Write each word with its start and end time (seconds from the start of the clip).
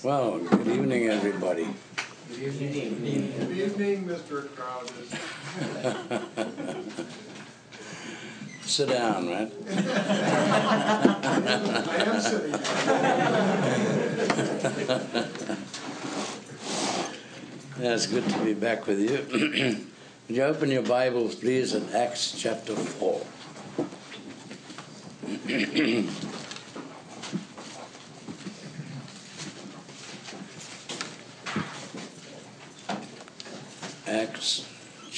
Well, 0.00 0.38
good 0.38 0.68
evening, 0.68 1.08
everybody. 1.08 1.66
Good 2.28 2.54
evening. 2.54 3.32
Good 3.36 3.50
evening, 3.50 4.04
Mr. 4.04 4.48
Crowder. 4.54 4.92
Sit 8.62 8.90
down, 8.90 9.26
man. 9.26 9.50
I 9.68 9.72
am 12.06 12.20
sitting. 12.20 12.52
Yeah, 17.80 17.94
it's 17.94 18.06
good 18.06 18.28
to 18.28 18.38
be 18.44 18.54
back 18.54 18.86
with 18.86 19.00
you. 19.00 19.26
Would 20.28 20.36
you 20.36 20.44
open 20.44 20.70
your 20.70 20.82
Bibles, 20.82 21.34
please, 21.34 21.74
at 21.74 21.92
Acts 21.92 22.30
chapter 22.38 22.76
4? 22.76 23.20
Acts 34.08 34.64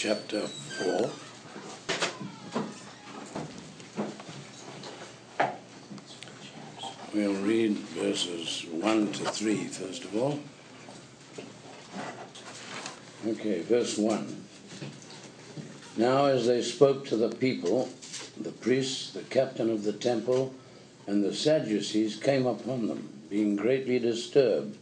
chapter 0.03 0.41
4. 0.47 1.11
We'll 7.13 7.35
read 7.43 7.73
verses 7.73 8.65
1 8.71 9.13
to 9.13 9.25
3, 9.25 9.65
first 9.67 10.05
of 10.05 10.17
all. 10.17 10.41
Okay, 13.27 13.61
verse 13.61 13.99
1. 13.99 14.43
Now, 15.99 16.25
as 16.25 16.47
they 16.47 16.63
spoke 16.63 17.07
to 17.09 17.17
the 17.19 17.29
people, 17.29 17.91
the 18.41 18.53
priests, 18.53 19.13
the 19.13 19.21
captain 19.25 19.69
of 19.69 19.85
the 19.85 19.93
temple, 19.93 20.55
and 21.07 21.23
the 21.23 21.35
Sadducees 21.35 22.17
came 22.17 22.47
upon 22.47 22.87
them, 22.87 23.11
being 23.29 23.55
greatly 23.55 23.99
disturbed 23.99 24.79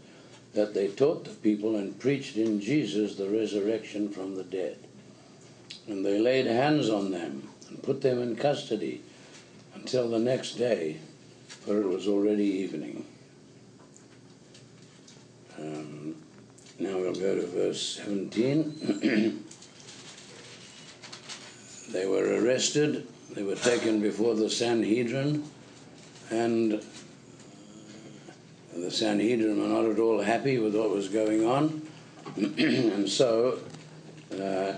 that 0.54 0.74
they 0.74 0.86
taught 0.86 1.24
the 1.24 1.30
people 1.30 1.74
and 1.74 1.98
preached 1.98 2.36
in 2.36 2.60
Jesus 2.60 3.16
the 3.16 3.28
resurrection 3.28 4.10
from 4.10 4.36
the 4.36 4.44
dead. 4.44 4.87
And 5.88 6.04
they 6.04 6.18
laid 6.18 6.46
hands 6.46 6.90
on 6.90 7.10
them 7.10 7.48
and 7.68 7.82
put 7.82 8.02
them 8.02 8.20
in 8.20 8.36
custody 8.36 9.02
until 9.74 10.08
the 10.10 10.18
next 10.18 10.52
day, 10.52 10.98
for 11.48 11.80
it 11.80 11.88
was 11.88 12.06
already 12.06 12.44
evening. 12.44 13.06
Um, 15.58 16.14
now 16.78 16.96
we'll 16.96 17.14
go 17.14 17.34
to 17.34 17.46
verse 17.46 18.00
17. 18.04 19.42
they 21.92 22.06
were 22.06 22.42
arrested, 22.42 23.06
they 23.34 23.42
were 23.42 23.56
taken 23.56 24.00
before 24.00 24.34
the 24.34 24.50
Sanhedrin, 24.50 25.42
and 26.30 26.84
the 28.74 28.90
Sanhedrin 28.90 29.60
were 29.60 29.68
not 29.68 29.86
at 29.90 29.98
all 29.98 30.20
happy 30.20 30.58
with 30.58 30.76
what 30.76 30.90
was 30.90 31.08
going 31.08 31.46
on. 31.46 31.82
and 32.36 33.08
so, 33.08 33.58
uh, 34.40 34.74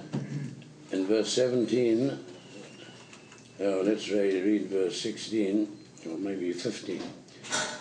in 0.92 1.06
verse 1.06 1.32
17, 1.32 2.18
oh, 3.60 3.82
let's 3.84 4.08
read, 4.10 4.44
read 4.44 4.66
verse 4.66 5.00
16, 5.00 5.76
or 6.08 6.18
maybe 6.18 6.52
15. 6.52 7.02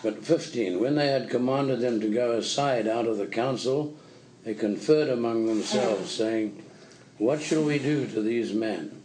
But 0.04 0.24
15, 0.24 0.80
when 0.80 0.96
they 0.96 1.08
had 1.08 1.30
commanded 1.30 1.80
them 1.80 2.00
to 2.02 2.08
go 2.08 2.32
aside 2.34 2.88
out 2.88 3.06
of 3.06 3.18
the 3.18 3.28
council, 3.28 3.98
they 4.44 4.54
conferred 4.54 5.10
among 5.10 5.46
themselves, 5.46 6.12
saying, 6.12 6.64
What 7.18 7.42
shall 7.42 7.64
we 7.64 7.80
do 7.80 8.08
to 8.08 8.22
these 8.22 8.54
men? 8.54 9.02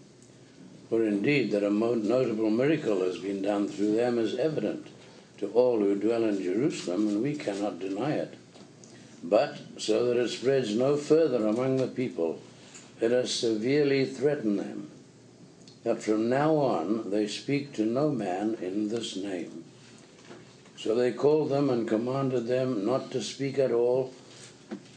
For 0.89 1.03
indeed 1.03 1.51
that 1.53 1.63
a 1.63 1.71
notable 1.71 2.51
miracle 2.51 3.01
has 3.01 3.19
been 3.19 3.43
done 3.43 3.69
through 3.69 3.97
them 3.97 4.19
is 4.19 4.37
evident 4.37 4.87
to 5.39 5.51
all 5.53 5.81
who 5.81 5.97
dwell 5.97 6.25
in 6.25 6.43
Jerusalem, 6.43 7.09
and 7.09 7.23
we 7.23 7.35
cannot 7.35 7.81
deny 7.81 8.13
it. 8.13 8.35
But 9.23 9.59
so 9.79 10.07
that 10.07 10.19
it 10.19 10.29
spreads 10.29 10.75
no 10.75 10.97
further 10.97 11.47
among 11.47 11.79
the 11.79 11.89
people, 11.89 12.41
let 13.01 13.13
us 13.13 13.33
severely 13.33 14.05
threaten 14.05 14.57
them, 14.57 14.91
that 15.83 16.03
from 16.03 16.29
now 16.29 16.55
on 16.57 17.11
they 17.11 17.27
speak 17.27 17.73
to 17.75 17.85
no 17.85 18.11
man 18.11 18.57
in 18.61 18.89
this 18.89 19.17
name. 19.17 19.65
So 20.77 20.95
they 20.95 21.13
called 21.13 21.51
them 21.51 21.71
and 21.71 21.89
commanded 21.89 22.47
them 22.47 22.85
not 22.85 23.11
to 23.13 23.23
speak 23.23 23.59
at 23.59 23.73
all, 23.73 24.13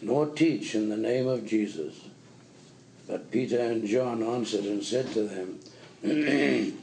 nor 0.01 0.27
teach 0.27 0.75
in 0.75 0.89
the 0.89 0.97
name 0.97 1.27
of 1.27 1.45
Jesus. 1.45 1.95
But 3.07 3.31
Peter 3.31 3.59
and 3.59 3.87
John 3.87 4.21
answered 4.21 4.65
and 4.65 4.83
said 4.83 5.07
to 5.13 5.23
them, 5.23 5.59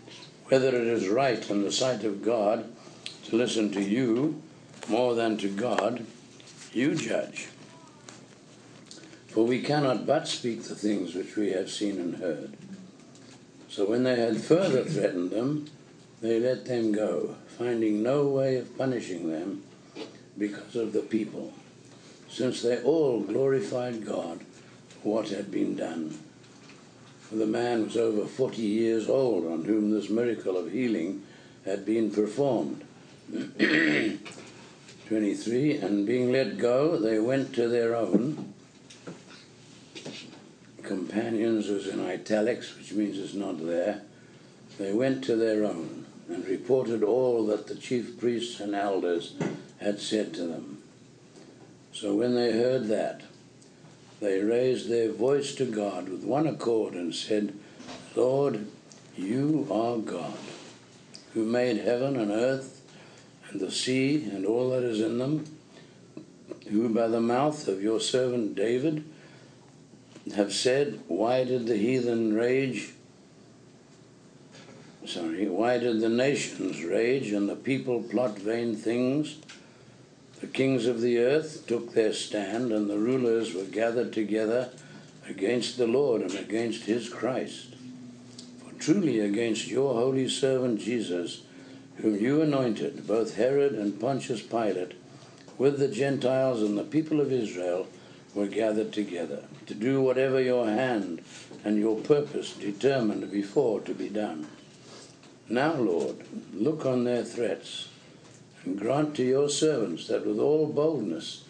Whether 0.49 0.69
it 0.69 0.87
is 0.87 1.09
right 1.09 1.51
in 1.51 1.63
the 1.63 1.73
sight 1.73 2.05
of 2.05 2.25
God 2.25 2.65
to 3.27 3.37
listen 3.37 3.71
to 3.73 3.83
you 3.83 4.43
more 4.89 5.15
than 5.15 5.37
to 5.39 5.49
God, 5.49 6.05
you 6.73 6.95
judge. 6.95 7.49
For 9.35 9.45
we 9.45 9.63
cannot 9.63 10.07
but 10.07 10.29
speak 10.29 10.63
the 10.63 10.77
things 10.77 11.13
which 11.13 11.35
we 11.35 11.51
have 11.51 11.69
seen 11.69 11.99
and 11.99 12.15
heard. 12.15 12.57
So 13.69 13.85
when 13.85 14.05
they 14.05 14.15
had 14.15 14.41
further 14.41 14.85
threatened 14.85 15.33
them, 15.33 15.67
they 16.21 16.39
let 16.39 16.67
them 16.67 16.93
go, 16.93 17.35
finding 17.59 18.01
no 18.01 18.29
way 18.29 18.55
of 18.59 18.79
punishing 18.79 19.29
them 19.29 19.65
because 20.39 20.77
of 20.77 20.93
the 20.93 21.01
people, 21.01 21.53
since 22.29 22.63
they 22.63 22.81
all 22.83 23.23
glorified 23.23 24.07
God 24.07 24.45
for 25.03 25.17
what 25.17 25.31
had 25.31 25.51
been 25.51 25.75
done. 25.75 26.17
For 27.19 27.35
the 27.35 27.45
man 27.47 27.87
was 27.87 27.97
over 27.97 28.27
forty 28.27 28.63
years 28.63 29.09
old 29.09 29.47
on 29.47 29.65
whom 29.65 29.91
this 29.91 30.09
miracle 30.11 30.57
of 30.57 30.71
healing 30.71 31.25
had 31.65 31.85
been 31.85 32.13
performed. 32.13 32.85
23 35.09 35.79
And 35.79 36.07
being 36.07 36.31
let 36.31 36.57
go, 36.57 36.97
they 36.97 37.19
went 37.19 37.53
to 37.57 37.67
their 37.69 37.97
own. 37.97 38.54
Companions 40.85 41.69
was 41.69 41.89
in 41.89 42.05
italics, 42.05 42.77
which 42.77 42.93
means 42.93 43.19
it's 43.19 43.35
not 43.35 43.65
there. 43.65 44.03
They 44.79 44.93
went 44.93 45.25
to 45.25 45.37
their 45.37 45.65
own 45.65 46.05
and 46.29 46.47
reported 46.47 47.03
all 47.03 47.47
that 47.47 47.67
the 47.67 47.75
chief 47.75 48.19
priests 48.19 48.61
and 48.61 48.75
elders 48.75 49.35
had 49.79 50.01
said 50.01 50.35
to 50.35 50.47
them. 50.47 50.83
So 51.93 52.15
when 52.15 52.35
they 52.35 52.53
heard 52.53 52.89
that, 52.89 53.23
they 54.21 54.41
raised 54.41 54.89
their 54.89 55.13
voice 55.13 55.55
to 55.57 55.65
God 55.65 56.09
with 56.09 56.25
one 56.25 56.47
accord 56.47 56.95
and 56.95 57.15
said, 57.15 57.55
Lord, 58.15 58.67
you 59.17 59.67
are 59.71 59.99
God, 59.99 60.39
who 61.33 61.45
made 61.45 61.79
heaven 61.79 62.17
and 62.17 62.31
earth 62.31 62.83
and 63.51 63.61
the 63.61 63.71
sea 63.71 64.29
and 64.33 64.45
all 64.45 64.71
that 64.71 64.83
is 64.83 65.01
in 65.01 65.19
them, 65.19 65.45
who 66.69 66.89
by 66.89 67.09
the 67.09 67.21
mouth 67.21 67.69
of 67.69 67.83
your 67.83 68.01
servant 68.01 68.55
David 68.55 69.05
have 70.33 70.53
said, 70.53 71.01
Why 71.09 71.45
did 71.45 71.67
the 71.67 71.77
heathen 71.77 72.35
rage? 72.35 72.93
Sorry, 75.07 75.47
why 75.49 75.77
did 75.79 76.01
the 76.01 76.09
nations 76.09 76.83
rage 76.83 77.31
and 77.31 77.47
the 77.47 77.57
people 77.57 78.03
plot 78.03 78.39
vain 78.39 78.75
things? 78.75 79.37
The 80.41 80.47
kings 80.47 80.87
of 80.87 81.03
the 81.03 81.19
earth 81.19 81.67
took 81.67 81.93
their 81.93 82.13
stand, 82.13 82.73
and 82.73 82.89
the 82.89 82.99
rulers 82.99 83.55
were 83.55 83.65
gathered 83.65 84.13
together 84.13 84.71
against 85.29 85.77
the 85.77 85.87
Lord 85.87 86.23
and 86.23 86.35
against 86.35 86.85
his 86.85 87.09
Christ. 87.09 87.77
For 88.59 88.75
truly 88.79 89.21
against 89.21 89.69
your 89.69 89.95
holy 89.95 90.29
servant 90.29 90.81
Jesus, 90.81 91.43
whom 91.97 92.17
you 92.17 92.43
anointed, 92.43 93.07
both 93.07 93.37
Herod 93.37 93.73
and 93.73 94.01
Pontius 94.01 94.43
Pilate, 94.43 94.93
with 95.59 95.79
the 95.79 95.89
Gentiles 95.89 96.63
and 96.63 96.77
the 96.77 96.85
people 96.85 97.21
of 97.21 97.31
Israel, 97.31 97.87
were 98.35 98.47
gathered 98.47 98.93
together 98.93 99.45
to 99.67 99.75
do 99.75 100.01
whatever 100.01 100.41
your 100.41 100.67
hand 100.67 101.23
and 101.65 101.79
your 101.79 102.01
purpose 102.01 102.53
determined 102.53 103.31
before 103.31 103.81
to 103.81 103.95
be 103.95 104.09
done. 104.09 104.47
Now, 105.49 105.75
Lord, 105.75 106.17
look 106.53 106.85
on 106.85 107.05
their 107.05 107.25
threats 107.25 107.89
and 108.65 108.79
grant 108.79 109.15
to 109.17 109.25
your 109.25 109.49
servants 109.49 110.09
that 110.09 110.27
with 110.27 110.39
all 110.39 110.67
boldness 110.67 111.45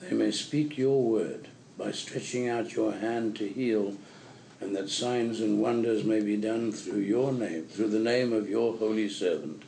they 0.00 0.12
may 0.12 0.30
speak 0.30 0.78
your 0.78 1.02
word 1.02 1.48
by 1.76 1.92
stretching 1.92 2.48
out 2.48 2.74
your 2.74 2.92
hand 2.92 3.36
to 3.36 3.48
heal, 3.48 3.96
and 4.60 4.76
that 4.76 4.88
signs 4.88 5.40
and 5.40 5.60
wonders 5.60 6.04
may 6.04 6.20
be 6.20 6.36
done 6.36 6.72
through 6.72 7.00
your 7.00 7.32
name, 7.32 7.64
through 7.64 7.88
the 7.88 7.98
name 7.98 8.32
of 8.32 8.48
your 8.48 8.76
holy 8.76 9.08
servant. 9.08 9.62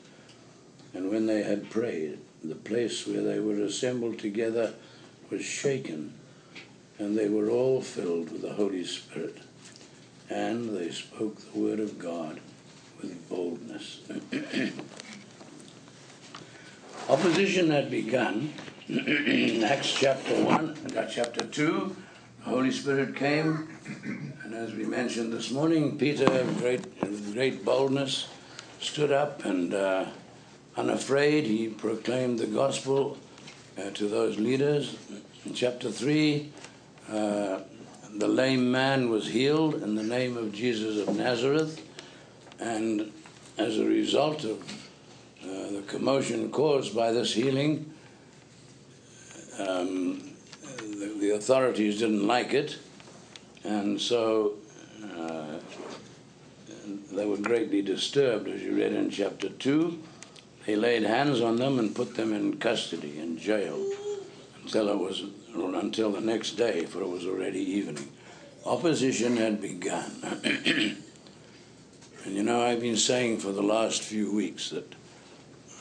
And 0.95 1.11
when 1.11 1.27
they 1.27 1.43
had 1.43 1.71
prayed, 1.71 2.19
the 2.45 2.55
place 2.55 3.07
where 3.07 3.23
they 3.23 3.41
were 3.41 3.63
assembled 3.63 4.19
together 4.19 4.75
was 5.31 5.43
shaken, 5.43 6.13
and 7.03 7.19
they 7.19 7.29
were 7.29 7.51
all 7.51 7.83
filled 7.83 8.31
with 8.31 8.43
the 8.43 8.53
Holy 8.53 8.85
Spirit. 8.85 9.39
And 10.31 10.77
they 10.77 10.91
spoke 10.91 11.37
the 11.53 11.59
word 11.59 11.81
of 11.81 11.99
God 11.99 12.39
with 13.01 13.29
boldness. 13.29 14.01
Opposition 17.09 17.71
had 17.71 17.91
begun. 17.91 18.53
Acts 18.89 19.93
chapter 19.93 20.45
1, 20.45 20.77
chapter 21.11 21.45
2, 21.45 21.97
the 22.45 22.51
Holy 22.51 22.71
Spirit 22.71 23.17
came, 23.17 23.69
and 24.45 24.55
as 24.55 24.73
we 24.73 24.85
mentioned 24.85 25.33
this 25.33 25.51
morning, 25.51 25.99
Peter, 25.99 26.47
great, 26.59 27.33
great 27.33 27.65
boldness, 27.65 28.29
stood 28.81 29.11
up 29.11 29.45
and 29.45 29.75
uh, 29.75 30.07
Unafraid, 30.77 31.45
he 31.45 31.69
proclaimed 31.69 32.39
the 32.39 32.47
gospel 32.47 33.19
uh, 33.77 33.91
to 33.91 34.09
those 34.09 34.39
leaders. 34.39 34.97
In 35.45 35.55
chapter 35.55 35.91
3, 35.91 36.51
uh, 37.13 37.61
the 38.15 38.27
lame 38.29 38.71
man 38.73 39.11
was 39.11 39.29
healed 39.29 39.83
in 39.83 39.95
the 39.95 40.03
name 40.03 40.37
of 40.37 40.53
Jesus 40.53 41.07
of 41.07 41.15
Nazareth, 41.15 41.81
and 42.59 43.13
as 43.59 43.79
a 43.79 43.85
result 43.85 44.45
of 44.45 44.63
uh, 45.43 45.73
the 45.73 45.83
commotion 45.87 46.51
caused 46.51 46.97
by 46.97 47.13
this 47.13 47.35
healing, 47.35 47.93
um, 49.59 50.23
the, 50.79 51.15
the, 51.21 51.31
authorities 51.35 51.99
didn't 51.99 52.27
like 52.27 52.55
it, 52.55 52.79
and 53.65 54.01
so 54.01 54.55
uh, 55.19 55.59
they 57.13 57.27
were 57.27 57.37
greatly 57.37 57.83
disturbed, 57.83 58.49
as 58.49 58.63
you 58.63 58.75
read 58.75 58.95
in 58.95 59.11
chapter 59.11 59.51
2. 59.51 60.03
They 60.65 60.77
laid 60.77 61.03
hands 61.03 61.43
on 61.43 61.57
them 61.57 61.79
and 61.79 61.95
put 61.95 62.15
them 62.15 62.33
in 62.33 62.57
custody, 62.57 63.19
in 63.19 63.37
jail, 63.37 63.85
until 64.63 64.89
it 64.89 64.99
was 64.99 65.25
until 65.55 66.13
the 66.13 66.21
next 66.21 66.53
day, 66.53 66.85
for 66.87 67.03
it 67.03 67.09
was 67.09 67.27
already 67.27 67.61
evening. 67.61 68.09
Opposition 68.65 69.37
had 69.37 69.61
begun. 69.61 70.11
and 70.45 70.97
you 72.27 72.43
know, 72.43 72.63
I've 72.63 72.81
been 72.81 72.97
saying 72.97 73.39
for 73.39 73.53
the 73.53 73.63
last 73.63 74.03
few 74.03 74.33
weeks 74.33 74.71
that 74.71 74.95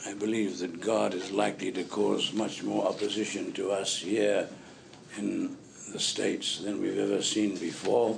I 0.07 0.13
believe 0.13 0.59
that 0.59 0.81
God 0.81 1.13
is 1.13 1.31
likely 1.31 1.71
to 1.73 1.83
cause 1.83 2.33
much 2.33 2.63
more 2.63 2.87
opposition 2.87 3.53
to 3.53 3.71
us 3.71 3.99
here 3.99 4.49
in 5.17 5.55
the 5.93 5.99
States 5.99 6.59
than 6.59 6.81
we've 6.81 6.97
ever 6.97 7.21
seen 7.21 7.55
before. 7.57 8.17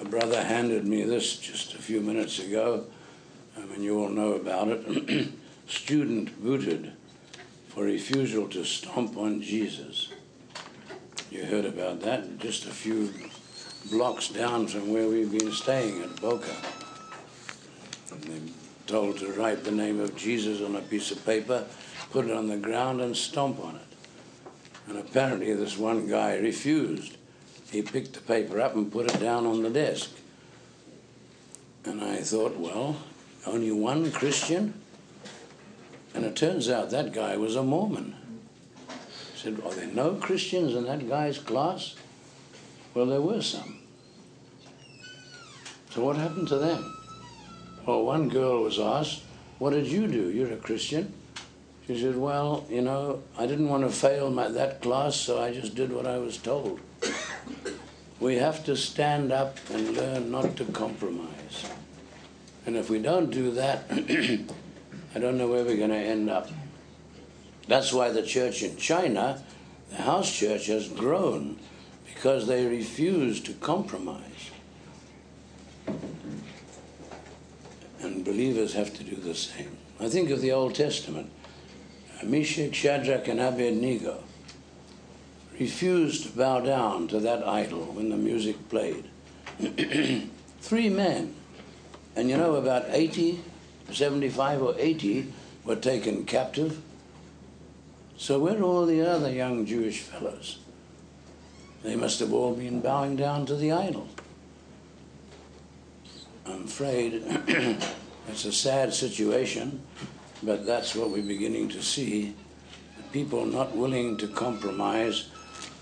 A 0.00 0.04
brother 0.04 0.42
handed 0.42 0.86
me 0.86 1.04
this 1.04 1.36
just 1.38 1.74
a 1.74 1.78
few 1.78 2.00
minutes 2.00 2.40
ago. 2.40 2.84
I 3.56 3.64
mean, 3.66 3.82
you 3.82 4.00
all 4.00 4.08
know 4.08 4.32
about 4.32 4.68
it. 4.68 5.28
Student 5.68 6.42
booted 6.42 6.92
for 7.68 7.84
refusal 7.84 8.48
to 8.48 8.64
stomp 8.64 9.16
on 9.16 9.40
Jesus. 9.40 10.08
You 11.30 11.44
heard 11.44 11.64
about 11.64 12.00
that 12.02 12.38
just 12.38 12.66
a 12.66 12.70
few 12.70 13.12
blocks 13.90 14.28
down 14.28 14.68
from 14.68 14.92
where 14.92 15.08
we've 15.08 15.30
been 15.30 15.52
staying 15.52 16.02
at 16.02 16.20
Boca. 16.20 16.54
And 18.12 18.22
they're 18.22 18.54
told 18.86 19.18
to 19.18 19.32
write 19.32 19.64
the 19.64 19.72
name 19.72 19.98
of 20.00 20.16
Jesus 20.16 20.62
on 20.62 20.76
a 20.76 20.80
piece 20.80 21.10
of 21.10 21.24
paper, 21.26 21.64
put 22.12 22.26
it 22.26 22.30
on 22.30 22.48
the 22.48 22.56
ground, 22.56 23.00
and 23.00 23.16
stomp 23.16 23.58
on 23.62 23.76
it. 23.76 23.82
And 24.88 24.98
apparently, 24.98 25.52
this 25.52 25.76
one 25.76 26.06
guy 26.06 26.36
refused. 26.36 27.16
He 27.70 27.82
picked 27.82 28.14
the 28.14 28.20
paper 28.20 28.60
up 28.60 28.76
and 28.76 28.90
put 28.90 29.12
it 29.12 29.20
down 29.20 29.46
on 29.46 29.62
the 29.62 29.70
desk. 29.70 30.10
And 31.84 32.00
I 32.00 32.18
thought, 32.18 32.56
well, 32.56 32.96
only 33.46 33.72
one 33.72 34.12
Christian? 34.12 34.74
And 36.14 36.24
it 36.24 36.36
turns 36.36 36.70
out 36.70 36.90
that 36.90 37.12
guy 37.12 37.36
was 37.36 37.56
a 37.56 37.62
Mormon. 37.62 38.14
Said, 39.46 39.62
Are 39.64 39.72
there 39.74 39.86
no 39.86 40.14
Christians 40.14 40.74
in 40.74 40.86
that 40.86 41.08
guy's 41.08 41.38
class? 41.38 41.94
Well, 42.94 43.06
there 43.06 43.20
were 43.20 43.40
some. 43.40 43.78
So 45.90 46.04
what 46.04 46.16
happened 46.16 46.48
to 46.48 46.58
them? 46.58 46.92
Well, 47.86 48.02
one 48.02 48.28
girl 48.28 48.64
was 48.64 48.80
asked, 48.80 49.22
What 49.60 49.70
did 49.70 49.86
you 49.86 50.08
do? 50.08 50.32
You're 50.32 50.52
a 50.52 50.56
Christian. 50.56 51.12
She 51.86 52.00
said, 52.00 52.16
Well, 52.16 52.66
you 52.68 52.82
know, 52.82 53.22
I 53.38 53.46
didn't 53.46 53.68
want 53.68 53.84
to 53.84 53.90
fail 53.90 54.30
my, 54.32 54.48
that 54.48 54.82
class, 54.82 55.14
so 55.14 55.40
I 55.40 55.52
just 55.52 55.76
did 55.76 55.92
what 55.92 56.08
I 56.08 56.18
was 56.18 56.38
told. 56.38 56.80
we 58.18 58.34
have 58.34 58.64
to 58.64 58.76
stand 58.76 59.30
up 59.30 59.58
and 59.72 59.96
learn 59.96 60.32
not 60.32 60.56
to 60.56 60.64
compromise. 60.64 61.70
And 62.66 62.74
if 62.74 62.90
we 62.90 62.98
don't 62.98 63.30
do 63.30 63.52
that, 63.52 63.84
I 65.14 65.20
don't 65.20 65.38
know 65.38 65.46
where 65.46 65.64
we're 65.64 65.76
going 65.76 65.90
to 65.90 65.96
end 65.96 66.30
up. 66.30 66.48
That's 67.68 67.92
why 67.92 68.10
the 68.10 68.22
church 68.22 68.62
in 68.62 68.76
China, 68.76 69.42
the 69.90 70.02
house 70.02 70.32
church, 70.32 70.66
has 70.66 70.88
grown 70.88 71.58
because 72.06 72.46
they 72.46 72.66
refuse 72.66 73.40
to 73.42 73.52
compromise. 73.54 74.50
And 78.00 78.24
believers 78.24 78.74
have 78.74 78.94
to 78.94 79.04
do 79.04 79.16
the 79.16 79.34
same. 79.34 79.76
I 79.98 80.08
think 80.08 80.30
of 80.30 80.40
the 80.40 80.52
Old 80.52 80.74
Testament. 80.74 81.30
Meshach, 82.22 82.74
Shadrach, 82.74 83.28
and 83.28 83.40
Abednego 83.40 84.22
refused 85.58 86.24
to 86.24 86.36
bow 86.36 86.60
down 86.60 87.08
to 87.08 87.20
that 87.20 87.46
idol 87.46 87.84
when 87.86 88.10
the 88.10 88.16
music 88.16 88.68
played. 88.68 89.04
Three 90.60 90.88
men. 90.88 91.34
And 92.14 92.30
you 92.30 92.36
know, 92.36 92.56
about 92.56 92.86
80, 92.88 93.40
75 93.90 94.62
or 94.62 94.74
80 94.78 95.32
were 95.64 95.76
taken 95.76 96.24
captive. 96.24 96.80
So 98.18 98.38
where 98.38 98.58
are 98.58 98.62
all 98.62 98.86
the 98.86 99.02
other 99.02 99.30
young 99.30 99.66
Jewish 99.66 100.00
fellows? 100.00 100.58
They 101.82 101.96
must 101.96 102.18
have 102.20 102.32
all 102.32 102.54
been 102.54 102.80
bowing 102.80 103.16
down 103.16 103.46
to 103.46 103.54
the 103.54 103.72
idol. 103.72 104.08
I'm 106.46 106.64
afraid 106.64 107.22
it's 108.28 108.44
a 108.44 108.52
sad 108.52 108.94
situation, 108.94 109.82
but 110.42 110.64
that's 110.64 110.94
what 110.94 111.10
we're 111.10 111.22
beginning 111.22 111.68
to 111.70 111.82
see. 111.82 112.34
People 113.12 113.44
not 113.44 113.76
willing 113.76 114.16
to 114.18 114.28
compromise. 114.28 115.28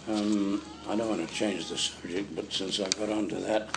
Um, 0.09 0.63
I 0.89 0.97
don't 0.97 1.09
want 1.09 1.27
to 1.27 1.35
change 1.35 1.69
the 1.69 1.79
subject, 1.79 2.35
but 2.35 2.53
since 2.53 2.81
I 2.81 2.89
got 2.91 3.11
onto 3.11 3.41
that, 3.41 3.69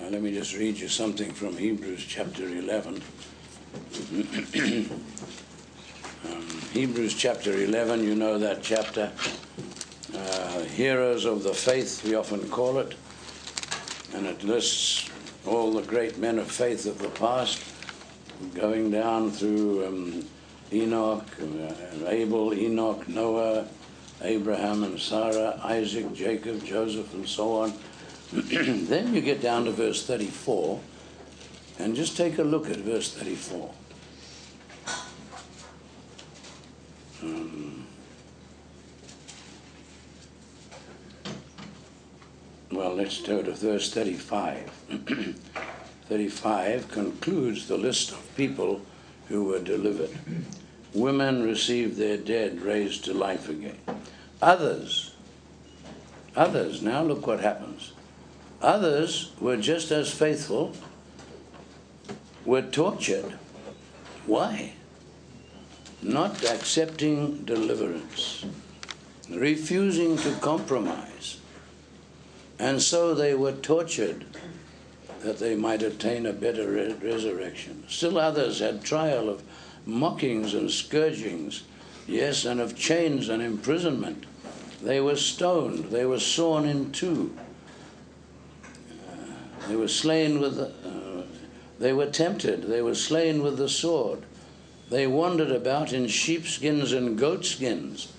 uh, 0.00 0.08
let 0.10 0.20
me 0.22 0.32
just 0.32 0.56
read 0.56 0.78
you 0.78 0.88
something 0.88 1.32
from 1.32 1.56
Hebrews 1.56 2.04
chapter 2.06 2.46
11. 2.48 3.02
um, 6.30 6.46
Hebrews 6.72 7.14
chapter 7.14 7.52
11, 7.52 8.04
you 8.04 8.14
know 8.14 8.38
that 8.38 8.62
chapter. 8.62 9.10
Uh, 10.14 10.60
heroes 10.64 11.24
of 11.24 11.42
the 11.42 11.54
faith, 11.54 12.04
we 12.04 12.14
often 12.14 12.48
call 12.48 12.78
it. 12.78 12.94
And 14.14 14.26
it 14.26 14.44
lists 14.44 15.10
all 15.46 15.72
the 15.72 15.82
great 15.82 16.18
men 16.18 16.38
of 16.38 16.50
faith 16.50 16.86
of 16.86 16.98
the 16.98 17.08
past, 17.08 17.62
going 18.54 18.90
down 18.90 19.30
through 19.30 19.86
um, 19.86 20.24
Enoch, 20.72 21.26
uh, 21.40 22.08
Abel, 22.08 22.54
Enoch, 22.54 23.08
Noah, 23.08 23.66
Abraham 24.22 24.84
and 24.84 25.00
Sarah, 25.00 25.60
Isaac, 25.64 26.12
Jacob, 26.14 26.64
Joseph, 26.64 27.12
and 27.14 27.28
so 27.28 27.62
on. 27.62 27.72
then 28.32 29.14
you 29.14 29.20
get 29.20 29.42
down 29.42 29.64
to 29.64 29.72
verse 29.72 30.06
34, 30.06 30.80
and 31.78 31.96
just 31.96 32.16
take 32.16 32.38
a 32.38 32.42
look 32.42 32.70
at 32.70 32.78
verse 32.78 33.12
34. 33.12 33.74
Um, 37.22 37.86
well, 42.72 42.94
let's 42.94 43.20
go 43.22 43.42
to 43.42 43.52
verse 43.52 43.92
35. 43.92 44.70
35 46.08 46.90
concludes 46.90 47.68
the 47.68 47.76
list 47.76 48.10
of 48.10 48.36
people 48.36 48.82
who 49.28 49.44
were 49.44 49.60
delivered. 49.60 50.10
Women 50.92 51.42
received 51.44 51.96
their 51.96 52.18
dead 52.18 52.60
raised 52.60 53.04
to 53.04 53.14
life 53.14 53.48
again. 53.48 53.78
Others, 54.42 55.14
others, 56.36 56.82
now 56.82 57.02
look 57.02 57.26
what 57.26 57.40
happens. 57.40 57.92
Others 58.60 59.32
were 59.40 59.56
just 59.56 59.90
as 59.90 60.12
faithful, 60.12 60.74
were 62.44 62.62
tortured. 62.62 63.38
Why? 64.26 64.74
Not 66.02 66.42
accepting 66.44 67.44
deliverance, 67.44 68.44
refusing 69.30 70.16
to 70.18 70.32
compromise. 70.40 71.38
And 72.58 72.82
so 72.82 73.14
they 73.14 73.34
were 73.34 73.52
tortured 73.52 74.24
that 75.20 75.38
they 75.38 75.54
might 75.54 75.82
attain 75.82 76.26
a 76.26 76.32
better 76.32 76.68
re- 76.68 76.94
resurrection. 76.94 77.84
Still 77.88 78.18
others 78.18 78.58
had 78.58 78.82
trial 78.82 79.28
of 79.28 79.42
mockings 79.86 80.54
and 80.54 80.70
scourgings, 80.70 81.62
yes, 82.06 82.44
and 82.44 82.60
of 82.60 82.76
chains 82.76 83.28
and 83.28 83.42
imprisonment. 83.42 84.26
They 84.82 85.00
were 85.00 85.16
stoned, 85.16 85.86
they 85.86 86.04
were 86.04 86.18
sawn 86.18 86.66
in 86.66 86.90
two, 86.90 87.36
uh, 88.64 89.68
they 89.68 89.76
were 89.76 89.88
slain 89.88 90.40
with, 90.40 90.58
uh, 90.58 91.22
they 91.78 91.92
were 91.92 92.06
tempted, 92.06 92.64
they 92.64 92.82
were 92.82 92.96
slain 92.96 93.42
with 93.42 93.58
the 93.58 93.68
sword. 93.68 94.24
They 94.92 95.06
wandered 95.06 95.50
about 95.50 95.94
in 95.94 96.06
sheepskins 96.06 96.92
and 96.92 97.18
goatskins, 97.18 98.12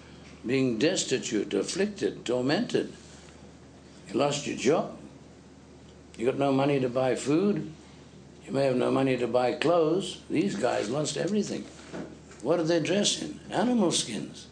being 0.43 0.79
destitute, 0.79 1.53
afflicted, 1.53 2.25
tormented. 2.25 2.91
You 4.09 4.15
lost 4.15 4.47
your 4.47 4.57
job. 4.57 4.97
You 6.17 6.25
got 6.25 6.39
no 6.39 6.51
money 6.51 6.79
to 6.79 6.89
buy 6.89 7.13
food. 7.13 7.71
You 8.43 8.53
may 8.53 8.65
have 8.65 8.75
no 8.75 8.89
money 8.89 9.15
to 9.17 9.27
buy 9.27 9.53
clothes. 9.53 10.21
These 10.31 10.55
guys 10.55 10.89
lost 10.89 11.15
everything. 11.15 11.63
What 12.41 12.57
did 12.57 12.69
they 12.69 12.79
dress 12.79 13.21
in? 13.21 13.39
Animal 13.51 13.91
skins, 13.91 14.47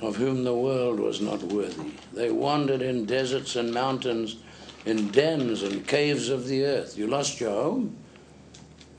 of 0.00 0.16
whom 0.16 0.42
the 0.42 0.52
world 0.52 0.98
was 0.98 1.20
not 1.20 1.44
worthy. 1.44 1.92
They 2.12 2.32
wandered 2.32 2.82
in 2.82 3.06
deserts 3.06 3.54
and 3.54 3.72
mountains, 3.72 4.38
in 4.84 5.12
dens 5.12 5.62
and 5.62 5.86
caves 5.86 6.28
of 6.28 6.48
the 6.48 6.64
earth. 6.64 6.98
You 6.98 7.06
lost 7.06 7.40
your 7.40 7.52
home? 7.52 7.96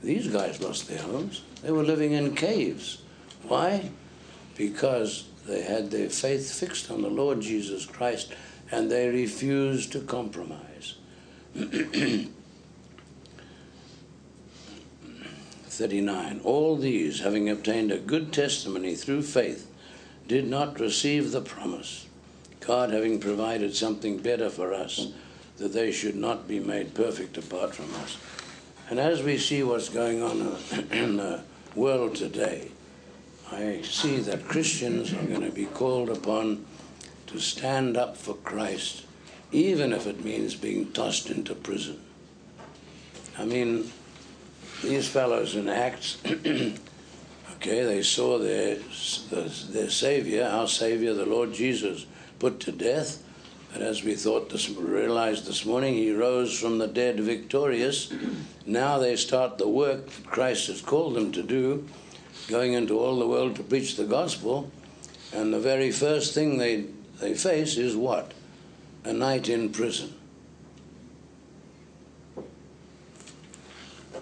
These 0.02 0.28
guys 0.28 0.60
lost 0.60 0.88
their 0.88 1.02
homes. 1.02 1.42
They 1.62 1.70
were 1.70 1.84
living 1.84 2.12
in 2.12 2.34
caves. 2.34 3.02
Why? 3.42 3.90
Because 4.56 5.24
They 5.46 5.62
had 5.62 5.90
their 5.90 6.08
faith 6.08 6.52
fixed 6.52 6.90
on 6.90 7.02
the 7.02 7.10
Lord 7.10 7.40
Jesus 7.40 7.84
Christ 7.84 8.32
and 8.70 8.90
they 8.90 9.08
refused 9.08 9.92
to 9.92 10.00
compromise. 10.00 10.94
39. 15.72 16.40
All 16.44 16.76
these, 16.76 17.20
having 17.20 17.48
obtained 17.48 17.90
a 17.90 17.98
good 17.98 18.32
testimony 18.32 18.94
through 18.94 19.22
faith, 19.22 19.68
did 20.28 20.46
not 20.46 20.78
receive 20.78 21.32
the 21.32 21.40
promise, 21.40 22.06
God 22.60 22.90
having 22.90 23.18
provided 23.18 23.74
something 23.74 24.18
better 24.18 24.48
for 24.48 24.72
us, 24.72 25.12
that 25.56 25.72
they 25.72 25.90
should 25.90 26.14
not 26.14 26.46
be 26.46 26.60
made 26.60 26.94
perfect 26.94 27.36
apart 27.36 27.74
from 27.74 27.92
us. 27.96 28.16
And 28.92 29.00
as 29.00 29.22
we 29.22 29.38
see 29.38 29.62
what's 29.62 29.88
going 29.88 30.22
on 30.22 30.54
in 30.90 31.16
the 31.16 31.42
world 31.74 32.14
today, 32.14 32.68
I 33.50 33.80
see 33.80 34.18
that 34.18 34.46
Christians 34.46 35.14
are 35.14 35.24
going 35.24 35.40
to 35.40 35.50
be 35.50 35.64
called 35.64 36.10
upon 36.10 36.66
to 37.28 37.40
stand 37.40 37.96
up 37.96 38.18
for 38.18 38.34
Christ, 38.34 39.06
even 39.50 39.94
if 39.94 40.06
it 40.06 40.22
means 40.22 40.54
being 40.54 40.92
tossed 40.92 41.30
into 41.30 41.54
prison. 41.54 42.02
I 43.38 43.46
mean, 43.46 43.90
these 44.84 45.08
fellows 45.08 45.56
in 45.56 45.70
Acts, 45.70 46.20
okay, 46.26 46.76
they 47.62 48.02
saw 48.02 48.36
their, 48.38 48.76
their 49.70 49.88
Savior, 49.88 50.44
our 50.44 50.68
Savior, 50.68 51.14
the 51.14 51.24
Lord 51.24 51.54
Jesus, 51.54 52.04
put 52.38 52.60
to 52.60 52.72
death. 52.72 53.21
But 53.72 53.82
as 53.82 54.04
we 54.04 54.14
thought 54.14 54.50
this, 54.50 54.68
realized 54.68 55.46
this 55.46 55.64
morning, 55.64 55.94
he 55.94 56.12
rose 56.12 56.58
from 56.58 56.78
the 56.78 56.86
dead 56.86 57.18
victorious. 57.20 58.12
Now 58.66 58.98
they 58.98 59.16
start 59.16 59.56
the 59.56 59.68
work 59.68 60.06
that 60.06 60.26
Christ 60.26 60.66
has 60.66 60.82
called 60.82 61.14
them 61.14 61.32
to 61.32 61.42
do, 61.42 61.88
going 62.48 62.74
into 62.74 62.98
all 62.98 63.18
the 63.18 63.26
world 63.26 63.56
to 63.56 63.62
preach 63.62 63.96
the 63.96 64.04
gospel. 64.04 64.70
And 65.32 65.54
the 65.54 65.60
very 65.60 65.90
first 65.90 66.34
thing 66.34 66.58
they, 66.58 66.86
they 67.20 67.34
face 67.34 67.78
is 67.78 67.96
what? 67.96 68.32
A 69.04 69.12
night 69.12 69.48
in 69.48 69.70
prison. 69.70 70.14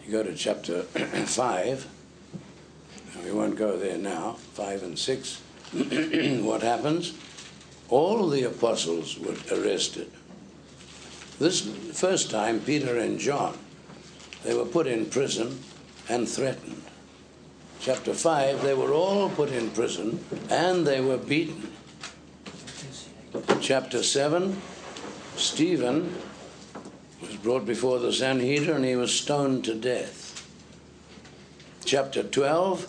You 0.04 0.12
go 0.12 0.22
to 0.22 0.34
chapter 0.34 0.82
5, 0.82 1.86
we 3.24 3.32
won't 3.32 3.56
go 3.56 3.76
there 3.76 3.98
now, 3.98 4.32
5 4.54 4.82
and 4.82 4.98
6. 4.98 5.40
what 6.42 6.62
happens? 6.62 7.14
All 7.90 8.28
the 8.28 8.44
apostles 8.44 9.18
were 9.18 9.36
arrested. 9.52 10.10
This 11.40 11.62
first 11.92 12.30
time, 12.30 12.60
Peter 12.60 12.98
and 12.98 13.18
John, 13.18 13.58
they 14.44 14.54
were 14.54 14.64
put 14.64 14.86
in 14.86 15.06
prison 15.06 15.58
and 16.08 16.28
threatened. 16.28 16.82
Chapter 17.80 18.14
5, 18.14 18.62
they 18.62 18.74
were 18.74 18.92
all 18.92 19.28
put 19.30 19.50
in 19.50 19.70
prison 19.70 20.24
and 20.48 20.86
they 20.86 21.00
were 21.00 21.16
beaten. 21.16 21.72
Chapter 23.60 24.02
7, 24.02 24.60
Stephen 25.36 26.14
was 27.20 27.36
brought 27.36 27.64
before 27.64 27.98
the 27.98 28.12
Sanhedrin 28.12 28.76
and 28.76 28.84
he 28.84 28.96
was 28.96 29.12
stoned 29.12 29.64
to 29.64 29.74
death. 29.74 30.46
Chapter 31.84 32.22
12, 32.22 32.86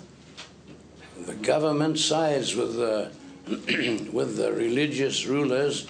the 1.25 1.36
government 1.36 1.98
sides 1.98 2.55
with 2.55 2.75
the 2.75 3.12
with 3.48 4.38
the 4.38 4.51
religious 4.53 5.25
rulers, 5.25 5.88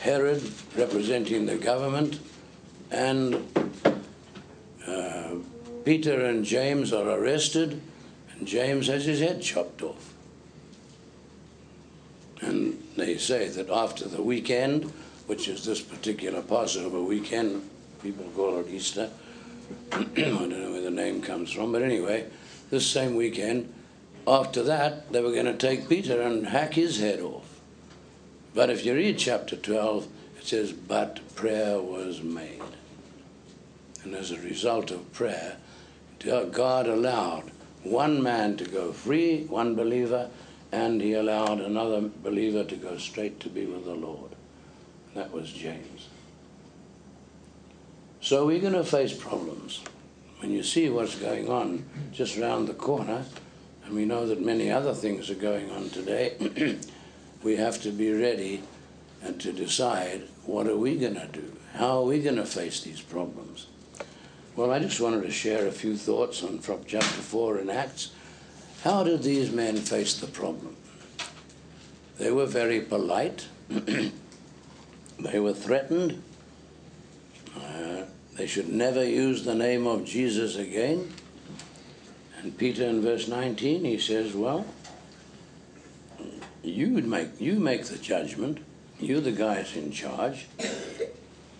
Herod 0.00 0.42
representing 0.76 1.46
the 1.46 1.56
government, 1.56 2.18
and 2.90 3.34
uh, 4.86 5.34
Peter 5.84 6.24
and 6.24 6.44
James 6.44 6.92
are 6.92 7.08
arrested, 7.08 7.80
and 8.32 8.46
James 8.46 8.86
has 8.86 9.04
his 9.04 9.20
head 9.20 9.42
chopped 9.42 9.82
off. 9.82 10.12
And 12.40 12.82
they 12.96 13.16
say 13.18 13.48
that 13.48 13.70
after 13.70 14.08
the 14.08 14.22
weekend, 14.22 14.92
which 15.26 15.48
is 15.48 15.64
this 15.64 15.80
particular 15.80 16.42
Passover 16.42 17.00
weekend, 17.00 17.68
people 18.02 18.24
call 18.34 18.58
it 18.58 18.68
Easter, 18.68 19.10
I 19.92 20.04
don't 20.14 20.50
know 20.50 20.72
where 20.72 20.80
the 20.80 20.90
name 20.90 21.22
comes 21.22 21.52
from, 21.52 21.72
but 21.72 21.82
anyway, 21.82 22.26
this 22.70 22.86
same 22.86 23.14
weekend, 23.14 23.72
after 24.26 24.62
that, 24.62 25.12
they 25.12 25.20
were 25.20 25.32
going 25.32 25.46
to 25.46 25.56
take 25.56 25.88
Peter 25.88 26.20
and 26.20 26.46
hack 26.46 26.74
his 26.74 27.00
head 27.00 27.20
off. 27.20 27.60
But 28.54 28.70
if 28.70 28.84
you 28.84 28.94
read 28.94 29.18
chapter 29.18 29.56
12, 29.56 30.06
it 30.38 30.46
says, 30.46 30.72
But 30.72 31.34
prayer 31.34 31.80
was 31.80 32.22
made. 32.22 32.60
And 34.04 34.14
as 34.14 34.30
a 34.30 34.40
result 34.40 34.90
of 34.90 35.12
prayer, 35.12 35.56
God 36.20 36.86
allowed 36.86 37.50
one 37.82 38.22
man 38.22 38.56
to 38.58 38.64
go 38.64 38.92
free, 38.92 39.44
one 39.44 39.74
believer, 39.74 40.30
and 40.70 41.00
he 41.00 41.14
allowed 41.14 41.60
another 41.60 42.00
believer 42.22 42.64
to 42.64 42.76
go 42.76 42.96
straight 42.96 43.40
to 43.40 43.48
be 43.48 43.66
with 43.66 43.84
the 43.84 43.94
Lord. 43.94 44.30
That 45.14 45.32
was 45.32 45.52
James. 45.52 46.08
So 48.20 48.46
we're 48.46 48.60
going 48.60 48.72
to 48.72 48.84
face 48.84 49.12
problems. 49.12 49.82
When 50.38 50.52
you 50.52 50.62
see 50.62 50.88
what's 50.88 51.16
going 51.16 51.48
on 51.48 51.84
just 52.12 52.38
round 52.38 52.68
the 52.68 52.74
corner, 52.74 53.24
and 53.84 53.94
we 53.94 54.04
know 54.04 54.26
that 54.26 54.40
many 54.40 54.70
other 54.70 54.94
things 54.94 55.30
are 55.30 55.34
going 55.34 55.70
on 55.70 55.90
today, 55.90 56.78
we 57.42 57.56
have 57.56 57.80
to 57.82 57.90
be 57.90 58.12
ready 58.12 58.62
and 59.22 59.40
to 59.40 59.52
decide 59.52 60.22
what 60.44 60.66
are 60.66 60.76
we 60.76 60.96
going 60.96 61.14
to 61.14 61.28
do? 61.28 61.56
How 61.74 61.98
are 61.98 62.04
we 62.04 62.20
going 62.20 62.36
to 62.36 62.44
face 62.44 62.80
these 62.80 63.00
problems? 63.00 63.66
Well, 64.56 64.70
I 64.70 64.80
just 64.80 65.00
wanted 65.00 65.22
to 65.22 65.30
share 65.30 65.66
a 65.66 65.72
few 65.72 65.96
thoughts 65.96 66.42
on 66.42 66.58
from 66.58 66.84
chapter 66.86 67.06
4 67.06 67.58
in 67.58 67.70
Acts. 67.70 68.12
How 68.84 69.04
did 69.04 69.22
these 69.22 69.50
men 69.50 69.76
face 69.76 70.14
the 70.14 70.26
problem? 70.26 70.76
They 72.18 72.30
were 72.30 72.46
very 72.46 72.80
polite. 72.80 73.46
they 73.68 75.40
were 75.40 75.54
threatened. 75.54 76.22
Uh, 77.56 78.02
they 78.36 78.46
should 78.46 78.68
never 78.68 79.04
use 79.04 79.44
the 79.44 79.54
name 79.54 79.86
of 79.86 80.04
Jesus 80.04 80.56
again. 80.56 81.12
And 82.42 82.56
Peter 82.58 82.84
in 82.84 83.02
verse 83.02 83.28
19, 83.28 83.84
he 83.84 83.98
says, 83.98 84.34
Well, 84.34 84.66
you 86.62 86.88
make 86.88 87.40
you 87.40 87.58
make 87.58 87.84
the 87.86 87.98
judgment. 87.98 88.58
You're 88.98 89.20
the 89.20 89.32
guys 89.32 89.76
in 89.76 89.90
charge. 89.90 90.46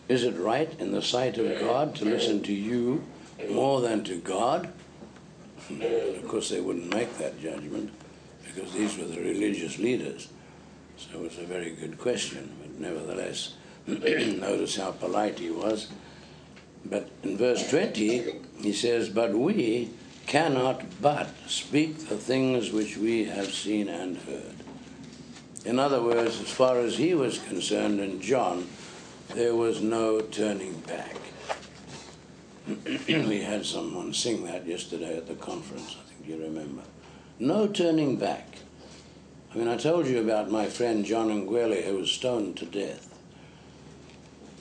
Is 0.09 0.25
it 0.25 0.37
right 0.37 0.73
in 0.79 0.93
the 0.93 1.03
sight 1.03 1.39
of 1.39 1.61
God 1.61 1.95
to 1.97 2.05
listen 2.05 2.43
to 2.45 2.53
you 2.53 3.05
more 3.51 3.81
than 3.81 4.05
to 4.05 4.19
God? 4.21 4.73
Hmm. 5.69 5.83
Of 5.83 6.29
course, 6.29 6.51
they 6.51 6.61
wouldn't 6.61 6.93
make 6.93 7.17
that 7.19 7.41
judgment 7.41 7.93
because 8.45 8.73
these 8.73 8.97
were 8.97 9.07
the 9.07 9.21
religious 9.21 9.79
leaders. 9.79 10.29
So 10.97 11.19
it 11.19 11.23
was 11.23 11.39
a 11.39 11.45
very 11.45 11.71
good 11.71 11.99
question. 11.99 12.53
But 12.61 12.79
nevertheless, 12.79 13.55
notice 13.87 14.77
how 14.77 14.93
polite 14.93 15.39
he 15.39 15.51
was. 15.51 15.89
But 16.85 17.11
in 17.23 17.37
verse 17.37 17.69
20, 17.71 18.41
he 18.61 18.73
says, 18.73 19.09
But 19.09 19.33
we, 19.33 19.91
cannot 20.27 20.83
but 21.01 21.29
speak 21.47 22.09
the 22.09 22.17
things 22.17 22.71
which 22.71 22.97
we 22.97 23.25
have 23.25 23.53
seen 23.53 23.89
and 23.89 24.17
heard. 24.19 24.55
In 25.65 25.79
other 25.79 26.03
words, 26.03 26.41
as 26.41 26.51
far 26.51 26.79
as 26.79 26.97
he 26.97 27.15
was 27.15 27.39
concerned, 27.39 28.01
and 28.01 28.21
John, 28.21 28.67
there 29.35 29.55
was 29.55 29.81
no 29.81 30.21
turning 30.21 30.75
back. 30.81 31.17
we 33.09 33.43
had 33.43 33.65
someone 33.65 34.13
sing 34.13 34.45
that 34.45 34.67
yesterday 34.67 35.17
at 35.17 35.27
the 35.27 35.35
conference, 35.35 35.97
I 36.01 36.09
think 36.09 36.29
you 36.29 36.43
remember. 36.43 36.83
No 37.39 37.67
turning 37.67 38.17
back. 38.17 38.47
I 39.55 39.59
mean, 39.59 39.69
I 39.69 39.77
told 39.77 40.07
you 40.07 40.21
about 40.21 40.51
my 40.51 40.67
friend 40.67 41.05
John 41.05 41.29
Ngueli 41.29 41.85
who 41.85 41.99
was 41.99 42.11
stoned 42.11 42.57
to 42.59 42.67
death. 42.67 43.09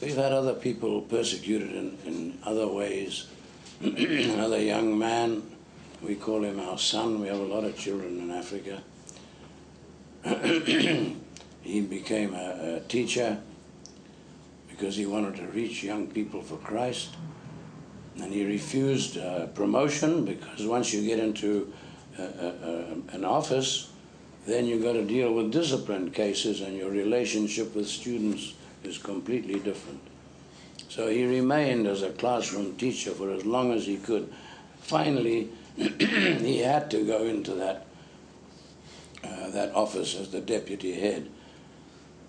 We've 0.02 0.16
had 0.16 0.32
other 0.32 0.54
people 0.54 1.02
persecuted 1.02 1.74
in, 1.74 1.98
in 2.06 2.40
other 2.44 2.68
ways. 2.68 3.28
Another 3.82 4.60
young 4.62 4.98
man 4.98 5.51
we 6.02 6.16
call 6.16 6.44
him 6.44 6.60
our 6.60 6.78
son. 6.78 7.22
We 7.22 7.28
have 7.28 7.40
a 7.40 7.44
lot 7.44 7.64
of 7.64 7.78
children 7.78 8.20
in 8.20 8.32
Africa. 8.32 8.82
he 11.62 11.82
became 11.82 12.34
a, 12.34 12.78
a, 12.78 12.80
teacher 12.82 13.40
because 14.70 14.96
he 14.96 15.06
wanted 15.06 15.36
to 15.38 15.48
reach 15.48 15.84
young 15.84 16.08
people 16.08 16.42
for 16.42 16.58
Christ. 16.58 17.10
And 18.18 18.32
he 18.32 18.46
refused 18.46 19.18
uh, 19.18 19.48
promotion 19.48 20.26
because 20.26 20.66
once 20.66 20.94
you 20.94 21.06
get 21.06 21.20
into 21.20 21.72
uh, 22.20 22.24
uh, 22.24 22.86
an 23.14 23.26
office, 23.26 23.92
then 24.46 24.66
you've 24.66 24.84
got 24.84 24.94
to 24.94 25.06
deal 25.06 25.34
with 25.34 25.52
discipline 25.52 26.12
cases, 26.12 26.62
and 26.62 26.76
your 26.76 26.90
relationship 26.90 27.76
with 27.76 27.88
students 27.88 28.54
is 28.84 28.98
completely 28.98 29.60
different. 29.60 30.02
So 30.90 31.08
he 31.08 31.26
remained 31.26 31.88
as 31.88 32.02
a 32.02 32.10
classroom 32.10 32.76
teacher 32.76 33.12
for 33.12 33.32
as 33.32 33.46
long 33.46 33.72
as 33.72 33.86
he 33.86 33.98
could. 33.98 34.32
Finally, 34.82 35.50
he 35.76 36.60
had 36.60 36.92
to 36.92 37.06
go 37.06 37.24
into 37.24 37.54
that 37.56 37.88
uh, 39.24 39.50
that 39.52 39.74
office 39.76 40.16
as 40.16 40.30
the 40.30 40.42
deputy 40.42 41.00
head. 41.00 41.30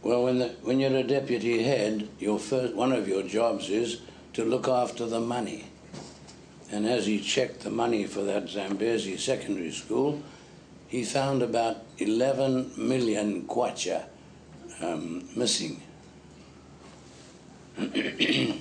Well, 0.03 0.25
when 0.25 0.39
the, 0.39 0.49
when 0.63 0.81
you're 0.81 0.97
a 0.97 1.03
deputy 1.03 1.63
head, 1.63 2.09
your 2.19 2.39
first 2.39 2.75
one 2.75 2.93
of 2.93 3.09
your 3.09 3.23
jobs 3.23 3.71
is 3.71 4.01
to 4.35 4.45
look 4.45 4.69
after 4.69 5.07
the 5.07 5.21
money. 5.21 5.67
And 6.71 6.87
as 6.87 7.07
he 7.07 7.21
checked 7.21 7.61
the 7.61 7.71
money 7.71 8.07
for 8.07 8.23
that 8.23 8.49
Zambezi 8.49 9.17
secondary 9.17 9.73
school, 9.73 10.23
he 10.89 11.05
found 11.05 11.43
about 11.43 11.85
11 11.99 12.73
million 12.77 13.45
kwacha 13.47 14.05
um, 14.81 15.29
missing. 15.37 15.83
the 17.77 18.57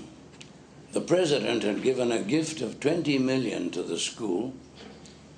president 1.06 1.64
had 1.64 1.82
given 1.82 2.12
a 2.12 2.22
gift 2.22 2.62
of 2.62 2.80
20 2.80 3.18
million 3.18 3.70
to 3.72 3.82
the 3.82 3.98
school. 3.98 4.54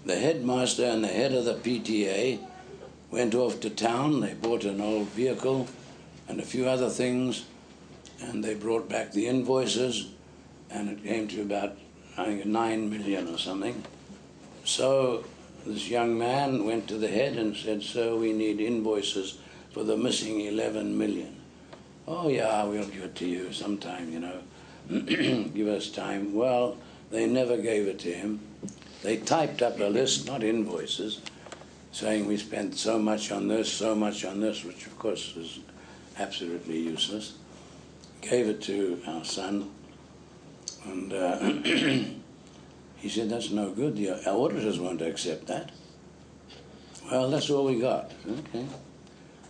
The 0.05 0.15
headmaster 0.17 0.85
and 0.85 1.03
the 1.03 1.07
head 1.07 1.33
of 1.33 1.45
the 1.45 1.53
PTA 1.53 2.39
went 3.09 3.33
off 3.33 3.61
to 3.61 3.69
town. 3.69 4.19
They 4.19 4.33
bought 4.33 4.65
an 4.65 4.81
old 4.81 5.07
vehicle 5.09 5.67
and 6.27 6.39
a 6.39 6.43
few 6.43 6.67
other 6.67 6.89
things, 6.89 7.45
and 8.21 8.43
they 8.43 8.53
brought 8.53 8.89
back 8.89 9.11
the 9.11 9.27
invoices, 9.27 10.09
and 10.69 10.89
it 10.89 11.03
came 11.03 11.27
to 11.29 11.41
about, 11.41 11.77
I 12.17 12.25
think, 12.25 12.45
9 12.45 12.89
million 12.89 13.33
or 13.33 13.37
something. 13.37 13.83
So 14.65 15.23
this 15.65 15.89
young 15.89 16.17
man 16.17 16.65
went 16.65 16.87
to 16.89 16.97
the 16.97 17.07
head 17.07 17.37
and 17.37 17.55
said, 17.55 17.81
Sir, 17.81 18.15
we 18.15 18.33
need 18.33 18.59
invoices 18.59 19.37
for 19.71 19.83
the 19.83 19.95
missing 19.95 20.41
11 20.41 20.97
million. 20.97 21.37
Oh, 22.07 22.27
yeah, 22.27 22.63
we'll 22.65 22.85
give 22.85 23.03
it 23.03 23.15
to 23.15 23.25
you 23.25 23.53
sometime, 23.53 24.11
you 24.11 24.19
know. 24.19 24.39
give 25.53 25.67
us 25.67 25.89
time. 25.89 26.33
Well, 26.33 26.77
they 27.11 27.25
never 27.25 27.55
gave 27.57 27.87
it 27.87 27.99
to 27.99 28.13
him. 28.13 28.41
They 29.03 29.17
typed 29.17 29.61
up 29.61 29.79
a 29.81 29.85
list, 29.85 30.27
not 30.27 30.43
invoices, 30.43 31.19
saying 31.91 32.25
we 32.25 32.37
spent 32.37 32.75
so 32.75 32.97
much 32.97 33.31
on 33.31 33.49
this, 33.49 33.71
so 33.71 33.93
much 33.93 34.23
on 34.23 34.39
this, 34.39 34.63
which 34.63 34.87
of 34.87 34.97
course 34.97 35.35
is 35.35 35.59
absolutely 36.17 36.79
useless. 36.79 37.33
Gave 38.21 38.47
it 38.47 38.61
to 38.63 39.01
our 39.05 39.25
son, 39.25 39.69
and 40.85 41.13
uh, 41.13 41.39
he 42.97 43.09
said, 43.09 43.29
That's 43.29 43.51
no 43.51 43.71
good. 43.71 43.97
The 43.97 44.25
auditors 44.29 44.79
won't 44.79 45.01
accept 45.01 45.47
that. 45.47 45.71
Well, 47.11 47.29
that's 47.29 47.49
all 47.49 47.65
we 47.65 47.79
got. 47.79 48.13
Okay. 48.25 48.65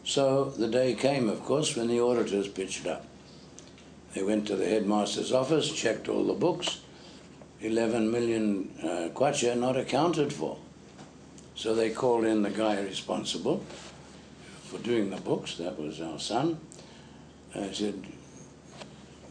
So 0.03 0.45
the 0.45 0.67
day 0.67 0.95
came, 0.95 1.29
of 1.29 1.43
course, 1.43 1.75
when 1.75 1.87
the 1.87 2.01
auditors 2.01 2.47
pitched 2.47 2.87
up. 2.87 3.05
They 4.15 4.23
went 4.23 4.47
to 4.47 4.55
the 4.55 4.67
headmaster's 4.67 5.31
office, 5.31 5.71
checked 5.71 6.09
all 6.09 6.25
the 6.25 6.33
books. 6.33 6.81
11 7.63 8.11
million 8.11 8.69
uh, 8.83 9.09
kwacha 9.13 9.57
not 9.57 9.77
accounted 9.77 10.33
for. 10.33 10.57
So 11.55 11.73
they 11.73 11.91
called 11.91 12.25
in 12.25 12.41
the 12.41 12.49
guy 12.49 12.81
responsible 12.81 13.63
for 14.73 14.79
doing 14.79 15.09
the 15.09 15.21
books, 15.21 15.55
that 15.57 15.79
was 15.79 16.01
our 16.01 16.19
son. 16.19 16.59
I 17.55 17.71
said, 17.71 18.05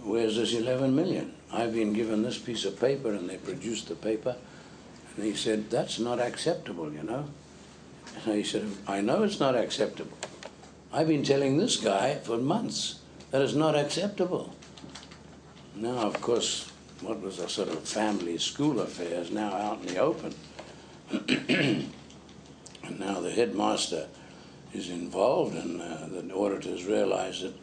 Where's 0.03 0.37
this 0.37 0.55
11 0.55 0.95
million? 0.95 1.35
I've 1.53 1.75
been 1.75 1.93
given 1.93 2.23
this 2.23 2.39
piece 2.39 2.65
of 2.65 2.81
paper, 2.81 3.12
and 3.12 3.29
they 3.29 3.37
produced 3.37 3.89
the 3.89 3.95
paper. 3.95 4.37
And 5.17 5.25
he 5.25 5.35
said, 5.35 5.69
That's 5.69 5.99
not 5.99 6.19
acceptable, 6.21 6.93
you 6.93 7.03
know. 7.03 7.27
And 8.25 8.35
he 8.35 8.45
said, 8.45 8.67
I 8.87 9.01
know 9.01 9.25
it's 9.25 9.41
not 9.41 9.55
acceptable. 9.55 10.17
I've 10.93 11.09
been 11.09 11.23
telling 11.23 11.59
this 11.59 11.77
guy 11.77 12.17
for 12.17 12.39
months 12.39 13.01
that 13.31 13.43
it's 13.43 13.55
not 13.55 13.77
acceptable. 13.77 14.55
Now, 15.75 15.99
of 15.99 16.21
course, 16.21 16.72
what 17.03 17.21
was 17.21 17.39
a 17.39 17.49
sort 17.49 17.69
of 17.69 17.81
family 17.81 18.39
school 18.39 18.81
affair 18.81 19.21
is 19.21 19.31
now 19.31 19.53
out 19.53 19.81
in 19.81 19.87
the 19.87 19.99
open. 19.99 20.35
and 21.29 21.91
now 22.99 23.21
the 23.21 23.31
headmaster 23.31 24.07
is 24.73 24.89
involved, 24.89 25.55
and 25.55 25.81
uh, 25.81 26.07
the 26.09 26.35
auditors 26.35 26.85
realize 26.85 27.43
that 27.43 27.55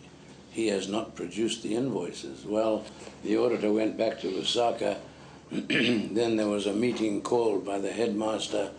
he 0.51 0.67
has 0.67 0.88
not 0.88 1.15
produced 1.15 1.63
the 1.63 1.75
invoices. 1.75 2.46
Well, 2.46 2.86
the 3.24 3.38
auditor 3.38 3.72
went 3.72 3.98
back 3.98 4.19
to 4.22 4.27
Lusaka. 4.27 4.98
then 5.51 6.36
there 6.36 6.48
was 6.48 6.67
a 6.67 6.74
meeting 6.74 7.22
called 7.22 7.65
by 7.65 7.79
the 7.79 7.91
headmaster 7.91 8.72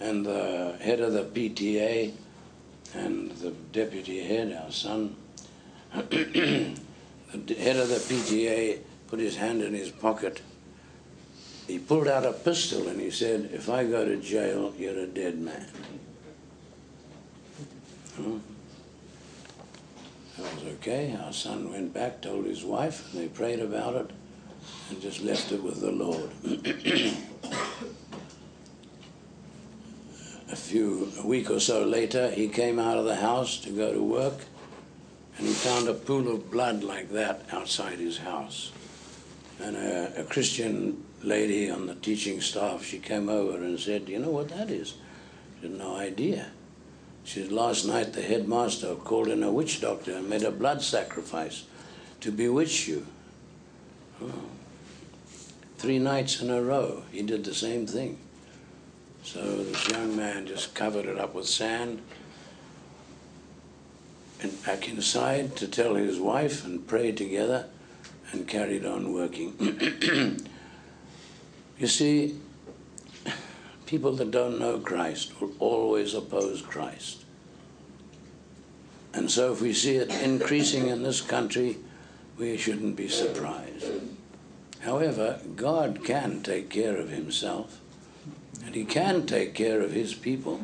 and 0.00 0.24
the 0.24 0.76
head 0.80 1.00
of 1.00 1.12
the 1.12 1.24
PTA 1.24 2.12
and 2.94 3.30
the 3.32 3.50
deputy 3.72 4.24
head, 4.24 4.58
our 4.64 4.72
son, 4.72 5.14
the 5.92 6.74
head 7.58 7.76
of 7.76 7.88
the 7.88 7.96
PTA 7.96 8.78
put 9.10 9.18
his 9.18 9.36
hand 9.36 9.60
in 9.60 9.74
his 9.74 9.90
pocket. 9.90 10.40
He 11.66 11.78
pulled 11.78 12.08
out 12.08 12.24
a 12.24 12.32
pistol 12.32 12.88
and 12.88 13.00
he 13.00 13.10
said, 13.10 13.50
If 13.52 13.68
I 13.68 13.84
go 13.84 14.04
to 14.04 14.16
jail, 14.16 14.72
you're 14.78 14.98
a 14.98 15.06
dead 15.06 15.38
man. 15.38 15.66
Huh? 18.16 18.38
That 20.38 20.54
was 20.54 20.64
okay. 20.74 21.18
Our 21.22 21.32
son 21.32 21.70
went 21.70 21.92
back, 21.92 22.22
told 22.22 22.46
his 22.46 22.64
wife, 22.64 23.12
and 23.12 23.20
they 23.22 23.28
prayed 23.28 23.60
about 23.60 23.96
it 23.96 24.10
and 24.90 25.00
just 25.00 25.22
left 25.22 25.52
it 25.52 25.62
with 25.62 25.80
the 25.80 25.90
Lord. 25.90 26.30
a 30.50 30.56
few 30.56 31.12
a 31.18 31.26
week 31.26 31.50
or 31.50 31.60
so 31.60 31.84
later, 31.84 32.30
he 32.30 32.48
came 32.48 32.78
out 32.78 32.96
of 32.98 33.04
the 33.04 33.16
house 33.16 33.58
to 33.58 33.70
go 33.70 33.92
to 33.92 34.02
work, 34.02 34.44
and 35.36 35.46
he 35.46 35.52
found 35.52 35.88
a 35.88 35.94
pool 35.94 36.28
of 36.32 36.50
blood 36.50 36.82
like 36.82 37.10
that 37.12 37.44
outside 37.52 37.98
his 37.98 38.18
house. 38.18 38.72
And 39.62 39.76
a, 39.76 40.20
a 40.20 40.24
Christian 40.24 41.04
lady 41.22 41.70
on 41.70 41.86
the 41.86 41.94
teaching 41.94 42.40
staff, 42.40 42.84
she 42.84 42.98
came 42.98 43.28
over 43.28 43.58
and 43.58 43.78
said, 43.78 44.08
"You 44.08 44.18
know 44.18 44.30
what 44.30 44.48
that 44.48 44.70
is?" 44.70 44.94
She 45.60 45.68
had 45.68 45.78
no 45.78 45.96
idea. 45.96 46.46
She 47.24 47.42
said, 47.42 47.52
"Last 47.52 47.84
night 47.84 48.12
the 48.12 48.22
headmaster 48.22 48.94
called 48.94 49.28
in 49.28 49.42
a 49.42 49.52
witch 49.52 49.80
doctor 49.80 50.16
and 50.16 50.30
made 50.30 50.44
a 50.44 50.50
blood 50.50 50.82
sacrifice 50.82 51.64
to 52.20 52.32
bewitch 52.32 52.88
you." 52.88 53.06
Oh. 54.22 54.32
Three 55.78 55.98
nights 55.98 56.40
in 56.40 56.50
a 56.50 56.62
row, 56.62 57.04
he 57.10 57.22
did 57.22 57.44
the 57.44 57.54
same 57.54 57.86
thing. 57.86 58.18
So 59.22 59.62
this 59.62 59.88
young 59.88 60.16
man 60.16 60.46
just 60.46 60.74
covered 60.74 61.06
it 61.06 61.18
up 61.18 61.34
with 61.34 61.46
sand 61.46 62.00
and 64.42 64.64
back 64.64 64.88
inside 64.88 65.56
to 65.56 65.68
tell 65.68 65.94
his 65.94 66.18
wife 66.18 66.64
and 66.64 66.86
prayed 66.86 67.16
together 67.16 67.66
and 68.32 68.46
carried 68.46 68.84
on 68.84 69.12
working. 69.12 69.54
you 71.78 71.86
see, 71.86 72.38
people 73.86 74.12
that 74.12 74.30
don't 74.30 74.58
know 74.58 74.78
Christ 74.78 75.40
will 75.40 75.52
always 75.58 76.14
oppose 76.14 76.62
Christ. 76.62 77.24
And 79.12 79.30
so 79.30 79.52
if 79.52 79.60
we 79.60 79.72
see 79.72 79.96
it 79.96 80.10
increasing 80.22 80.86
in 80.86 81.02
this 81.02 81.20
country, 81.20 81.78
we 82.38 82.56
shouldn't 82.56 82.96
be 82.96 83.08
surprised. 83.08 83.86
However, 84.80 85.40
God 85.56 86.04
can 86.04 86.42
take 86.42 86.70
care 86.70 86.96
of 86.96 87.10
himself 87.10 87.80
and 88.64 88.74
he 88.74 88.84
can 88.84 89.26
take 89.26 89.54
care 89.54 89.80
of 89.80 89.92
his 89.92 90.14
people. 90.14 90.60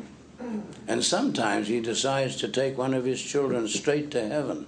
And 0.87 1.03
sometimes 1.03 1.67
he 1.67 1.81
decides 1.81 2.35
to 2.37 2.47
take 2.47 2.77
one 2.77 2.93
of 2.93 3.05
his 3.05 3.21
children 3.21 3.67
straight 3.67 4.11
to 4.11 4.27
heaven, 4.27 4.67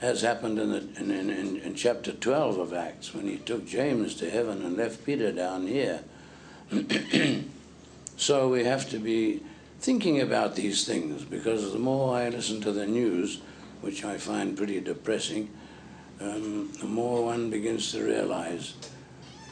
as 0.00 0.22
happened 0.22 0.58
in, 0.58 0.70
the, 0.70 0.78
in, 1.00 1.10
in, 1.10 1.56
in, 1.56 1.74
chapter 1.74 2.12
12 2.12 2.58
of 2.58 2.72
Acts, 2.72 3.14
when 3.14 3.26
he 3.26 3.36
took 3.38 3.66
James 3.66 4.14
to 4.16 4.30
heaven 4.30 4.64
and 4.64 4.76
left 4.76 5.04
Peter 5.04 5.32
down 5.32 5.66
here. 5.66 6.00
so 8.16 8.48
we 8.48 8.64
have 8.64 8.88
to 8.90 8.98
be 8.98 9.42
thinking 9.80 10.20
about 10.20 10.54
these 10.54 10.86
things, 10.86 11.24
because 11.24 11.72
the 11.72 11.78
more 11.78 12.16
I 12.16 12.28
listen 12.28 12.60
to 12.60 12.72
the 12.72 12.86
news, 12.86 13.40
which 13.80 14.04
I 14.04 14.18
find 14.18 14.56
pretty 14.56 14.80
depressing, 14.80 15.50
um, 16.20 16.70
the 16.80 16.86
more 16.86 17.24
one 17.24 17.50
begins 17.50 17.92
to 17.92 18.04
realize 18.04 18.74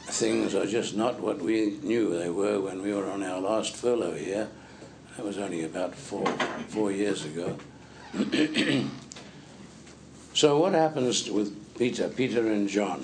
things 0.05 0.55
are 0.55 0.65
just 0.65 0.95
not 0.95 1.19
what 1.19 1.39
we 1.39 1.77
knew 1.81 2.17
they 2.17 2.29
were 2.29 2.61
when 2.61 2.81
we 2.81 2.93
were 2.93 3.09
on 3.09 3.23
our 3.23 3.39
last 3.41 3.75
furlough 3.75 4.15
here. 4.15 4.47
That 5.15 5.25
was 5.25 5.37
only 5.37 5.63
about 5.63 5.95
four, 5.95 6.25
four 6.69 6.91
years 6.91 7.25
ago. 7.25 7.57
so, 10.37 10.59
what 10.59 10.73
happens 10.73 11.27
with 11.31 11.75
Peter, 11.79 12.09
Peter 12.09 12.45
and 12.51 12.69
John? 12.69 13.03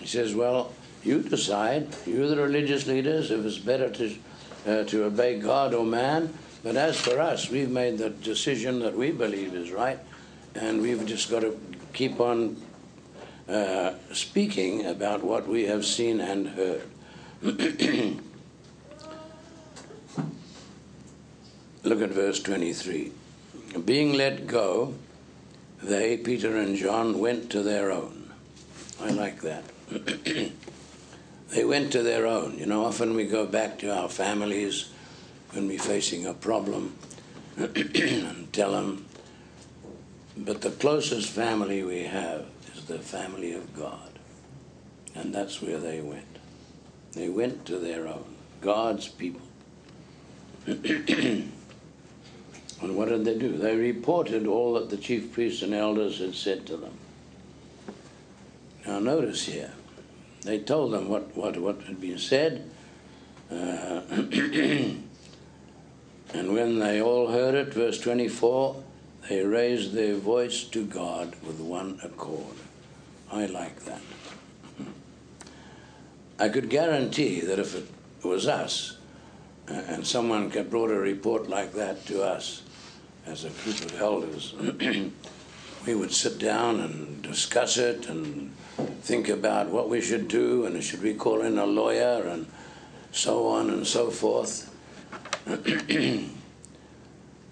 He 0.00 0.06
says, 0.06 0.34
Well, 0.34 0.72
you 1.04 1.20
decide, 1.20 1.94
you 2.06 2.26
the 2.26 2.38
religious 2.38 2.86
leaders, 2.86 3.30
if 3.30 3.44
it's 3.44 3.58
better 3.58 3.90
to, 3.90 4.16
uh, 4.66 4.84
to 4.84 5.04
obey 5.04 5.38
God 5.38 5.74
or 5.74 5.84
man. 5.84 6.32
But 6.62 6.76
as 6.76 6.98
for 6.98 7.20
us, 7.20 7.50
we've 7.50 7.68
made 7.68 7.98
the 7.98 8.08
decision 8.08 8.78
that 8.78 8.96
we 8.96 9.10
believe 9.10 9.52
is 9.54 9.70
right, 9.70 9.98
and 10.54 10.80
we've 10.80 11.04
just 11.04 11.30
got 11.30 11.40
to 11.40 11.60
keep 11.92 12.20
on 12.20 12.56
uh, 13.50 13.92
speaking 14.14 14.86
about 14.86 15.22
what 15.22 15.46
we 15.46 15.64
have 15.64 15.84
seen 15.84 16.22
and 16.22 16.48
heard. 16.48 16.84
Look 21.82 22.00
at 22.00 22.08
verse 22.08 22.40
23. 22.40 23.12
Being 23.84 24.14
let 24.14 24.46
go, 24.46 24.94
they, 25.82 26.16
Peter 26.16 26.56
and 26.56 26.76
John, 26.76 27.18
went 27.18 27.50
to 27.50 27.62
their 27.62 27.90
own. 27.90 28.30
I 29.00 29.10
like 29.10 29.40
that. 29.42 29.64
they 31.50 31.64
went 31.64 31.92
to 31.92 32.02
their 32.02 32.26
own. 32.26 32.56
You 32.58 32.66
know, 32.66 32.84
often 32.84 33.14
we 33.14 33.26
go 33.26 33.46
back 33.46 33.78
to 33.80 33.92
our 33.92 34.08
families 34.08 34.90
when 35.50 35.66
we're 35.66 35.80
facing 35.80 36.26
a 36.26 36.34
problem 36.34 36.96
and 37.56 38.52
tell 38.52 38.72
them. 38.72 39.06
But 40.36 40.60
the 40.60 40.70
closest 40.70 41.30
family 41.30 41.82
we 41.82 42.04
have 42.04 42.46
is 42.74 42.84
the 42.84 42.98
family 43.00 43.52
of 43.52 43.76
God. 43.76 44.10
And 45.14 45.34
that's 45.34 45.60
where 45.60 45.78
they 45.78 46.00
went. 46.00 46.24
They 47.12 47.28
went 47.28 47.66
to 47.66 47.78
their 47.78 48.06
own, 48.06 48.36
God's 48.60 49.08
people. 49.08 49.42
and 52.82 52.96
what 52.96 53.08
did 53.08 53.24
they 53.24 53.38
do? 53.38 53.56
They 53.56 53.76
reported 53.76 54.46
all 54.46 54.74
that 54.74 54.90
the 54.90 54.96
chief 54.96 55.32
priests 55.32 55.62
and 55.62 55.72
elders 55.72 56.18
had 56.18 56.34
said 56.34 56.66
to 56.66 56.76
them. 56.76 56.94
Now, 58.84 58.98
notice 58.98 59.44
here, 59.46 59.72
they 60.42 60.58
told 60.58 60.92
them 60.92 61.08
what, 61.08 61.36
what, 61.36 61.56
what 61.56 61.82
had 61.82 62.00
been 62.00 62.18
said. 62.18 62.68
Uh, 63.50 63.54
and 64.10 65.04
when 66.34 66.80
they 66.80 67.00
all 67.00 67.28
heard 67.28 67.54
it, 67.54 67.72
verse 67.72 68.00
24, 68.00 68.82
they 69.28 69.44
raised 69.44 69.92
their 69.92 70.16
voice 70.16 70.64
to 70.64 70.84
God 70.84 71.36
with 71.46 71.60
one 71.60 72.00
accord. 72.02 72.56
I 73.30 73.46
like 73.46 73.84
that. 73.84 74.00
I 76.40 76.48
could 76.48 76.68
guarantee 76.68 77.40
that 77.42 77.60
if 77.60 77.76
it 77.76 77.86
was 78.24 78.48
us 78.48 78.96
uh, 79.68 79.74
and 79.74 80.04
someone 80.04 80.48
brought 80.48 80.90
a 80.90 80.98
report 80.98 81.48
like 81.48 81.74
that 81.74 82.04
to 82.06 82.24
us 82.24 82.62
as 83.26 83.44
a 83.44 83.50
group 83.50 83.80
of 83.80 84.00
elders, 84.00 84.54
we 85.86 85.94
would 85.94 86.12
sit 86.12 86.38
down 86.38 86.80
and 86.80 87.22
discuss 87.22 87.76
it 87.76 88.08
and 88.08 88.52
think 89.02 89.28
about 89.28 89.68
what 89.68 89.88
we 89.88 90.00
should 90.00 90.28
do 90.28 90.64
and 90.64 90.82
should 90.82 91.02
we 91.02 91.14
call 91.14 91.42
in 91.42 91.58
a 91.58 91.66
lawyer 91.66 92.26
and 92.26 92.46
so 93.10 93.46
on 93.46 93.70
and 93.70 93.86
so 93.86 94.10
forth. 94.10 94.68
they 95.46 96.28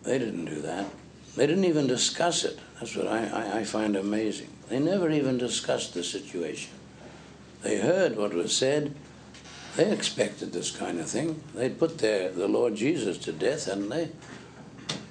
didn't 0.05 0.45
do 0.47 0.61
that. 0.63 0.87
They 1.37 1.47
didn't 1.47 1.65
even 1.65 1.87
discuss 1.87 2.45
it. 2.45 2.59
That's 2.79 2.97
what 2.97 3.07
I, 3.07 3.27
I, 3.27 3.59
I, 3.59 3.65
find 3.65 3.95
amazing. 3.97 4.49
They 4.69 4.79
never 4.79 5.11
even 5.11 5.39
discussed 5.39 5.95
the 5.95 6.03
situation. 6.03 6.73
They 7.63 7.79
heard 7.79 8.17
what 8.17 8.33
was 8.33 8.57
said. 8.57 8.95
They 9.77 9.93
expected 9.93 10.53
this 10.53 10.71
kind 10.71 10.99
of 10.99 11.09
thing. 11.09 11.43
They 11.55 11.69
put 11.69 11.99
their, 11.99 12.31
the 12.31 12.49
Lord 12.49 12.75
Jesus 12.75 13.19
to 13.19 13.33
death, 13.33 13.67
hadn't 13.67 13.91
they? 13.91 14.09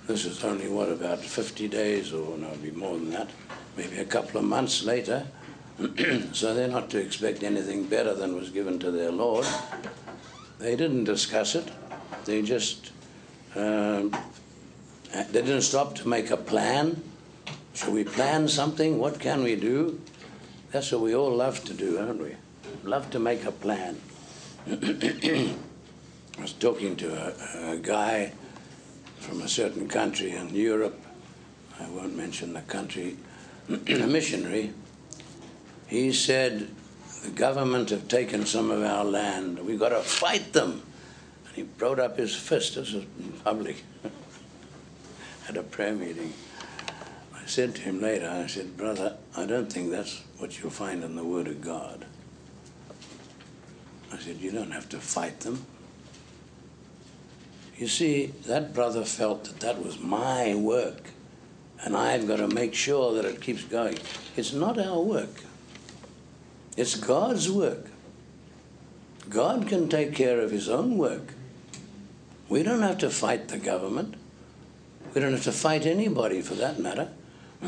This 0.09 0.25
is 0.25 0.43
only, 0.43 0.67
what, 0.67 0.89
about 0.89 1.19
50 1.19 1.67
days, 1.67 2.13
or 2.13 2.35
no, 2.35 2.47
it'll 2.47 2.63
be 2.63 2.71
more 2.71 2.97
than 2.97 3.11
that, 3.11 3.29
maybe 3.77 3.97
a 3.97 4.05
couple 4.05 4.39
of 4.39 4.43
months 4.43 4.83
later. 4.83 5.23
so 6.33 6.55
they're 6.55 6.67
not 6.67 6.89
to 6.89 6.97
expect 6.97 7.43
anything 7.43 7.83
better 7.83 8.15
than 8.15 8.35
was 8.35 8.49
given 8.49 8.79
to 8.79 8.89
their 8.89 9.11
Lord. 9.11 9.45
They 10.57 10.75
didn't 10.75 11.03
discuss 11.03 11.53
it. 11.53 11.69
They 12.25 12.41
just 12.41 12.91
um, 13.55 14.17
they 15.13 15.43
didn't 15.43 15.61
stop 15.61 15.93
to 15.97 16.07
make 16.07 16.31
a 16.31 16.37
plan. 16.37 17.03
Should 17.75 17.93
we 17.93 18.03
plan 18.03 18.47
something? 18.47 18.97
What 18.97 19.19
can 19.19 19.43
we 19.43 19.55
do? 19.55 20.01
That's 20.71 20.91
what 20.91 21.01
we 21.01 21.13
all 21.13 21.35
love 21.35 21.63
to 21.65 21.73
do, 21.75 21.97
don't 21.97 22.19
we? 22.19 22.35
Love 22.83 23.11
to 23.11 23.19
make 23.19 23.45
a 23.45 23.51
plan. 23.51 24.01
I 24.67 25.53
was 26.39 26.53
talking 26.53 26.95
to 26.95 27.13
a, 27.13 27.73
a 27.73 27.77
guy 27.77 28.31
from 29.19 29.41
a 29.41 29.47
certain 29.47 29.87
country 29.87 30.31
in 30.31 30.49
Europe. 30.49 30.99
I 31.79 31.89
won't 31.89 32.15
mention 32.15 32.53
the 32.53 32.61
country. 32.61 33.17
a 33.69 34.07
missionary 34.07 34.73
he 35.89 36.13
said, 36.13 36.69
The 37.23 37.31
government 37.31 37.89
have 37.89 38.07
taken 38.07 38.45
some 38.45 38.69
of 38.69 38.83
our 38.83 39.03
land. 39.03 39.59
We've 39.59 39.79
got 39.79 39.89
to 39.89 40.01
fight 40.01 40.53
them. 40.53 40.83
And 41.47 41.55
he 41.55 41.63
brought 41.63 41.99
up 41.99 42.17
his 42.17 42.35
fist. 42.35 42.75
This 42.75 42.93
was 42.93 43.03
in 43.19 43.31
public 43.43 43.83
at 45.49 45.57
a 45.57 45.63
prayer 45.63 45.93
meeting. 45.93 46.31
I 47.35 47.45
said 47.47 47.73
to 47.75 47.81
him 47.81 47.99
later, 47.99 48.29
I 48.29 48.45
said, 48.45 48.77
Brother, 48.77 49.17
I 49.35 49.47
don't 49.47 49.71
think 49.71 49.89
that's 49.89 50.21
what 50.37 50.59
you'll 50.59 50.69
find 50.69 51.03
in 51.03 51.15
the 51.15 51.23
Word 51.23 51.47
of 51.47 51.59
God. 51.59 52.05
I 54.13 54.19
said, 54.19 54.37
You 54.37 54.51
don't 54.51 54.71
have 54.71 54.87
to 54.89 54.99
fight 54.99 55.39
them. 55.39 55.65
You 57.79 57.87
see, 57.87 58.33
that 58.45 58.73
brother 58.73 59.05
felt 59.05 59.45
that 59.45 59.61
that 59.61 59.81
was 59.81 60.01
my 60.01 60.53
work, 60.53 61.11
and 61.81 61.95
I've 61.95 62.27
got 62.27 62.35
to 62.35 62.47
make 62.49 62.75
sure 62.75 63.13
that 63.13 63.23
it 63.23 63.39
keeps 63.39 63.63
going. 63.63 63.97
It's 64.35 64.51
not 64.51 64.77
our 64.77 64.99
work. 64.99 65.43
It's 66.75 66.95
God's 66.95 67.49
work. 67.49 67.85
God 69.29 69.65
can 69.69 69.87
take 69.87 70.13
care 70.13 70.41
of 70.41 70.51
his 70.51 70.67
own 70.67 70.97
work. 70.97 71.33
We 72.49 72.63
don't 72.63 72.81
have 72.81 72.97
to 72.97 73.09
fight 73.09 73.47
the 73.47 73.57
government. 73.57 74.15
We 75.13 75.21
don't 75.21 75.31
have 75.31 75.43
to 75.43 75.53
fight 75.53 75.85
anybody 75.85 76.41
for 76.41 76.55
that 76.55 76.79
matter. 76.79 77.07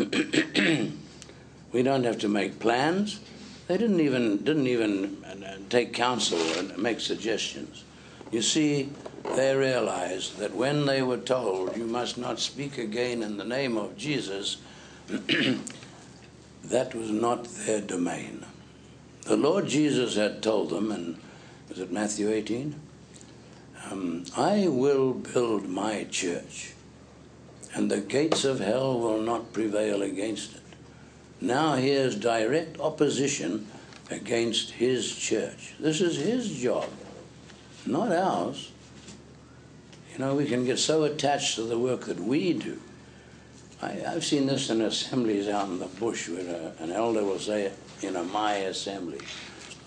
we 1.72 1.84
don't 1.84 2.04
have 2.04 2.20
to 2.20 2.28
make 2.28 2.60
plans. 2.60 3.22
They 3.70 3.78
didn't 3.78 4.02
even 4.02 4.44
didn't 4.44 4.68
even 4.68 5.24
uh, 5.24 5.58
take 5.70 5.94
counsel 5.94 6.42
and 6.58 6.78
make 6.78 7.00
suggestions. 7.00 7.86
You 8.32 8.42
see, 8.42 8.90
they 9.36 9.56
realized 9.56 10.38
that 10.40 10.56
when 10.56 10.86
they 10.86 11.02
were 11.02 11.18
told, 11.18 11.76
"You 11.76 11.86
must 11.86 12.18
not 12.18 12.40
speak 12.40 12.78
again 12.78 13.22
in 13.22 13.38
the 13.38 13.44
name 13.44 13.78
of 13.78 13.98
Jesus," 13.98 14.58
that 16.64 16.96
was 16.96 17.12
not 17.12 17.46
their 17.66 17.82
domain. 17.82 18.46
The 19.24 19.38
Lord 19.38 19.68
Jesus 19.68 20.16
had 20.16 20.42
told 20.42 20.70
them, 20.70 20.92
and 20.92 21.18
was 21.70 21.80
it 21.80 21.92
Matthew 21.92 22.30
18? 22.30 22.76
Um, 23.90 24.26
I 24.36 24.68
will 24.68 25.14
build 25.14 25.68
my 25.68 26.06
church, 26.06 26.74
and 27.74 27.92
the 27.92 28.02
gates 28.02 28.46
of 28.46 28.60
hell 28.60 29.00
will 29.00 29.22
not 29.22 29.54
prevail 29.54 30.02
against 30.02 30.56
it. 30.56 30.62
Now 31.40 31.76
here's 31.76 32.16
direct 32.16 32.80
opposition 32.80 33.68
against 34.10 34.72
his 34.72 35.16
church. 35.16 35.74
This 35.80 36.02
is 36.02 36.18
his 36.18 36.52
job, 36.62 36.90
not 37.86 38.12
ours. 38.12 38.72
You 40.14 40.20
know, 40.20 40.36
we 40.36 40.46
can 40.46 40.66
get 40.66 40.80
so 40.80 41.04
attached 41.04 41.56
to 41.56 41.64
the 41.64 41.78
work 41.80 42.06
that 42.06 42.20
we 42.20 42.54
do. 42.54 42.80
I, 43.82 43.92
have 43.92 44.24
seen 44.24 44.46
this 44.46 44.70
in 44.70 44.82
assemblies 44.82 45.48
out 45.48 45.68
in 45.68 45.80
the 45.80 45.88
bush 45.88 46.30
where 46.30 46.74
a, 46.80 46.84
an 46.84 46.92
elder 46.92 47.24
will 47.24 47.40
say, 47.40 47.72
in 48.02 48.16
a 48.16 48.24
my 48.24 48.54
assembly. 48.56 49.20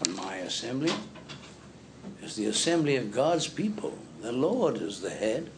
A 0.04 0.08
my 0.10 0.36
assembly 0.36 0.92
is 2.22 2.36
the 2.36 2.46
assembly 2.46 2.96
of 2.96 3.12
God's 3.12 3.46
people. 3.46 3.96
The 4.22 4.32
Lord 4.32 4.78
is 4.78 5.00
the 5.00 5.10
head. 5.10 5.50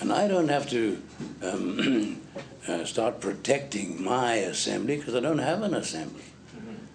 And 0.00 0.12
I 0.12 0.28
don't 0.28 0.48
have 0.48 0.68
to 0.70 1.02
um, 1.42 2.20
uh, 2.68 2.84
start 2.84 3.20
protecting 3.20 4.02
my 4.02 4.34
assembly 4.34 4.96
because 4.96 5.14
I 5.14 5.20
don't 5.20 5.38
have 5.38 5.62
an 5.62 5.74
assembly. 5.74 6.22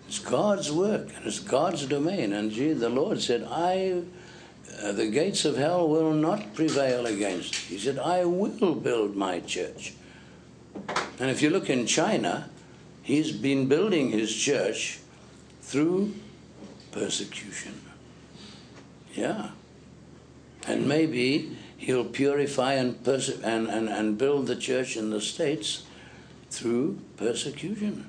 It's 0.07 0.19
God's 0.19 0.71
work 0.71 1.09
and 1.15 1.25
it's 1.25 1.39
God's 1.39 1.85
domain. 1.85 2.33
And 2.33 2.51
gee, 2.51 2.73
the 2.73 2.89
Lord 2.89 3.21
said, 3.21 3.47
I, 3.49 4.01
uh, 4.81 4.91
the 4.91 5.07
gates 5.07 5.45
of 5.45 5.57
hell 5.57 5.87
will 5.87 6.13
not 6.13 6.53
prevail 6.53 7.05
against 7.05 7.53
it. 7.53 7.59
He 7.59 7.77
said, 7.77 7.99
I 7.99 8.25
will 8.25 8.75
build 8.75 9.15
my 9.15 9.39
church. 9.39 9.93
And 11.19 11.29
if 11.29 11.41
you 11.41 11.49
look 11.49 11.69
in 11.69 11.85
China, 11.85 12.49
He's 13.09 13.31
been 13.31 13.67
building 13.67 14.11
his 14.11 14.31
church 14.35 14.99
through 15.63 16.13
persecution. 16.91 17.81
Yeah. 19.15 19.49
And 20.67 20.87
maybe 20.87 21.57
he'll 21.75 22.05
purify 22.05 22.73
and, 22.73 23.03
perse- 23.03 23.41
and, 23.41 23.67
and, 23.67 23.89
and 23.89 24.15
build 24.15 24.45
the 24.45 24.55
church 24.55 24.95
in 24.95 25.09
the 25.09 25.19
States 25.19 25.85
through 26.51 26.99
persecution. 27.17 28.07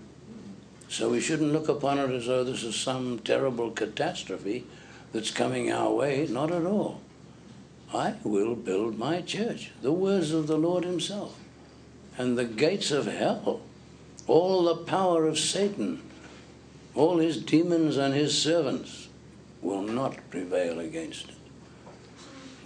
So 0.90 1.08
we 1.08 1.22
shouldn't 1.22 1.54
look 1.54 1.70
upon 1.70 1.98
it 1.98 2.10
as 2.10 2.26
though 2.26 2.44
this 2.44 2.62
is 2.62 2.76
some 2.76 3.20
terrible 3.20 3.70
catastrophe 3.70 4.66
that's 5.12 5.30
coming 5.30 5.70
our 5.70 5.92
way. 5.92 6.26
Not 6.28 6.50
at 6.50 6.64
all. 6.64 7.00
I 7.92 8.14
will 8.22 8.54
build 8.54 8.98
my 8.98 9.20
church. 9.20 9.72
The 9.82 9.92
words 9.92 10.32
of 10.32 10.46
the 10.46 10.58
Lord 10.58 10.84
Himself. 10.84 11.36
And 12.16 12.38
the 12.38 12.44
gates 12.44 12.90
of 12.90 13.06
hell 13.06 13.62
all 14.30 14.62
the 14.62 14.76
power 14.76 15.26
of 15.26 15.36
Satan, 15.36 16.00
all 16.94 17.18
his 17.18 17.36
demons 17.42 17.96
and 17.96 18.14
his 18.14 18.40
servants 18.40 19.08
will 19.60 19.82
not 19.82 20.30
prevail 20.30 20.78
against 20.78 21.30
it. 21.30 21.34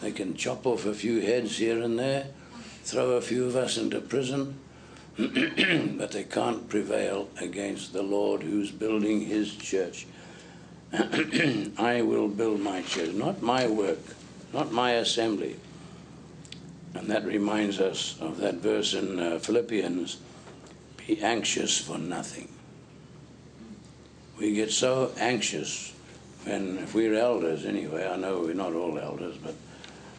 They 0.01 0.13
can 0.13 0.37
chop 0.37 0.67
off 0.67 0.85
a 0.85 0.93
few 0.93 1.23
heads 1.23 1.57
here 1.57 1.81
and 1.81 1.99
there, 1.99 2.27
throw 2.83 3.13
a 3.13 3.23
few 3.23 3.47
of 3.47 3.57
us 3.57 3.79
into 3.79 4.03
prison, 4.03 4.59
but 5.17 6.13
they 6.13 6.27
can't 6.29 6.69
prevail 6.69 7.31
against 7.41 7.95
the 7.95 8.03
Lord 8.03 8.43
who's 8.43 8.71
building 8.71 9.23
his 9.23 9.55
church. 9.55 10.07
I 11.79 12.03
will 12.03 12.29
build 12.29 12.61
my 12.61 12.83
church, 12.83 13.13
not 13.15 13.43
my 13.43 13.67
work, 13.67 13.99
not 14.53 14.71
my 14.71 14.93
assembly. 14.93 15.57
And 16.95 17.09
that 17.09 17.25
reminds 17.25 17.81
us 17.81 18.17
of 18.21 18.37
that 18.39 18.57
verse 18.57 18.95
in 18.95 19.19
uh, 19.19 19.39
Philippians 19.41 20.19
be 21.07 21.21
anxious 21.21 21.79
for 21.79 21.99
nothing. 21.99 22.49
We 24.39 24.55
get 24.55 24.71
so 24.71 25.13
anxious 25.19 25.93
when, 26.45 26.79
if 26.79 26.95
we're 26.95 27.15
elders 27.15 27.65
anyway, 27.65 28.09
I 28.09 28.17
know 28.17 28.41
we're 28.41 28.55
not 28.55 28.75
all 28.75 28.99
elders, 28.99 29.37
but 29.37 29.55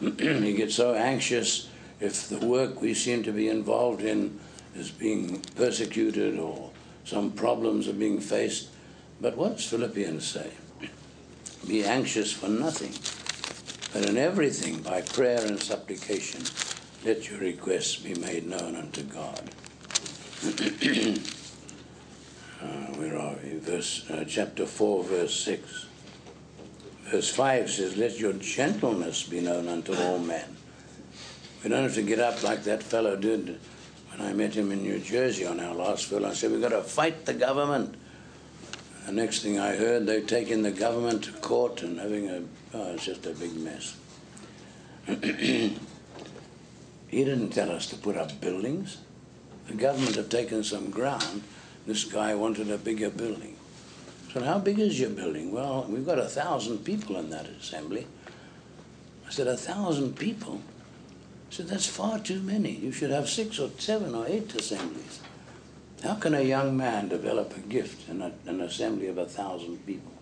we 0.00 0.52
get 0.52 0.72
so 0.72 0.94
anxious 0.94 1.68
if 2.00 2.28
the 2.28 2.44
work 2.46 2.82
we 2.82 2.92
seem 2.92 3.22
to 3.22 3.32
be 3.32 3.48
involved 3.48 4.02
in 4.02 4.38
is 4.74 4.90
being 4.90 5.40
persecuted 5.54 6.38
or 6.38 6.70
some 7.04 7.32
problems 7.32 7.88
are 7.88 7.94
being 7.94 8.20
faced. 8.20 8.68
But 9.22 9.38
what 9.38 9.56
does 9.56 9.66
Philippians 9.66 10.26
say? 10.26 10.50
Be 11.66 11.84
anxious 11.84 12.32
for 12.32 12.48
nothing, 12.48 12.94
But 13.92 14.08
in 14.08 14.16
everything, 14.16 14.82
by 14.82 15.00
prayer 15.00 15.44
and 15.44 15.60
supplication, 15.60 16.42
let 17.04 17.28
your 17.28 17.40
requests 17.40 17.96
be 17.96 18.14
made 18.14 18.46
known 18.46 18.76
unto 18.76 19.02
God. 19.02 19.50
uh, 22.62 22.66
where 22.94 23.18
are 23.18 23.34
we? 23.42 23.58
Verse, 23.58 24.08
uh, 24.10 24.24
chapter 24.28 24.64
4, 24.64 25.04
verse 25.04 25.34
6. 25.40 25.86
Verse 27.10 27.30
5 27.30 27.70
says, 27.70 27.96
Let 27.96 28.20
your 28.20 28.34
gentleness 28.34 29.24
be 29.24 29.40
known 29.40 29.66
unto 29.66 29.94
all 29.94 30.20
men. 30.20 30.56
We 31.64 31.70
don't 31.70 31.82
have 31.82 31.94
to 31.94 32.02
get 32.02 32.20
up 32.20 32.44
like 32.44 32.62
that 32.64 32.84
fellow 32.84 33.16
did 33.16 33.58
when 34.10 34.20
I 34.20 34.32
met 34.32 34.54
him 34.54 34.70
in 34.70 34.82
New 34.82 35.00
Jersey 35.00 35.46
on 35.46 35.58
our 35.58 35.74
last 35.74 36.06
furlough. 36.06 36.30
I 36.30 36.34
said, 36.34 36.52
We've 36.52 36.60
got 36.60 36.68
to 36.68 36.82
fight 36.82 37.26
the 37.26 37.34
government. 37.34 37.96
The 39.06 39.12
next 39.12 39.42
thing 39.42 39.58
I 39.60 39.76
heard, 39.76 40.04
they're 40.04 40.20
taking 40.20 40.62
the 40.62 40.72
government 40.72 41.24
to 41.24 41.32
court 41.32 41.82
and 41.84 42.00
having 42.00 42.28
a, 42.28 42.42
oh, 42.74 42.94
it's 42.94 43.04
just 43.04 43.24
a 43.24 43.30
big 43.30 43.54
mess. 43.54 43.96
he 45.06 45.78
didn't 47.12 47.50
tell 47.50 47.70
us 47.70 47.86
to 47.90 47.96
put 47.96 48.16
up 48.16 48.40
buildings. 48.40 48.98
The 49.68 49.74
government 49.74 50.16
had 50.16 50.28
taken 50.28 50.64
some 50.64 50.90
ground. 50.90 51.44
This 51.86 52.02
guy 52.02 52.34
wanted 52.34 52.68
a 52.68 52.78
bigger 52.78 53.08
building. 53.10 53.54
So 54.32 54.42
how 54.42 54.58
big 54.58 54.80
is 54.80 54.98
your 54.98 55.10
building? 55.10 55.52
Well, 55.52 55.86
we've 55.88 56.04
got 56.04 56.18
a 56.18 56.24
thousand 56.24 56.78
people 56.78 57.16
in 57.16 57.30
that 57.30 57.46
assembly. 57.46 58.08
I 59.24 59.30
said, 59.30 59.46
a 59.46 59.56
thousand 59.56 60.16
people? 60.16 60.60
I 61.48 61.54
said, 61.54 61.68
that's 61.68 61.86
far 61.86 62.18
too 62.18 62.40
many. 62.40 62.72
You 62.72 62.90
should 62.90 63.10
have 63.10 63.28
six 63.28 63.60
or 63.60 63.70
seven 63.78 64.16
or 64.16 64.26
eight 64.26 64.52
assemblies. 64.52 65.20
How 66.06 66.14
can 66.14 66.34
a 66.34 66.40
young 66.40 66.76
man 66.76 67.08
develop 67.08 67.56
a 67.56 67.60
gift 67.60 68.08
in 68.08 68.22
a, 68.22 68.32
an 68.46 68.60
assembly 68.60 69.08
of 69.08 69.18
a 69.18 69.26
thousand 69.26 69.84
people? 69.86 70.12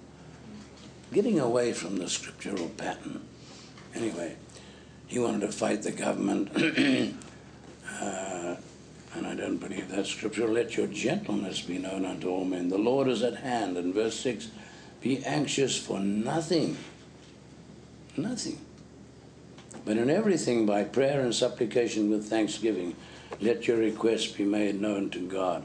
Getting 1.12 1.38
away 1.38 1.74
from 1.74 1.98
the 1.98 2.08
scriptural 2.08 2.70
pattern. 2.70 3.22
Anyway, 3.94 4.36
he 5.06 5.18
wanted 5.18 5.42
to 5.42 5.52
fight 5.52 5.82
the 5.82 5.92
government. 5.92 6.50
uh, 8.00 8.56
and 9.14 9.26
I 9.26 9.34
don't 9.34 9.58
believe 9.58 9.90
that 9.90 10.06
scripture. 10.06 10.48
Let 10.48 10.74
your 10.74 10.86
gentleness 10.86 11.60
be 11.60 11.76
known 11.76 12.06
unto 12.06 12.30
all 12.30 12.46
men. 12.46 12.70
The 12.70 12.78
Lord 12.78 13.06
is 13.06 13.22
at 13.22 13.36
hand. 13.36 13.76
In 13.76 13.92
verse 13.92 14.18
6, 14.20 14.48
be 15.02 15.22
anxious 15.26 15.78
for 15.78 16.00
nothing. 16.00 16.78
Nothing. 18.16 18.58
But 19.84 19.98
in 19.98 20.08
everything, 20.08 20.64
by 20.64 20.84
prayer 20.84 21.20
and 21.20 21.34
supplication 21.34 22.08
with 22.08 22.24
thanksgiving, 22.26 22.96
let 23.42 23.68
your 23.68 23.76
requests 23.76 24.28
be 24.28 24.44
made 24.44 24.80
known 24.80 25.10
to 25.10 25.28
God. 25.28 25.64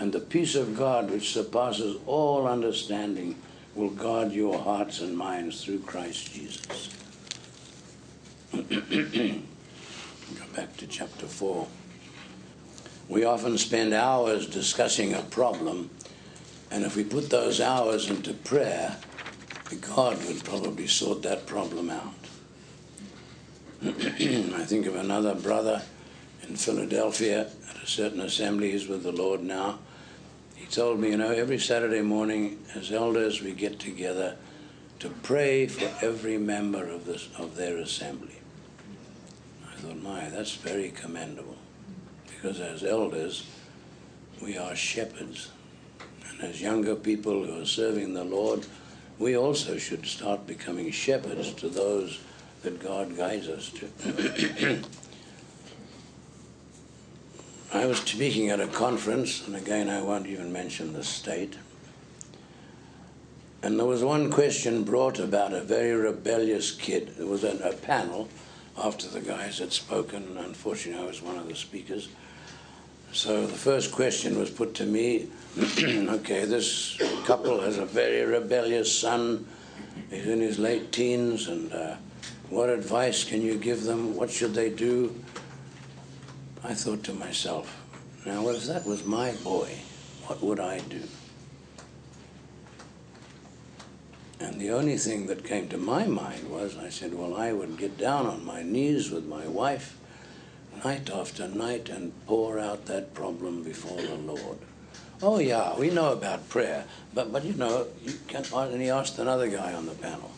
And 0.00 0.14
the 0.14 0.20
peace 0.20 0.54
of 0.54 0.78
God, 0.78 1.10
which 1.10 1.34
surpasses 1.34 1.98
all 2.06 2.46
understanding, 2.46 3.36
will 3.74 3.90
guard 3.90 4.32
your 4.32 4.58
hearts 4.58 5.02
and 5.02 5.14
minds 5.16 5.62
through 5.62 5.80
Christ 5.80 6.32
Jesus. 6.32 6.88
Go 8.52 9.36
back 10.56 10.74
to 10.78 10.86
chapter 10.86 11.26
4. 11.26 11.68
We 13.10 13.24
often 13.24 13.58
spend 13.58 13.92
hours 13.92 14.46
discussing 14.46 15.12
a 15.12 15.20
problem, 15.20 15.90
and 16.70 16.84
if 16.84 16.96
we 16.96 17.04
put 17.04 17.28
those 17.28 17.60
hours 17.60 18.08
into 18.08 18.32
prayer, 18.32 18.96
God 19.94 20.24
would 20.24 20.42
probably 20.44 20.86
sort 20.86 21.22
that 21.24 21.46
problem 21.46 21.90
out. 21.90 22.14
I 23.84 24.64
think 24.64 24.86
of 24.86 24.96
another 24.96 25.34
brother 25.34 25.82
in 26.48 26.56
Philadelphia 26.56 27.50
at 27.68 27.82
a 27.82 27.86
certain 27.86 28.20
assembly. 28.20 28.70
He's 28.70 28.88
with 28.88 29.02
the 29.02 29.12
Lord 29.12 29.42
now. 29.42 29.78
Told 30.70 31.00
me, 31.00 31.08
you 31.10 31.16
know, 31.16 31.32
every 31.32 31.58
Saturday 31.58 32.00
morning 32.00 32.64
as 32.76 32.92
elders 32.92 33.42
we 33.42 33.54
get 33.54 33.80
together 33.80 34.36
to 35.00 35.08
pray 35.08 35.66
for 35.66 35.90
every 36.04 36.38
member 36.38 36.88
of 36.88 37.06
this 37.06 37.28
of 37.38 37.56
their 37.56 37.78
assembly. 37.78 38.38
I 39.68 39.74
thought, 39.74 40.00
my, 40.00 40.28
that's 40.28 40.54
very 40.54 40.90
commendable. 40.90 41.56
Because 42.28 42.60
as 42.60 42.84
elders, 42.84 43.46
we 44.40 44.56
are 44.58 44.76
shepherds. 44.76 45.50
And 46.28 46.40
as 46.42 46.62
younger 46.62 46.94
people 46.94 47.44
who 47.44 47.62
are 47.62 47.66
serving 47.66 48.14
the 48.14 48.22
Lord, 48.22 48.64
we 49.18 49.36
also 49.36 49.76
should 49.76 50.06
start 50.06 50.46
becoming 50.46 50.92
shepherds 50.92 51.52
to 51.54 51.68
those 51.68 52.20
that 52.62 52.80
God 52.80 53.16
guides 53.16 53.48
us 53.48 53.70
to. 53.70 54.82
I 57.72 57.86
was 57.86 57.98
speaking 57.98 58.50
at 58.50 58.58
a 58.58 58.66
conference, 58.66 59.46
and 59.46 59.54
again, 59.54 59.88
I 59.88 60.02
won't 60.02 60.26
even 60.26 60.52
mention 60.52 60.92
the 60.92 61.04
state. 61.04 61.56
And 63.62 63.78
there 63.78 63.86
was 63.86 64.02
one 64.02 64.32
question 64.32 64.82
brought 64.82 65.20
about 65.20 65.52
a 65.52 65.60
very 65.60 65.92
rebellious 65.92 66.72
kid. 66.72 67.14
There 67.16 67.28
was 67.28 67.44
a, 67.44 67.58
a 67.58 67.72
panel 67.74 68.28
after 68.76 69.06
the 69.06 69.20
guys 69.20 69.60
had 69.60 69.72
spoken. 69.72 70.36
Unfortunately, 70.36 71.00
I 71.00 71.06
was 71.06 71.22
one 71.22 71.36
of 71.36 71.46
the 71.46 71.54
speakers. 71.54 72.08
So 73.12 73.46
the 73.46 73.56
first 73.56 73.92
question 73.92 74.36
was 74.36 74.50
put 74.50 74.74
to 74.74 74.86
me 74.86 75.28
okay, 75.58 76.44
this 76.46 76.96
couple 77.24 77.60
has 77.60 77.78
a 77.78 77.84
very 77.84 78.24
rebellious 78.24 78.96
son. 78.96 79.46
He's 80.10 80.26
in 80.26 80.40
his 80.40 80.58
late 80.58 80.90
teens, 80.90 81.46
and 81.46 81.72
uh, 81.72 81.96
what 82.48 82.68
advice 82.68 83.22
can 83.22 83.42
you 83.42 83.56
give 83.58 83.84
them? 83.84 84.16
What 84.16 84.30
should 84.30 84.54
they 84.54 84.70
do? 84.70 85.14
I 86.62 86.74
thought 86.74 87.02
to 87.04 87.14
myself, 87.14 87.74
now 88.26 88.48
if 88.48 88.64
that 88.66 88.86
was 88.86 89.04
my 89.04 89.32
boy, 89.32 89.70
what 90.26 90.42
would 90.42 90.60
I 90.60 90.80
do? 90.80 91.02
And 94.38 94.60
the 94.60 94.70
only 94.70 94.96
thing 94.96 95.26
that 95.26 95.44
came 95.44 95.68
to 95.68 95.78
my 95.78 96.06
mind 96.06 96.50
was 96.50 96.76
I 96.76 96.88
said, 96.88 97.14
well, 97.14 97.34
I 97.34 97.52
would 97.52 97.76
get 97.76 97.98
down 97.98 98.26
on 98.26 98.44
my 98.44 98.62
knees 98.62 99.10
with 99.10 99.26
my 99.26 99.46
wife 99.46 99.96
night 100.84 101.10
after 101.10 101.46
night 101.48 101.88
and 101.88 102.12
pour 102.26 102.58
out 102.58 102.86
that 102.86 103.14
problem 103.14 103.62
before 103.62 104.00
the 104.00 104.14
Lord. 104.14 104.58
Oh, 105.22 105.38
yeah, 105.38 105.76
we 105.76 105.90
know 105.90 106.12
about 106.12 106.48
prayer, 106.48 106.84
but, 107.12 107.30
but 107.32 107.44
you 107.44 107.52
know, 107.52 107.86
you 108.02 108.14
can, 108.26 108.44
and 108.52 108.80
he 108.80 108.88
asked 108.88 109.18
another 109.18 109.48
guy 109.48 109.74
on 109.74 109.84
the 109.84 109.94
panel, 109.94 110.30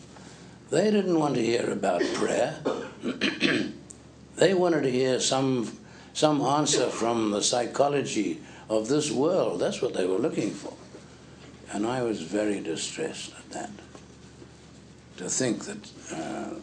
they 0.69 0.91
didn't 0.91 1.17
want 1.17 1.35
to 1.35 1.41
hear 1.41 1.69
about 1.69 2.01
prayer. 2.15 2.59
they 4.35 4.53
wanted 4.53 4.83
to 4.83 4.91
hear 4.91 5.19
some, 5.21 5.77
some 6.13 6.41
answer 6.41 6.87
from 6.89 7.31
the 7.31 7.41
psychology 7.41 8.41
of 8.69 8.87
this 8.87 9.11
world. 9.11 9.59
That's 9.59 9.81
what 9.81 9.93
they 9.93 10.05
were 10.05 10.17
looking 10.17 10.51
for. 10.51 10.73
And 11.71 11.85
I 11.85 12.03
was 12.03 12.21
very 12.21 12.59
distressed 12.59 13.33
at 13.37 13.49
that. 13.51 13.71
To 15.17 15.29
think 15.29 15.65
that 15.65 15.91
uh, 16.11 16.55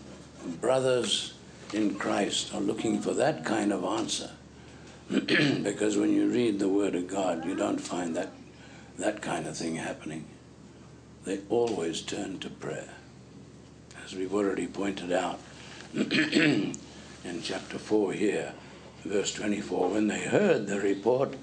brothers 0.61 1.35
in 1.73 1.95
Christ 1.97 2.55
are 2.55 2.61
looking 2.61 3.01
for 3.01 3.15
that 3.15 3.45
kind 3.45 3.73
of 3.73 3.85
answer. 3.85 4.31
because 5.11 5.97
when 5.97 6.13
you 6.15 6.29
read 6.31 6.59
the 6.59 6.69
Word 6.69 6.95
of 6.95 7.09
God, 7.09 7.45
you 7.45 7.57
don't 7.57 7.81
find 7.81 8.15
that, 8.17 8.31
that 8.99 9.21
kind 9.21 9.47
of 9.47 9.57
thing 9.57 9.77
happening. 9.77 10.27
They 11.25 11.41
always 11.49 12.03
turn 12.03 12.39
to 12.41 12.49
prayer 12.49 12.89
as 14.11 14.17
we've 14.17 14.35
already 14.35 14.67
pointed 14.67 15.13
out 15.13 15.39
in 15.95 16.75
chapter 17.43 17.79
4 17.79 18.13
here, 18.13 18.53
verse 19.05 19.33
24. 19.35 19.91
When 19.91 20.07
they 20.07 20.21
heard 20.21 20.67
the 20.67 20.81
report, 20.81 21.35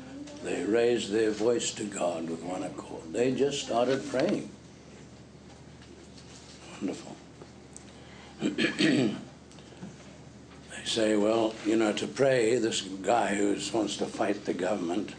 they 0.44 0.64
raised 0.64 1.12
their 1.12 1.32
voice 1.32 1.72
to 1.74 1.84
God 1.84 2.30
with 2.30 2.42
one 2.44 2.64
accord. 2.64 3.12
They 3.12 3.32
just 3.32 3.66
started 3.66 4.08
praying. 4.10 4.50
Wonderful. 6.76 7.16
they 8.42 9.16
say, 10.86 11.16
well, 11.18 11.54
you 11.66 11.76
know, 11.76 11.92
to 11.94 12.08
pray, 12.08 12.58
this 12.60 12.82
guy 12.82 13.36
who 13.36 13.58
wants 13.74 13.98
to 13.98 14.06
fight 14.06 14.46
the 14.46 14.54
government 14.54 15.14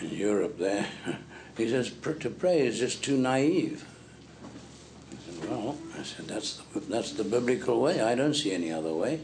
in 0.00 0.10
Europe 0.10 0.58
there, 0.58 0.86
he 1.56 1.68
says 1.68 1.90
to 1.90 2.30
pray 2.30 2.66
is 2.66 2.78
just 2.78 3.04
too 3.04 3.16
naive. 3.16 3.84
Well, 5.48 5.76
I 5.96 6.02
said, 6.02 6.26
that's 6.26 6.60
the, 6.74 6.80
that's 6.80 7.12
the 7.12 7.22
biblical 7.22 7.80
way. 7.80 8.00
I 8.00 8.16
don't 8.16 8.34
see 8.34 8.52
any 8.52 8.72
other 8.72 8.92
way. 8.92 9.20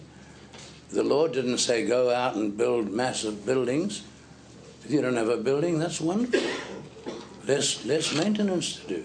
The 0.93 1.03
Lord 1.03 1.33
didn't 1.33 1.59
say, 1.59 1.87
go 1.87 2.11
out 2.11 2.35
and 2.35 2.57
build 2.57 2.91
massive 2.91 3.47
buildings. 3.47 4.03
If 4.85 4.91
you 4.91 5.01
don't 5.01 5.17
have 5.17 5.29
a 5.29 5.37
building, 5.37 5.79
that's 5.79 6.01
wonderful. 6.01 6.41
Less, 7.47 7.85
less 7.85 8.15
maintenance 8.15 8.77
to 8.77 8.89
do. 8.89 9.05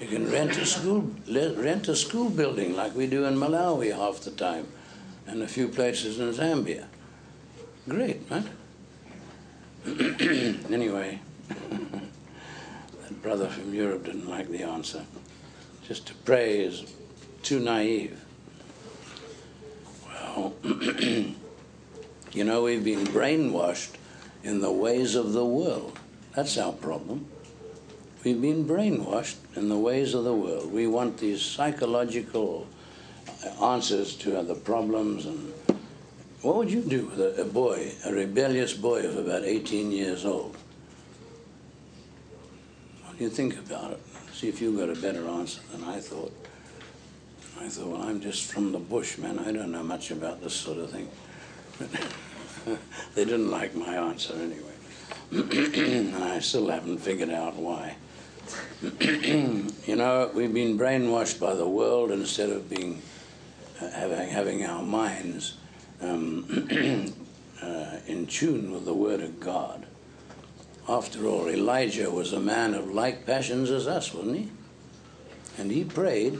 You 0.00 0.06
can 0.06 0.30
rent 0.30 0.56
a 0.56 0.64
school, 0.64 1.10
rent 1.28 1.88
a 1.88 1.96
school 1.96 2.30
building 2.30 2.74
like 2.74 2.94
we 2.94 3.06
do 3.06 3.24
in 3.24 3.34
Malawi 3.34 3.94
half 3.94 4.20
the 4.20 4.30
time, 4.30 4.66
and 5.26 5.42
a 5.42 5.48
few 5.48 5.68
places 5.68 6.18
in 6.20 6.32
Zambia. 6.32 6.86
Great, 7.88 8.22
right? 8.30 8.46
anyway, 10.70 11.20
that 11.48 13.22
brother 13.22 13.48
from 13.48 13.74
Europe 13.74 14.04
didn't 14.04 14.28
like 14.28 14.48
the 14.48 14.62
answer 14.62 15.04
just 15.90 16.06
to 16.06 16.14
pray 16.14 16.60
is 16.60 16.84
too 17.42 17.58
naive. 17.58 18.16
Well, 20.62 20.74
you 22.32 22.44
know, 22.44 22.62
we've 22.62 22.84
been 22.84 23.06
brainwashed 23.06 23.94
in 24.42 24.60
the 24.60 24.70
ways 24.70 25.14
of 25.14 25.32
the 25.32 25.44
world. 25.44 25.98
That's 26.34 26.56
our 26.58 26.72
problem. 26.72 27.26
We've 28.24 28.40
been 28.40 28.66
brainwashed 28.66 29.36
in 29.56 29.68
the 29.68 29.78
ways 29.78 30.14
of 30.14 30.24
the 30.24 30.34
world. 30.34 30.72
We 30.72 30.86
want 30.86 31.18
these 31.18 31.42
psychological 31.42 32.66
uh, 33.44 33.72
answers 33.72 34.14
to 34.16 34.42
the 34.42 34.54
problems. 34.54 35.24
And 35.24 35.52
what 36.42 36.56
would 36.56 36.70
you 36.70 36.82
do 36.82 37.06
with 37.06 37.38
a, 37.38 37.44
boy, 37.44 37.92
a 38.04 38.12
rebellious 38.12 38.74
boy 38.74 39.06
of 39.06 39.16
about 39.16 39.44
18 39.44 39.90
years 39.90 40.24
old? 40.24 40.56
Do 43.16 43.24
you 43.24 43.30
think 43.30 43.58
about 43.58 43.92
it? 43.92 44.00
See 44.32 44.48
if 44.48 44.62
you've 44.62 44.78
got 44.78 44.88
a 44.88 44.98
better 44.98 45.28
answer 45.28 45.60
than 45.72 45.84
I 45.84 46.00
thought. 46.00 46.39
I 47.60 47.68
thought, 47.68 47.88
well, 47.88 48.02
I'm 48.02 48.20
just 48.20 48.50
from 48.50 48.72
the 48.72 48.78
bush, 48.78 49.18
man. 49.18 49.38
I 49.38 49.52
don't 49.52 49.70
know 49.70 49.82
much 49.82 50.10
about 50.10 50.42
this 50.42 50.54
sort 50.54 50.78
of 50.78 50.90
thing. 50.90 51.08
they 53.14 53.24
didn't 53.24 53.50
like 53.50 53.74
my 53.74 53.96
answer 53.96 54.34
anyway. 54.34 54.72
and 55.30 56.16
I 56.24 56.38
still 56.40 56.68
haven't 56.68 56.98
figured 56.98 57.28
out 57.28 57.56
why. 57.56 57.96
you 59.00 59.96
know, 59.96 60.30
we've 60.34 60.54
been 60.54 60.78
brainwashed 60.78 61.38
by 61.38 61.54
the 61.54 61.68
world 61.68 62.10
instead 62.10 62.48
of 62.48 62.70
being 62.70 63.02
uh, 63.80 63.90
having, 63.90 64.28
having 64.30 64.64
our 64.64 64.82
minds 64.82 65.58
um, 66.00 66.46
uh, 67.62 67.96
in 68.06 68.26
tune 68.26 68.72
with 68.72 68.86
the 68.86 68.94
Word 68.94 69.20
of 69.20 69.38
God. 69.38 69.84
After 70.88 71.26
all, 71.26 71.46
Elijah 71.48 72.10
was 72.10 72.32
a 72.32 72.40
man 72.40 72.72
of 72.72 72.90
like 72.90 73.26
passions 73.26 73.70
as 73.70 73.86
us, 73.86 74.14
wasn't 74.14 74.36
he? 74.36 74.48
And 75.58 75.70
he 75.70 75.84
prayed, 75.84 76.38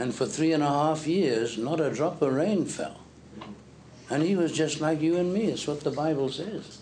and 0.00 0.14
for 0.14 0.24
three 0.24 0.52
and 0.54 0.62
a 0.62 0.68
half 0.68 1.06
years, 1.06 1.58
not 1.58 1.78
a 1.78 1.90
drop 1.90 2.22
of 2.22 2.32
rain 2.32 2.64
fell. 2.64 3.00
And 4.08 4.22
he 4.22 4.34
was 4.34 4.50
just 4.50 4.80
like 4.80 5.02
you 5.02 5.18
and 5.18 5.30
me. 5.30 5.44
It's 5.44 5.66
what 5.66 5.80
the 5.80 5.90
Bible 5.90 6.30
says. 6.30 6.78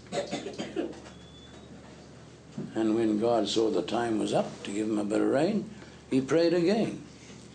And 2.77 2.95
when 2.95 3.19
God 3.19 3.49
saw 3.49 3.71
the 3.71 3.83
time 3.83 4.21
was 4.21 4.33
up 4.33 4.63
to 4.63 4.71
give 4.71 4.89
him 4.89 5.01
a 5.01 5.05
bit 5.05 5.21
of 5.21 5.27
rain, 5.27 5.69
he 6.11 6.21
prayed 6.21 6.55
again. 6.55 7.03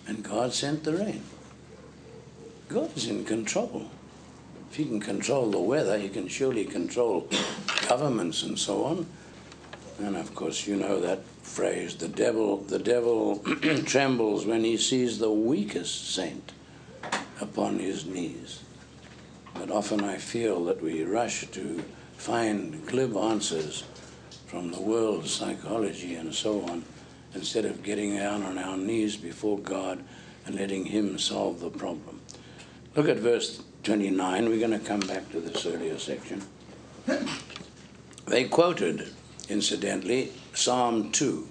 And 0.06 0.22
God 0.22 0.52
sent 0.52 0.84
the 0.84 0.98
rain. 0.98 1.24
God's 2.68 3.08
in 3.08 3.24
control. 3.24 3.90
If 4.70 4.76
he 4.76 4.84
can 4.84 5.00
control 5.00 5.50
the 5.50 5.60
weather, 5.60 5.98
he 5.98 6.10
can 6.10 6.28
surely 6.28 6.66
control 6.66 7.30
governments 7.88 8.44
and 8.44 8.60
so 8.60 8.84
on. 8.84 9.06
And 10.00 10.18
of 10.18 10.36
course, 10.36 10.68
you 10.68 10.76
know 10.76 11.00
that 11.00 11.22
phrase: 11.44 11.96
the 11.96 12.08
devil, 12.08 12.58
the 12.58 12.80
devil 12.80 13.38
trembles 13.86 14.46
when 14.46 14.64
he 14.64 14.78
sees 14.78 15.20
the 15.20 15.32
weakest 15.32 16.14
saint 16.14 16.52
upon 17.40 17.80
his 17.80 18.06
knees. 18.06 18.64
But 19.54 19.70
often 19.70 20.04
I 20.04 20.18
feel 20.18 20.66
that 20.66 20.82
we 20.82 21.04
rush 21.04 21.46
to 21.52 21.84
find 22.18 22.86
glib 22.88 23.16
answers 23.16 23.84
from 24.48 24.72
the 24.72 24.82
world's 24.82 25.34
psychology 25.34 26.16
and 26.16 26.34
so 26.34 26.62
on, 26.64 26.84
instead 27.34 27.66
of 27.66 27.84
getting 27.84 28.16
down 28.16 28.44
on 28.44 28.58
our 28.58 28.78
knees 28.78 29.18
before 29.18 29.60
God 29.60 30.04
and 30.46 30.56
letting 30.56 30.86
Him 30.86 31.18
solve 31.18 31.60
the 31.60 31.70
problem. 31.70 32.22
Look 32.96 33.10
at 33.10 33.18
verse 33.18 33.64
29. 33.84 34.50
We're 34.50 34.60
going 34.60 34.80
to 34.80 34.86
come 34.86 35.00
back 35.02 35.30
to 35.32 35.40
this 35.40 35.66
earlier 35.66 35.98
section. 35.98 36.44
They 38.28 38.46
quoted, 38.46 39.12
incidentally, 39.50 40.32
Psalm 40.54 41.12
2 41.12 41.48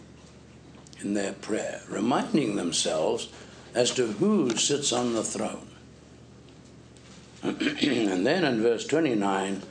in 1.00 1.14
their 1.14 1.32
prayer, 1.32 1.82
reminding 1.88 2.56
themselves 2.56 3.28
as 3.74 3.90
to 3.92 4.06
who 4.06 4.56
sits 4.56 4.92
on 4.92 5.14
the 5.14 5.24
throne. 5.24 5.68
and 7.42 8.26
then 8.26 8.44
in 8.44 8.62
verse 8.62 8.86
29, 8.86 9.62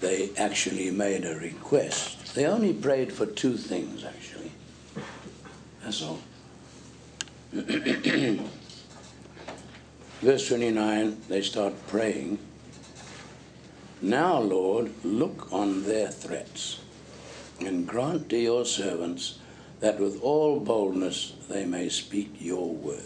they 0.00 0.30
actually 0.36 0.90
made 0.90 1.24
a 1.24 1.36
request. 1.36 2.34
They 2.34 2.46
only 2.46 2.72
prayed 2.72 3.12
for 3.12 3.26
two 3.26 3.56
things, 3.56 4.04
actually. 4.04 4.52
That's 5.82 6.02
all. 6.02 6.20
Verse 10.20 10.48
29, 10.48 11.22
they 11.28 11.40
start 11.40 11.72
praying. 11.88 12.38
Now, 14.02 14.38
Lord, 14.38 14.92
look 15.02 15.50
on 15.50 15.84
their 15.84 16.08
threats 16.08 16.80
and 17.62 17.86
grant 17.86 18.28
to 18.30 18.38
your 18.38 18.64
servants 18.64 19.38
that 19.80 19.98
with 19.98 20.20
all 20.22 20.60
boldness 20.60 21.34
they 21.48 21.64
may 21.64 21.88
speak 21.88 22.34
your 22.38 22.74
word. 22.74 23.00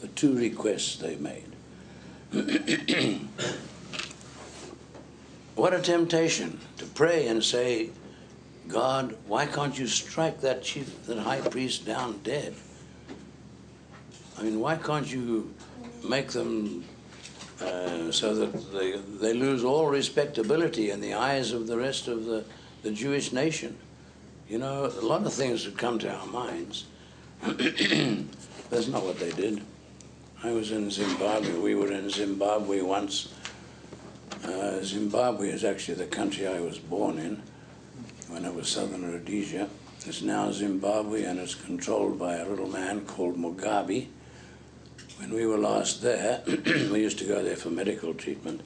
The 0.00 0.08
two 0.08 0.36
requests 0.36 0.96
they 0.96 1.16
made. 1.16 1.46
what 5.56 5.74
a 5.74 5.80
temptation 5.80 6.60
to 6.78 6.86
pray 6.86 7.26
and 7.26 7.42
say, 7.42 7.90
God, 8.68 9.16
why 9.26 9.46
can't 9.46 9.76
you 9.78 9.86
strike 9.86 10.40
that 10.42 10.62
chief, 10.62 11.06
that 11.06 11.18
high 11.18 11.40
priest 11.40 11.84
down 11.84 12.20
dead? 12.22 12.54
I 14.38 14.42
mean, 14.42 14.60
why 14.60 14.76
can't 14.76 15.10
you 15.10 15.52
make 16.08 16.28
them 16.28 16.84
uh, 17.60 18.10
so 18.10 18.34
that 18.34 18.72
they, 18.72 18.96
they 19.20 19.34
lose 19.34 19.64
all 19.64 19.88
respectability 19.88 20.90
in 20.90 21.00
the 21.00 21.14
eyes 21.14 21.52
of 21.52 21.66
the 21.66 21.76
rest 21.76 22.08
of 22.08 22.24
the, 22.24 22.44
the 22.82 22.90
Jewish 22.90 23.32
nation. 23.32 23.76
You 24.48 24.58
know, 24.58 24.86
a 24.86 25.04
lot 25.04 25.24
of 25.24 25.32
things 25.32 25.64
would 25.66 25.78
come 25.78 25.98
to 26.00 26.12
our 26.12 26.26
minds. 26.26 26.86
That's 27.42 28.88
not 28.88 29.04
what 29.04 29.18
they 29.18 29.30
did. 29.30 29.62
I 30.42 30.52
was 30.52 30.72
in 30.72 30.90
Zimbabwe. 30.90 31.52
We 31.58 31.74
were 31.74 31.92
in 31.92 32.10
Zimbabwe 32.10 32.80
once. 32.80 33.32
Uh, 34.44 34.80
Zimbabwe 34.82 35.50
is 35.50 35.64
actually 35.64 35.94
the 35.94 36.06
country 36.06 36.46
I 36.46 36.60
was 36.60 36.78
born 36.78 37.18
in 37.18 37.42
when 38.28 38.44
it 38.44 38.54
was 38.54 38.68
southern 38.68 39.10
Rhodesia. 39.10 39.68
It's 40.06 40.22
now 40.22 40.50
Zimbabwe 40.50 41.24
and 41.24 41.38
it's 41.38 41.54
controlled 41.54 42.18
by 42.18 42.36
a 42.36 42.48
little 42.48 42.68
man 42.68 43.02
called 43.02 43.36
Mugabe 43.36 44.08
when 45.20 45.34
we 45.34 45.44
were 45.44 45.58
last 45.58 46.00
there, 46.00 46.42
we 46.46 47.00
used 47.00 47.18
to 47.18 47.26
go 47.26 47.42
there 47.44 47.56
for 47.56 47.68
medical 47.68 48.14
treatment. 48.14 48.62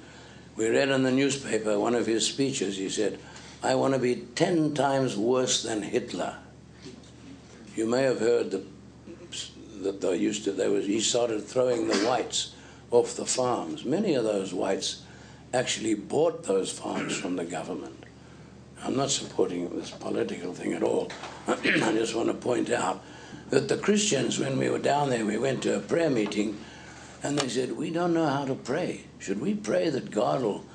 We 0.55 0.69
read 0.69 0.89
in 0.89 1.03
the 1.03 1.11
newspaper 1.11 1.81
one 1.81 1.97
of 1.97 2.07
his 2.07 2.25
speeches. 2.25 2.77
He 2.77 2.89
said, 2.89 3.19
I 3.65 3.77
want 3.77 3.95
to 3.95 3.99
be 3.99 4.17
10 4.35 4.75
times 4.75 5.17
worse 5.17 5.63
than 5.63 5.81
Hitler. 5.81 6.37
You 7.75 7.87
may 7.87 8.03
have 8.03 8.21
heard 8.21 8.51
that, 8.51 8.67
that 9.83 10.03
they 10.03 10.17
used 10.17 10.45
to, 10.45 10.53
they 10.53 10.69
was, 10.69 10.85
he 10.85 11.01
started 11.01 11.43
throwing 11.43 11.89
the 11.89 11.97
whites 12.01 12.55
off 12.91 13.17
the 13.17 13.25
farms. 13.25 13.87
Many 13.87 14.17
of 14.17 14.25
those 14.25 14.53
whites 14.53 15.03
actually 15.55 15.95
bought 15.95 16.45
those 16.45 16.71
farms 16.71 17.17
from 17.17 17.37
the 17.37 17.45
government. 17.47 18.05
I'm 18.83 18.97
not 18.97 19.11
supporting 19.11 19.75
this 19.75 19.91
political 19.93 20.53
thing 20.53 20.75
at 20.75 20.83
all. 20.83 21.11
I 21.49 21.55
just 21.57 22.15
want 22.15 22.29
to 22.29 22.35
point 22.35 22.69
out 22.69 23.03
that 23.49 23.69
the 23.69 23.79
Christians, 23.79 24.39
when 24.39 24.59
we 24.59 24.69
were 24.69 24.79
down 24.79 25.09
there, 25.09 25.25
we 25.25 25.39
went 25.39 25.63
to 25.63 25.79
a 25.79 25.81
prayer 25.81 26.11
meeting, 26.11 26.59
and 27.23 27.39
they 27.39 27.49
said, 27.49 27.73
We 27.73 27.89
don't 27.89 28.13
know 28.13 28.29
how 28.29 28.45
to 28.45 28.55
pray. 28.55 29.05
Should 29.19 29.41
we 29.41 29.55
pray 29.55 29.89
that 29.89 30.11
God 30.11 30.43
will, 30.43 30.67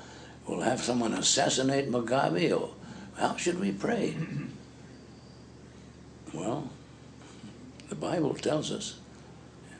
will 0.48 0.62
have 0.62 0.80
someone 0.80 1.14
assassinate 1.14 1.88
Mugabe, 1.88 2.60
or 2.60 2.70
how 3.20 3.36
should 3.36 3.60
we 3.60 3.70
pray? 3.70 4.16
Well, 6.32 6.70
the 7.88 7.96
Bible 7.96 8.34
tells 8.34 8.70
us 8.70 9.00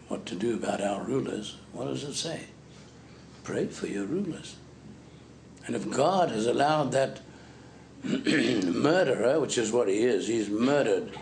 what 0.09 0.26
to 0.26 0.35
do 0.35 0.55
about 0.55 0.81
our 0.81 1.05
rulers. 1.05 1.57
What 1.72 1.85
does 1.85 2.03
it 2.03 2.14
say? 2.14 2.46
Pray 3.44 3.66
for 3.66 3.87
your 3.87 4.05
rulers. 4.05 4.57
And 5.64 5.76
if 5.76 5.88
God 5.88 6.31
has 6.31 6.46
allowed 6.46 6.90
that 6.90 7.20
murderer, 8.03 9.38
which 9.38 9.59
is 9.59 9.70
what 9.70 9.87
he 9.87 10.03
is, 10.03 10.26
he's 10.26 10.50
murdered 10.50 11.16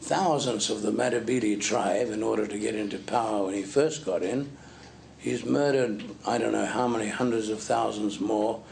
thousands 0.00 0.70
of 0.70 0.82
the 0.82 0.92
Matabele 0.92 1.60
tribe 1.60 2.10
in 2.10 2.22
order 2.22 2.46
to 2.46 2.58
get 2.60 2.76
into 2.76 2.98
power 2.98 3.46
when 3.46 3.54
he 3.54 3.64
first 3.64 4.06
got 4.06 4.22
in. 4.22 4.56
He's 5.18 5.44
murdered, 5.44 6.04
I 6.24 6.38
don't 6.38 6.52
know 6.52 6.66
how 6.66 6.86
many 6.86 7.08
hundreds 7.08 7.48
of 7.48 7.60
thousands 7.60 8.20
more 8.20 8.62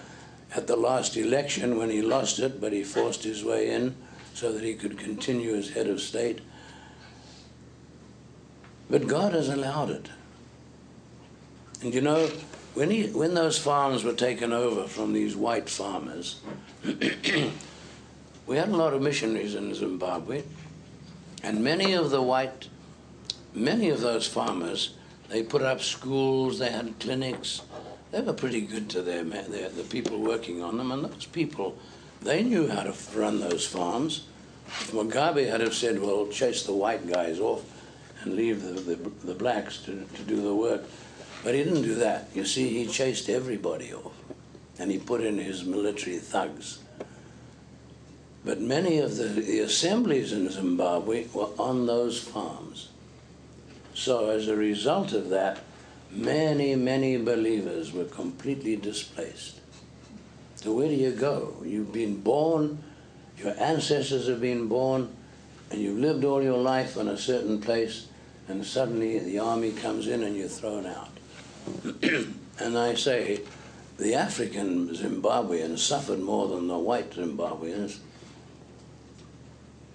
at 0.55 0.67
the 0.67 0.77
last 0.77 1.17
election 1.17 1.79
when 1.79 1.91
he 1.91 2.03
lost 2.03 2.39
it, 2.39 2.61
but 2.61 2.73
he 2.73 2.83
forced 2.83 3.25
his 3.25 3.45
way 3.45 3.71
in 3.71 3.95
so 4.35 4.53
that 4.53 4.63
he 4.63 4.75
could 4.75 4.99
continue 4.99 5.55
as 5.55 5.71
head 5.71 5.89
of 5.89 6.01
state. 6.01 6.41
But 8.91 9.07
God 9.07 9.35
has 9.35 9.49
allowed 9.49 9.91
it. 9.91 10.09
And 11.83 11.93
you 11.93 12.01
know, 12.01 12.29
when, 12.75 12.91
he, 12.91 13.09
when 13.09 13.35
those 13.35 13.59
farms 13.59 14.05
were 14.05 14.13
taken 14.13 14.53
over 14.53 14.89
from 14.89 15.13
these 15.13 15.37
white 15.37 15.69
farmers, 15.69 16.41
we 16.85 18.57
had 18.57 18.69
a 18.69 18.77
lot 18.77 18.95
of 18.95 19.03
missionaries 19.03 19.55
in 19.55 19.75
Zimbabwe, 19.75 20.43
and 21.43 21.63
many 21.63 21.93
of 21.93 22.11
the 22.11 22.23
white, 22.23 22.69
many 23.53 23.91
of 23.91 24.01
those 24.01 24.27
farmers, 24.27 24.95
they 25.29 25.43
put 25.43 25.63
up 25.63 25.81
schools, 25.81 26.59
they 26.59 26.71
had 26.71 26.99
clinics. 26.99 27.63
They 28.11 28.21
were 28.21 28.33
pretty 28.33 28.63
good 28.63 28.89
to 28.91 29.03
their, 29.03 29.23
their 29.23 29.69
the 29.69 29.85
people 29.85 30.19
working 30.19 30.63
on 30.63 30.79
them, 30.79 30.93
and 30.93 31.05
those 31.05 31.27
people, 31.27 31.77
they 32.23 32.43
knew 32.43 32.69
how 32.69 32.83
to 32.83 32.95
run 33.15 33.41
those 33.41 33.67
farms. 33.67 34.25
If 34.67 34.93
Mugabe 34.93 35.49
had 35.49 35.61
have 35.61 35.75
said, 35.75 36.01
well, 36.01 36.27
chase 36.29 36.65
the 36.65 36.73
white 36.73 37.07
guys 37.11 37.39
off 37.39 37.65
and 38.23 38.35
leave 38.35 38.63
the, 38.63 38.73
the, 38.73 38.97
the 39.27 39.35
blacks 39.35 39.79
to, 39.83 40.05
to 40.05 40.23
do 40.23 40.41
the 40.41 40.55
work, 40.55 40.85
but 41.45 41.55
he 41.55 41.63
didn't 41.65 41.83
do 41.83 41.95
that. 41.97 42.29
You 42.35 42.45
see, 42.45 42.69
he 42.69 42.87
chased 42.87 43.29
everybody 43.29 43.93
off, 43.93 44.13
and 44.79 44.91
he 44.91 44.99
put 44.99 45.21
in 45.21 45.39
his 45.39 45.65
military 45.65 46.19
thugs. 46.19 46.81
But 48.45 48.61
many 48.61 48.99
of 48.99 49.17
the, 49.17 49.25
the 49.25 49.61
assemblies 49.61 50.33
in 50.33 50.51
Zimbabwe 50.51 51.27
were 51.35 51.49
on 51.59 51.87
those 51.87 52.19
farms. 52.19 52.89
So, 53.95 54.31
as 54.31 54.49
a 54.49 54.57
result 54.57 55.13
of 55.13 55.29
that, 55.31 55.61
many, 56.11 56.75
many 56.75 57.17
believers 57.17 57.93
were 57.93 58.05
completely 58.05 58.77
displaced. 58.77 59.61
So, 60.57 60.73
where 60.73 60.89
do 60.89 60.95
you 60.95 61.13
go? 61.13 61.55
You've 61.65 61.93
been 61.93 62.21
born, 62.21 62.83
your 63.37 63.55
ancestors 63.61 64.29
have 64.29 64.41
been 64.41 64.67
born, 64.67 65.15
and 65.71 65.81
you've 65.81 65.99
lived 65.99 66.25
all 66.25 66.43
your 66.43 66.59
life 66.59 66.97
in 66.97 67.09
a 67.09 67.17
certain 67.17 67.61
place, 67.61 68.09
and 68.49 68.65
suddenly 68.65 69.19
the 69.19 69.39
army 69.39 69.73
comes 69.73 70.09
in 70.09 70.23
and 70.23 70.37
you're 70.37 70.49
thrown 70.49 70.87
out. 70.87 71.11
and 72.59 72.79
I 72.79 72.95
say, 72.95 73.41
the 73.99 74.15
African 74.15 74.89
Zimbabweans 74.91 75.79
suffered 75.79 76.21
more 76.21 76.49
than 76.49 76.69
the 76.69 76.79
white 76.79 77.11
Zimbabweans. 77.11 77.99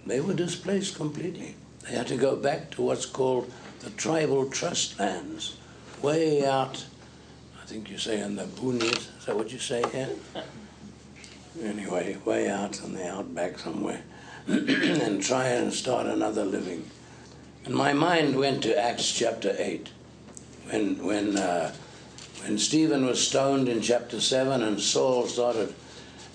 They 0.05 0.19
were 0.19 0.33
displaced 0.33 0.95
completely. 0.95 1.55
They 1.83 1.95
had 1.95 2.07
to 2.07 2.17
go 2.17 2.35
back 2.35 2.71
to 2.71 2.81
what's 2.81 3.05
called 3.05 3.51
the 3.79 3.89
tribal 3.91 4.49
trust 4.49 4.99
lands, 4.99 5.57
way 6.03 6.45
out, 6.45 6.85
I 7.61 7.65
think 7.65 7.89
you 7.89 7.97
say 7.97 8.19
in 8.21 8.35
the 8.35 8.43
boonies, 8.43 9.09
is 9.17 9.25
that 9.25 9.35
what 9.35 9.51
you 9.51 9.59
say 9.59 9.83
here? 9.91 10.09
Anyway, 11.61 12.17
way 12.25 12.49
out 12.49 12.83
in 12.83 12.95
the 12.95 13.07
outback 13.07 13.59
somewhere, 13.59 14.01
and 14.47 15.21
try 15.21 15.49
and 15.49 15.71
start 15.71 16.07
another 16.07 16.43
living. 16.43 16.83
And 17.65 17.75
my 17.75 17.93
mind 17.93 18.35
went 18.35 18.63
to 18.63 18.75
Acts 18.75 19.11
chapter 19.11 19.55
8, 19.59 19.87
when, 20.71 21.05
when, 21.05 21.37
uh, 21.37 21.71
when 22.41 22.57
Stephen 22.57 23.05
was 23.05 23.25
stoned 23.25 23.69
in 23.69 23.81
chapter 23.81 24.19
7 24.19 24.63
and 24.63 24.81
Saul 24.81 25.27
started 25.27 25.75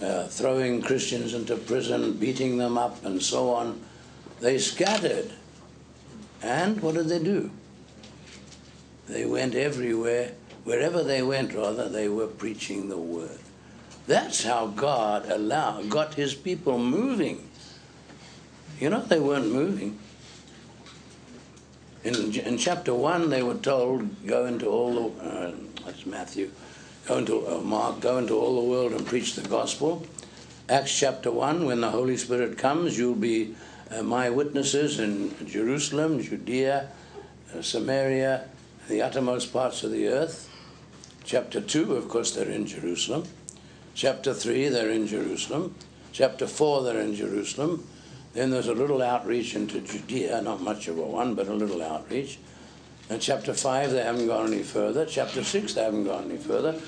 uh, 0.01 0.29
throwing 0.29 0.83
Christians 0.83 1.35
into 1.35 1.57
prison, 1.57 2.12
beating 2.12 2.57
them 2.57 2.79
up, 2.79 3.05
and 3.05 3.21
so 3.21 3.51
on. 3.51 3.81
They 4.39 4.59
scattered. 4.59 5.33
And 6.43 6.81
what 6.81 6.95
did 6.95 7.09
they 7.09 7.19
do? 7.19 7.51
They 9.09 9.25
went 9.25 9.55
everywhere. 9.55 10.33
Wherever 10.65 11.03
they 11.03 11.23
went, 11.23 11.55
rather, 11.55 11.89
they 11.89 12.09
were 12.09 12.27
preaching 12.27 12.89
the 12.89 12.99
word. 12.99 13.39
That's 14.07 14.45
how 14.45 14.69
God 14.69 15.31
allowed, 15.31 15.91
got 15.91 16.15
his 16.15 16.35
people 16.35 16.79
moving. 16.79 17.49
You 18.81 18.91
know, 18.91 19.03
they 19.03 19.21
weren't 19.21 19.53
moving. 19.53 19.99
In, 22.05 22.33
in 22.35 22.59
chapter 22.59 22.95
1, 22.95 23.29
they 23.29 23.43
were 23.43 23.55
told, 23.55 24.27
go 24.27 24.47
into 24.47 24.67
all 24.67 25.11
the, 25.11 25.25
uh, 25.25 25.53
that's 25.85 26.07
Matthew, 26.07 26.51
go 27.07 27.19
into, 27.19 27.47
uh, 27.47 27.61
Mark, 27.61 28.01
go 28.01 28.19
into 28.19 28.35
all 28.35 28.63
the 28.63 28.71
world 28.71 28.93
and 28.93 29.07
preach 29.07 29.35
the 29.35 29.47
gospel. 29.49 30.07
Acts 30.69 30.97
chapter 30.97 31.31
1, 31.31 31.65
when 31.67 31.81
the 31.81 31.91
Holy 31.91 32.17
Spirit 32.17 32.57
comes, 32.57 32.97
you'll 32.97 33.15
be 33.15 33.55
uh, 33.91 34.03
my 34.03 34.31
witnesses 34.31 35.01
in 35.01 35.35
Jerusalem, 35.47 36.23
Judea, 36.23 36.89
uh, 37.55 37.63
Samaria, 37.63 38.45
the 38.89 39.03
uttermost 39.03 39.53
parts 39.53 39.84
of 39.84 39.91
the 39.91 40.09
earth. 40.09 40.51
Chapter 41.24 41.61
2, 41.61 41.95
of 41.95 42.09
course, 42.09 42.34
they're 42.34 42.49
in 42.49 42.66
Jerusalem. 42.66 43.24
Chapter 43.95 44.32
3, 44.32 44.68
they're 44.68 44.91
in 44.91 45.07
Jerusalem. 45.07 45.74
Chapter 46.12 46.47
4, 46.47 46.82
they're 46.82 47.01
in 47.01 47.14
Jerusalem. 47.14 47.86
Then 48.32 48.51
there's 48.51 48.68
a 48.68 48.74
little 48.74 49.03
outreach 49.03 49.55
into 49.55 49.80
Judea, 49.80 50.41
not 50.43 50.62
much 50.62 50.89
of 50.89 50.99
a 50.99 51.03
one, 51.03 51.34
but 51.34 51.49
a 51.49 51.55
little 51.55 51.82
outreach. 51.82 52.39
And 53.11 53.20
chapter 53.20 53.53
5, 53.53 53.91
they 53.91 54.03
haven't 54.03 54.26
gone 54.26 54.53
any 54.53 54.62
further. 54.62 55.05
Chapter 55.05 55.45
6, 55.45 55.74
they 55.74 55.82
haven't 55.82 56.05
gone 56.05 56.24
any 56.30 56.39
further. 56.39 56.80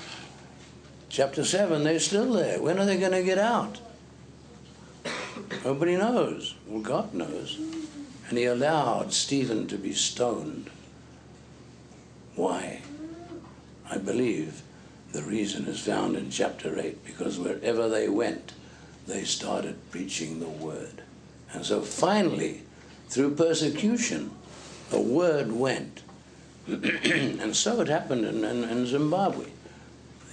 Chapter 1.09 1.43
7, 1.43 1.83
they're 1.83 1.99
still 1.99 2.33
there. 2.33 2.61
When 2.61 2.79
are 2.79 2.85
they 2.85 2.97
going 2.97 3.11
to 3.11 3.23
get 3.23 3.37
out? 3.37 3.79
Nobody 5.63 5.97
knows. 5.97 6.55
Well, 6.67 6.81
God 6.81 7.13
knows. 7.13 7.59
And 8.29 8.37
he 8.37 8.45
allowed 8.45 9.13
Stephen 9.13 9.67
to 9.67 9.77
be 9.77 9.93
stoned. 9.93 10.69
Why? 12.35 12.81
I 13.89 13.97
believe 13.97 14.61
the 15.11 15.21
reason 15.23 15.65
is 15.65 15.79
found 15.79 16.15
in 16.15 16.29
chapter 16.29 16.79
8 16.79 17.03
because 17.05 17.37
wherever 17.37 17.89
they 17.89 18.07
went, 18.07 18.53
they 19.07 19.23
started 19.23 19.75
preaching 19.91 20.39
the 20.39 20.47
word. 20.47 21.03
And 21.53 21.65
so 21.65 21.81
finally, 21.81 22.61
through 23.09 23.35
persecution, 23.35 24.31
the 24.89 25.01
word 25.01 25.51
went. 25.51 26.03
and 26.67 27.55
so 27.55 27.81
it 27.81 27.87
happened 27.87 28.25
in, 28.25 28.45
in, 28.45 28.63
in, 28.63 28.85
Zimbabwe. 28.85 29.47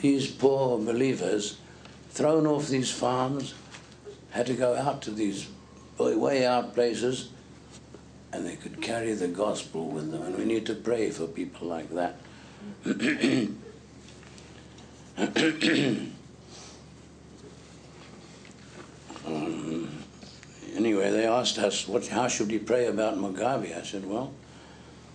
These 0.00 0.30
poor 0.30 0.78
believers, 0.78 1.58
thrown 2.10 2.46
off 2.46 2.68
these 2.68 2.90
farms, 2.90 3.54
had 4.30 4.46
to 4.46 4.54
go 4.54 4.76
out 4.76 5.02
to 5.02 5.10
these 5.10 5.48
way 5.98 6.46
out 6.46 6.74
places, 6.74 7.30
and 8.32 8.46
they 8.46 8.56
could 8.56 8.80
carry 8.82 9.14
the 9.14 9.28
gospel 9.28 9.88
with 9.88 10.10
them. 10.10 10.22
And 10.22 10.36
we 10.36 10.44
need 10.44 10.66
to 10.66 10.74
pray 10.74 11.10
for 11.10 11.26
people 11.26 11.68
like 11.68 11.90
that. 11.90 12.16
um, 19.26 19.88
anyway, 20.74 21.10
they 21.10 21.26
asked 21.26 21.58
us, 21.58 21.88
what, 21.88 22.06
how 22.08 22.28
should 22.28 22.48
we 22.48 22.58
pray 22.58 22.86
about 22.86 23.16
Mugabe? 23.16 23.76
I 23.76 23.82
said, 23.82 24.04
well, 24.06 24.32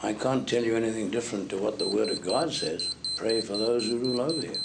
I 0.01 0.13
can't 0.13 0.47
tell 0.47 0.63
you 0.63 0.75
anything 0.75 1.09
different 1.11 1.49
to 1.51 1.57
what 1.57 1.79
the 1.79 1.87
Word 1.87 2.09
of 2.09 2.21
God 2.21 2.51
says. 2.51 2.95
Pray 3.15 3.41
for 3.41 3.55
those 3.55 3.85
who 3.85 3.99
rule 3.99 4.21
over 4.21 4.45
you. 4.45 4.57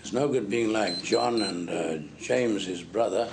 It's 0.00 0.12
no 0.12 0.28
good 0.28 0.48
being 0.48 0.72
like 0.72 1.02
John 1.02 1.42
and 1.42 1.68
uh, 1.68 1.98
James, 2.20 2.66
his 2.66 2.82
brother. 2.82 3.28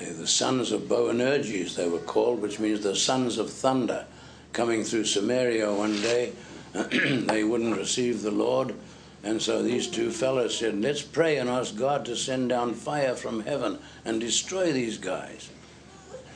They're 0.00 0.14
the 0.14 0.26
sons 0.26 0.72
of 0.72 0.88
Boanerges, 0.88 1.76
they 1.76 1.86
were 1.86 1.98
called, 1.98 2.40
which 2.40 2.58
means 2.58 2.80
the 2.80 2.96
sons 2.96 3.36
of 3.36 3.50
thunder, 3.50 4.06
coming 4.54 4.82
through 4.82 5.04
Samaria 5.04 5.70
one 5.70 6.00
day. 6.00 6.32
they 6.72 7.44
wouldn't 7.44 7.76
receive 7.76 8.22
the 8.22 8.30
Lord. 8.30 8.74
And 9.22 9.42
so 9.42 9.62
these 9.62 9.86
two 9.86 10.10
fellows 10.10 10.56
said, 10.56 10.80
Let's 10.80 11.02
pray 11.02 11.36
and 11.36 11.50
ask 11.50 11.76
God 11.76 12.06
to 12.06 12.16
send 12.16 12.48
down 12.48 12.72
fire 12.72 13.14
from 13.14 13.40
heaven 13.40 13.78
and 14.06 14.18
destroy 14.18 14.72
these 14.72 14.96
guys. 14.96 15.50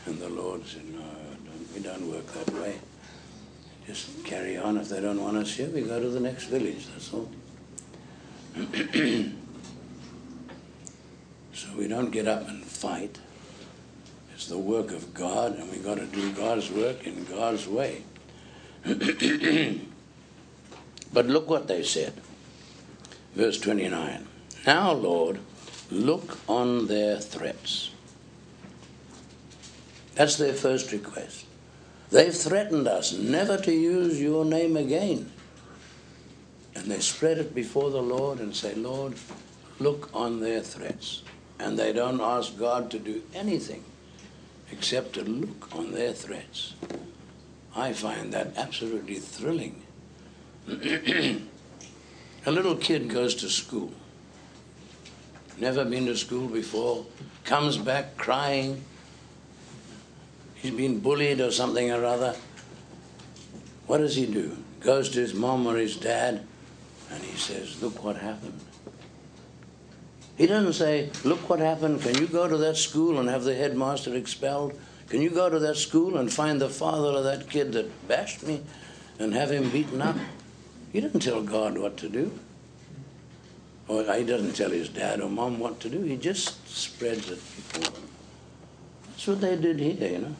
And 0.05 0.19
the 0.19 0.29
Lord 0.29 0.67
said, 0.67 0.85
No, 0.93 1.01
don't, 1.01 1.75
we 1.75 1.81
don't 1.81 2.13
work 2.13 2.27
that 2.35 2.51
way. 2.61 2.79
Just 3.87 4.25
carry 4.27 4.59
on. 4.59 4.77
If 4.77 4.91
they 4.91 5.01
don't 5.01 5.23
want 5.23 5.39
us 5.39 5.55
here, 5.55 5.71
we 5.71 5.81
go 5.81 5.99
to 5.99 6.11
the 6.11 6.21
next 6.21 6.45
village, 6.45 6.87
that's 6.89 7.15
all. 7.15 7.31
so 11.55 11.69
we 11.79 11.89
don't 11.89 12.11
get 12.11 12.29
up 12.29 12.47
and 12.47 12.63
fight. 12.63 13.19
It's 14.45 14.51
the 14.51 14.59
work 14.59 14.93
of 14.93 15.15
God, 15.15 15.59
and 15.59 15.71
we've 15.71 15.83
got 15.83 15.97
to 15.97 16.05
do 16.05 16.31
God's 16.33 16.71
work 16.71 17.07
in 17.07 17.25
God's 17.25 17.67
way. 17.67 18.03
but 18.85 18.99
look 21.25 21.49
what 21.49 21.67
they 21.67 21.83
said. 21.83 22.13
Verse 23.35 23.59
29. 23.59 24.27
Now, 24.67 24.93
Lord, 24.93 25.39
look 25.91 26.37
on 26.47 26.89
their 26.89 27.19
threats. 27.21 27.91
That's 30.15 30.37
their 30.37 30.53
first 30.53 30.93
request. 30.93 31.47
They've 32.11 32.37
threatened 32.37 32.87
us 32.87 33.15
never 33.15 33.57
to 33.57 33.73
use 33.73 34.21
your 34.21 34.45
name 34.45 34.77
again. 34.77 35.33
And 36.75 36.85
they 36.85 37.01
spread 37.01 37.39
it 37.39 37.55
before 37.55 37.91
the 37.91 38.03
Lord 38.03 38.41
and 38.41 38.55
say, 38.55 38.75
Lord, 38.75 39.15
look 39.81 40.11
on 40.13 40.41
their 40.41 40.61
threats. 40.61 41.23
And 41.59 41.79
they 41.79 41.95
don't 41.95 42.21
ask 42.21 42.59
God 42.59 42.91
to 42.91 42.99
do 42.99 43.23
anything 43.33 43.83
except 44.77 45.13
to 45.15 45.23
look 45.23 45.75
on 45.75 45.93
their 45.93 46.13
threats. 46.13 46.75
I 47.77 47.93
find 47.93 48.33
that 48.33 48.57
absolutely 48.57 49.17
thrilling. 49.17 49.83
A 52.47 52.51
little 52.51 52.77
kid 52.77 53.09
goes 53.09 53.35
to 53.37 53.49
school, 53.49 53.93
never 55.59 55.85
been 55.85 56.07
to 56.07 56.17
school 56.17 56.49
before, 56.49 57.07
comes 57.45 57.79
back 57.79 58.17
crying, 58.17 58.83
he's 60.57 60.73
been 60.73 61.01
bullied 61.01 61.41
or 61.41 61.51
something 61.51 61.91
or 61.91 62.05
other, 62.05 62.35
what 63.87 63.99
does 63.99 64.17
he 64.17 64.27
do? 64.27 64.57
Goes 64.81 65.09
to 65.11 65.21
his 65.21 65.35
mom 65.35 65.67
or 65.67 65.77
his 65.77 65.97
dad 65.97 66.47
and 67.11 67.23
he 67.23 67.37
says, 67.37 67.81
Look 67.83 68.03
what 68.05 68.17
happened. 68.17 68.61
He 70.37 70.47
doesn't 70.47 70.73
say, 70.75 71.11
Look 71.25 71.49
what 71.49 71.61
happened. 71.61 72.03
Can 72.03 72.19
you 72.19 72.27
go 72.27 72.49
to 72.49 72.57
that 72.57 72.77
school 72.77 73.19
and 73.19 73.29
have 73.29 73.45
the 73.45 73.55
headmaster 73.55 74.15
expelled? 74.15 74.79
Can 75.09 75.23
you 75.23 75.31
go 75.31 75.49
to 75.49 75.59
that 75.61 75.77
school 75.77 76.17
and 76.17 76.33
find 76.33 76.61
the 76.61 76.69
father 76.69 77.17
of 77.19 77.25
that 77.25 77.49
kid 77.49 77.73
that 77.75 78.09
bashed 78.09 78.43
me 78.43 78.63
and 79.19 79.35
have 79.35 79.51
him 79.51 79.71
beaten 79.71 80.03
up? 80.03 80.17
He 80.93 81.01
doesn't 81.01 81.21
tell 81.21 81.43
God 81.43 81.79
what 81.79 81.97
to 81.99 82.09
do. 82.09 82.39
Or 83.87 84.03
he 84.03 84.25
doesn't 84.25 84.57
tell 84.57 84.71
his 84.71 84.89
dad 84.89 85.21
or 85.21 85.29
mom 85.29 85.59
what 85.59 85.79
to 85.81 85.91
do. 85.91 86.03
He 86.03 86.17
just 86.17 86.67
spreads 86.69 87.31
it 87.31 87.37
before 87.37 87.93
them. 87.93 88.09
That's 89.11 89.27
what 89.27 89.41
they 89.41 89.57
did 89.57 89.79
here, 89.79 90.11
you 90.11 90.19
know 90.19 90.37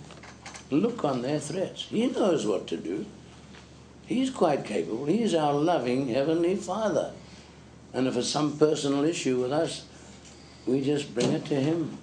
look 0.71 1.05
on 1.05 1.23
their 1.23 1.41
threats. 1.41 1.85
He 1.85 2.07
knows 2.07 2.47
what 2.47 2.67
to 2.69 2.77
do. 2.77 3.07
He's 4.07 4.31
quite 4.31 4.65
capable. 4.65 5.07
He's 5.07 5.35
our 5.35 5.55
loving 5.55 6.09
Heavenly 6.09 6.57
Father. 6.57 7.13
And 7.95 8.09
if 8.09 8.17
it's 8.17 8.29
some 8.29 8.59
personal 8.59 9.05
issue 9.05 9.41
with 9.41 9.53
us, 9.53 9.87
we 10.67 10.81
just 10.81 11.15
bring 11.15 11.33
it 11.33 11.45
to 11.47 11.55
Him, 11.55 11.97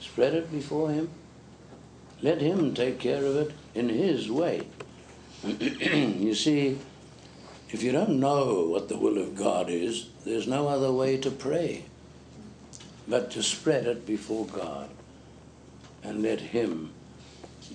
spread 0.00 0.34
it 0.34 0.50
before 0.50 0.90
Him. 0.90 1.10
Let 2.22 2.40
Him 2.40 2.72
take 2.74 2.98
care 2.98 3.24
of 3.24 3.36
it 3.36 3.52
in 3.74 3.90
His 3.90 4.30
way. 4.30 4.66
you 5.44 6.34
see, 6.34 6.78
if 7.70 7.82
you 7.82 7.92
don't 7.92 8.18
know 8.18 8.64
what 8.64 8.88
the 8.88 8.96
will 8.96 9.18
of 9.18 9.36
God 9.36 9.68
is, 9.68 10.08
there's 10.24 10.46
no 10.46 10.68
other 10.68 10.90
way 10.90 11.18
to 11.18 11.30
pray 11.30 11.84
but 13.08 13.30
to 13.32 13.42
spread 13.42 13.86
it 13.86 14.06
before 14.06 14.46
God 14.46 14.88
and 16.02 16.22
let 16.22 16.40
Him 16.40 16.92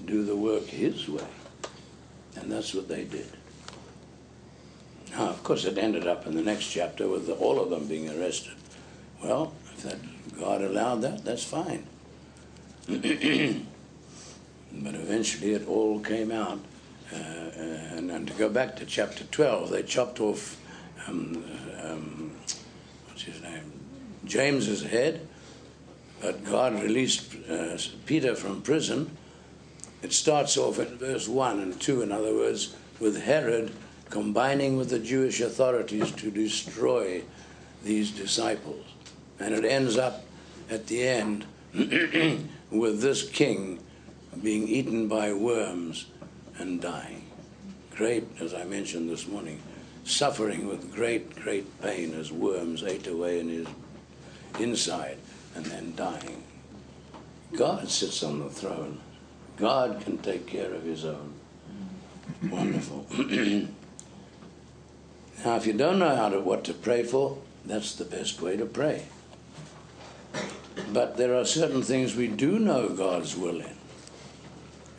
do 0.05 0.23
the 0.23 0.35
work 0.35 0.65
His 0.65 1.07
way. 1.07 1.23
And 2.35 2.51
that's 2.51 2.73
what 2.73 2.87
they 2.87 3.03
did. 3.03 3.29
Now, 5.11 5.29
of 5.29 5.43
course, 5.43 5.65
it 5.65 5.77
ended 5.77 6.07
up 6.07 6.25
in 6.27 6.35
the 6.35 6.41
next 6.41 6.67
chapter 6.67 7.07
with 7.07 7.29
all 7.29 7.59
of 7.59 7.69
them 7.69 7.87
being 7.87 8.09
arrested. 8.09 8.53
Well, 9.23 9.53
if 9.73 9.83
that, 9.83 9.97
God 10.39 10.61
allowed 10.61 11.01
that, 11.01 11.25
that's 11.25 11.43
fine. 11.43 11.85
but 12.87 13.01
eventually 14.95 15.53
it 15.53 15.67
all 15.67 15.99
came 15.99 16.31
out. 16.31 16.59
Uh, 17.11 17.17
and, 17.17 18.11
and, 18.11 18.27
to 18.27 18.33
go 18.33 18.49
back 18.49 18.75
to 18.75 18.85
chapter 18.85 19.23
12, 19.23 19.69
they 19.69 19.81
chopped 19.81 20.19
off, 20.19 20.59
um, 21.07 21.43
um, 21.81 22.31
what's 23.07 23.23
his 23.23 23.41
name? 23.41 23.71
James's 24.25 24.83
head, 24.83 25.25
but 26.21 26.43
God 26.43 26.83
released 26.83 27.33
uh, 27.49 27.77
Peter 28.05 28.35
from 28.35 28.61
prison. 28.61 29.09
It 30.01 30.11
starts 30.11 30.57
off 30.57 30.79
in 30.79 30.97
verse 30.97 31.29
1 31.29 31.59
and 31.59 31.79
2, 31.79 32.01
in 32.01 32.11
other 32.11 32.33
words, 32.33 32.75
with 32.99 33.23
Herod 33.23 33.71
combining 34.09 34.77
with 34.77 34.89
the 34.89 34.99
Jewish 34.99 35.41
authorities 35.41 36.11
to 36.11 36.31
destroy 36.31 37.23
these 37.83 38.11
disciples. 38.11 38.85
And 39.39 39.53
it 39.53 39.65
ends 39.65 39.97
up 39.97 40.25
at 40.69 40.87
the 40.87 41.07
end 41.07 41.45
with 42.71 43.01
this 43.01 43.29
king 43.29 43.79
being 44.41 44.67
eaten 44.67 45.07
by 45.07 45.33
worms 45.33 46.07
and 46.57 46.81
dying. 46.81 47.23
Great, 47.95 48.25
as 48.39 48.53
I 48.53 48.63
mentioned 48.63 49.09
this 49.09 49.27
morning, 49.27 49.59
suffering 50.03 50.67
with 50.67 50.93
great, 50.93 51.35
great 51.35 51.81
pain 51.81 52.13
as 52.13 52.31
worms 52.31 52.83
ate 52.83 53.07
away 53.07 53.39
in 53.39 53.49
his 53.49 53.67
inside 54.59 55.17
and 55.55 55.65
then 55.65 55.95
dying. 55.95 56.43
God 57.55 57.89
sits 57.89 58.23
on 58.23 58.39
the 58.39 58.49
throne. 58.49 58.99
God 59.57 60.01
can 60.01 60.17
take 60.19 60.45
care 60.45 60.73
of 60.73 60.83
his 60.83 61.05
own. 61.05 61.33
Wonderful. 62.49 63.05
now, 65.45 65.55
if 65.55 65.67
you 65.67 65.73
don't 65.73 65.99
know 65.99 66.15
how 66.15 66.29
to, 66.29 66.39
what 66.39 66.63
to 66.65 66.73
pray 66.73 67.03
for, 67.03 67.37
that's 67.65 67.95
the 67.95 68.05
best 68.05 68.41
way 68.41 68.57
to 68.57 68.65
pray. 68.65 69.05
But 70.91 71.17
there 71.17 71.35
are 71.35 71.45
certain 71.45 71.81
things 71.81 72.15
we 72.15 72.27
do 72.27 72.59
know 72.59 72.89
God's 72.89 73.35
will 73.35 73.61
in. 73.61 73.75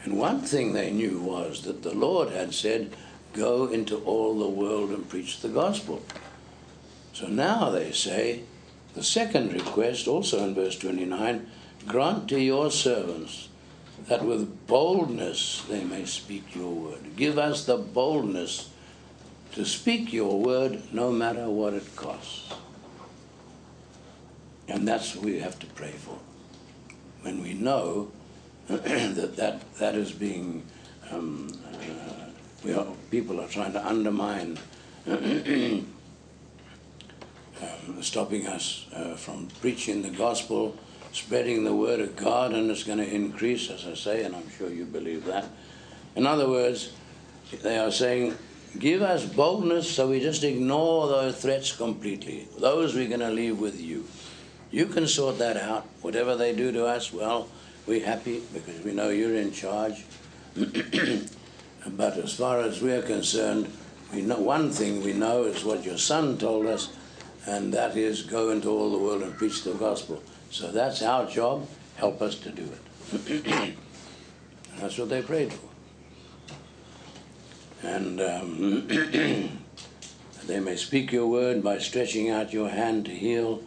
And 0.05 0.19
one 0.19 0.41
thing 0.41 0.73
they 0.73 0.91
knew 0.91 1.19
was 1.19 1.63
that 1.63 1.83
the 1.83 1.95
Lord 1.95 2.31
had 2.31 2.55
said, 2.55 2.95
Go 3.33 3.67
into 3.67 3.99
all 4.05 4.39
the 4.39 4.49
world 4.49 4.91
and 4.91 5.09
preach 5.09 5.41
the 5.41 5.49
gospel. 5.49 6.03
So 7.13 7.27
now 7.27 7.71
they 7.71 7.93
say, 7.93 8.43
the 8.95 9.03
second 9.03 9.53
request, 9.53 10.09
also 10.09 10.43
in 10.45 10.55
verse 10.55 10.79
29, 10.79 11.47
grant 11.87 12.29
to 12.29 12.41
your 12.41 12.71
servants 12.71 13.49
that 14.07 14.25
with 14.25 14.67
boldness 14.67 15.65
they 15.69 15.85
may 15.85 16.05
speak 16.05 16.55
your 16.55 16.73
word. 16.73 17.17
Give 17.17 17.39
us 17.39 17.65
the 17.65 17.77
boldness 17.77 18.71
to 19.59 19.65
speak 19.65 20.13
your 20.13 20.39
word 20.39 20.81
no 20.93 21.11
matter 21.11 21.51
what 21.51 21.75
it 21.75 21.97
costs. 21.97 22.55
And 24.69 24.87
that's 24.87 25.17
what 25.17 25.25
we 25.25 25.41
have 25.41 25.59
to 25.59 25.67
pray 25.67 25.91
for. 25.91 26.17
When 27.23 27.43
we 27.43 27.55
know 27.55 28.13
that, 28.69 29.35
that 29.35 29.75
that 29.79 29.97
is 29.97 30.13
being, 30.13 30.63
um, 31.11 31.51
uh, 31.75 32.27
we 32.65 32.73
are, 32.73 32.87
people 33.11 33.41
are 33.41 33.49
trying 33.49 33.73
to 33.73 33.85
undermine 33.85 34.59
um, 35.09 35.85
stopping 38.01 38.47
us 38.47 38.87
uh, 38.95 39.17
from 39.17 39.49
preaching 39.61 40.03
the 40.03 40.11
gospel, 40.11 40.79
spreading 41.11 41.65
the 41.65 41.75
word 41.75 41.99
of 41.99 42.15
God, 42.15 42.53
and 42.53 42.71
it's 42.71 42.85
going 42.85 42.99
to 42.99 43.13
increase, 43.13 43.71
as 43.71 43.85
I 43.89 43.95
say, 43.95 44.23
and 44.23 44.37
I'm 44.37 44.49
sure 44.51 44.71
you 44.71 44.85
believe 44.85 45.25
that. 45.25 45.47
In 46.15 46.29
other 46.29 46.49
words, 46.49 46.93
they 47.63 47.77
are 47.77 47.91
saying, 47.91 48.39
give 48.79 49.03
us 49.03 49.25
boldness 49.25 49.91
so 49.91 50.09
we 50.09 50.21
just 50.21 50.45
ignore 50.45 51.09
those 51.09 51.41
threats 51.41 51.73
completely. 51.73 52.49
Those 52.59 52.95
we're 52.95 53.09
going 53.09 53.21
to 53.21 53.31
leave 53.31 53.59
with 53.59 53.81
you. 53.81 54.05
You 54.71 54.87
can 54.87 55.07
sort 55.07 55.39
that 55.39 55.57
out. 55.57 55.87
Whatever 56.03 56.37
they 56.37 56.55
do 56.55 56.73
to 56.73 56.87
us, 56.87 57.13
well, 57.13 57.49
we're 57.87 58.05
happy 58.05 58.43
because 58.53 58.85
we 58.85 58.93
know 58.93 59.09
you're 59.09 59.37
in 59.37 59.53
charge. 59.53 60.05
but 60.57 62.17
as 62.19 62.35
far 62.35 62.61
as 62.61 62.83
we're 62.83 63.03
concerned, 63.03 63.73
we 64.13 64.23
know 64.23 64.41
one 64.41 64.71
thing 64.71 65.03
we 65.03 65.13
know 65.13 65.45
is 65.45 65.65
what 65.65 65.85
your 65.85 65.99
son 65.99 66.37
told 66.37 66.67
us 66.67 66.91
and 67.49 67.73
that 67.73 67.97
is 67.97 68.23
go 68.23 68.51
into 68.51 68.69
all 68.69 68.91
the 68.91 68.99
world 68.99 69.23
and 69.23 69.35
preach 69.37 69.63
the 69.65 69.73
gospel. 69.75 70.23
So 70.51 70.71
that's 70.71 71.03
our 71.03 71.27
job. 71.27 71.67
Help 71.97 72.21
us 72.21 72.37
to 72.37 72.51
do 72.51 72.63
it. 72.63 73.75
that's 74.79 74.99
what 74.99 75.09
they 75.09 75.23
prayed 75.23 75.53
for. 75.53 75.68
And 77.83 78.21
um, 78.21 78.89
they 80.47 80.61
may 80.61 80.77
speak 80.77 81.13
your 81.13 81.27
word 81.27 81.63
by 81.63 81.79
stretching 81.79 82.31
out 82.31 82.53
your 82.53 82.69
hand 82.69 83.07
to 83.07 83.11
heal, 83.13 83.63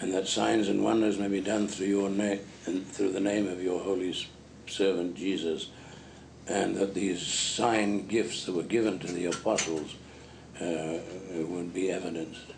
and 0.00 0.12
that 0.14 0.28
signs 0.28 0.68
and 0.68 0.84
wonders 0.84 1.18
may 1.18 1.28
be 1.28 1.40
done 1.40 1.66
through 1.66 1.86
your 1.86 2.10
name 2.10 2.40
and 2.66 2.86
through 2.86 3.12
the 3.12 3.20
name 3.20 3.48
of 3.48 3.62
your 3.62 3.80
holy 3.80 4.14
servant 4.66 5.16
Jesus, 5.16 5.70
and 6.46 6.76
that 6.76 6.94
these 6.94 7.20
sign 7.20 8.06
gifts 8.06 8.44
that 8.44 8.54
were 8.54 8.62
given 8.62 8.98
to 9.00 9.06
the 9.06 9.26
apostles 9.26 9.94
uh, 10.60 10.98
would 11.34 11.72
be 11.74 11.90
evidenced. 11.90 12.52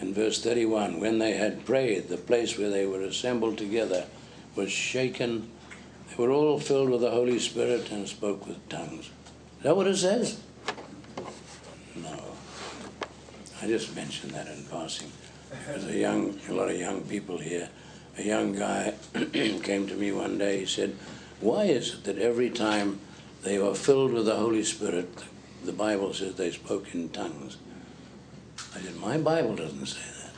In 0.00 0.14
verse 0.14 0.40
31, 0.42 1.00
when 1.00 1.18
they 1.18 1.32
had 1.32 1.66
prayed, 1.66 2.08
the 2.08 2.16
place 2.16 2.56
where 2.56 2.70
they 2.70 2.86
were 2.86 3.00
assembled 3.00 3.58
together 3.58 4.06
was 4.54 4.70
shaken. 4.70 5.50
They 6.08 6.22
were 6.22 6.30
all 6.30 6.60
filled 6.60 6.90
with 6.90 7.00
the 7.00 7.10
Holy 7.10 7.38
Spirit 7.38 7.90
and 7.90 8.08
spoke 8.08 8.46
with 8.46 8.68
tongues. 8.68 9.10
Is 9.58 9.64
that 9.64 9.76
what 9.76 9.86
it 9.86 9.96
says? 9.96 10.40
No. 11.96 12.22
I 13.60 13.66
just 13.66 13.94
mentioned 13.96 14.32
that 14.32 14.46
in 14.46 14.64
passing. 14.64 15.10
There's 15.66 15.86
a 15.86 15.96
young, 15.96 16.38
a 16.48 16.52
lot 16.52 16.70
of 16.70 16.78
young 16.78 17.02
people 17.02 17.38
here. 17.38 17.68
A 18.16 18.22
young 18.22 18.54
guy 18.54 18.94
came 19.32 19.86
to 19.88 19.94
me 19.94 20.12
one 20.12 20.38
day. 20.38 20.60
He 20.60 20.66
said, 20.66 20.96
"Why 21.40 21.64
is 21.64 21.94
it 21.94 22.04
that 22.04 22.18
every 22.18 22.50
time 22.50 23.00
they 23.42 23.58
were 23.58 23.74
filled 23.74 24.12
with 24.12 24.26
the 24.26 24.36
Holy 24.36 24.62
Spirit, 24.62 25.08
the 25.64 25.72
Bible 25.72 26.14
says 26.14 26.34
they 26.34 26.50
spoke 26.50 26.94
in 26.94 27.08
tongues?" 27.08 27.56
I 28.74 28.80
said, 28.80 28.96
My 28.96 29.18
Bible 29.18 29.56
doesn't 29.56 29.86
say 29.86 30.00
that. 30.22 30.32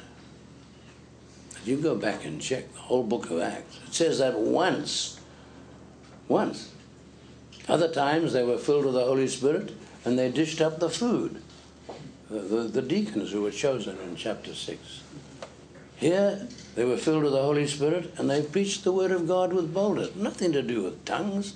But 1.52 1.66
you 1.66 1.76
go 1.76 1.94
back 1.94 2.24
and 2.24 2.40
check 2.40 2.72
the 2.72 2.80
whole 2.80 3.02
book 3.02 3.30
of 3.30 3.40
Acts. 3.40 3.78
It 3.86 3.94
says 3.94 4.18
that 4.18 4.38
once. 4.38 5.20
Once. 6.28 6.72
Other 7.70 7.88
times 7.88 8.32
they 8.32 8.42
were 8.42 8.58
filled 8.58 8.84
with 8.84 8.94
the 8.94 9.04
Holy 9.04 9.28
Spirit 9.28 9.72
and 10.04 10.18
they 10.18 10.30
dished 10.30 10.60
up 10.60 10.80
the 10.80 10.90
food. 10.90 11.40
The, 12.28 12.40
the, 12.40 12.62
the 12.64 12.82
deacons 12.82 13.32
who 13.32 13.42
were 13.42 13.50
chosen 13.50 13.98
in 14.00 14.16
chapter 14.16 14.54
6. 14.54 15.02
Here 15.96 16.48
they 16.74 16.84
were 16.84 16.96
filled 16.96 17.22
with 17.22 17.32
the 17.32 17.42
Holy 17.42 17.66
Spirit 17.66 18.12
and 18.18 18.28
they 18.28 18.42
preached 18.42 18.84
the 18.84 18.92
word 18.92 19.12
of 19.12 19.28
God 19.28 19.52
with 19.52 19.72
boldness. 19.72 20.16
Nothing 20.16 20.52
to 20.52 20.62
do 20.62 20.82
with 20.82 21.04
tongues 21.04 21.54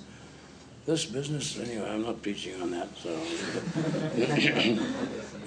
this 0.85 1.05
business, 1.05 1.59
anyway, 1.59 1.89
I'm 1.89 2.03
not 2.03 2.21
preaching 2.21 2.61
on 2.61 2.69
that, 2.71 2.87
so. 2.95 3.09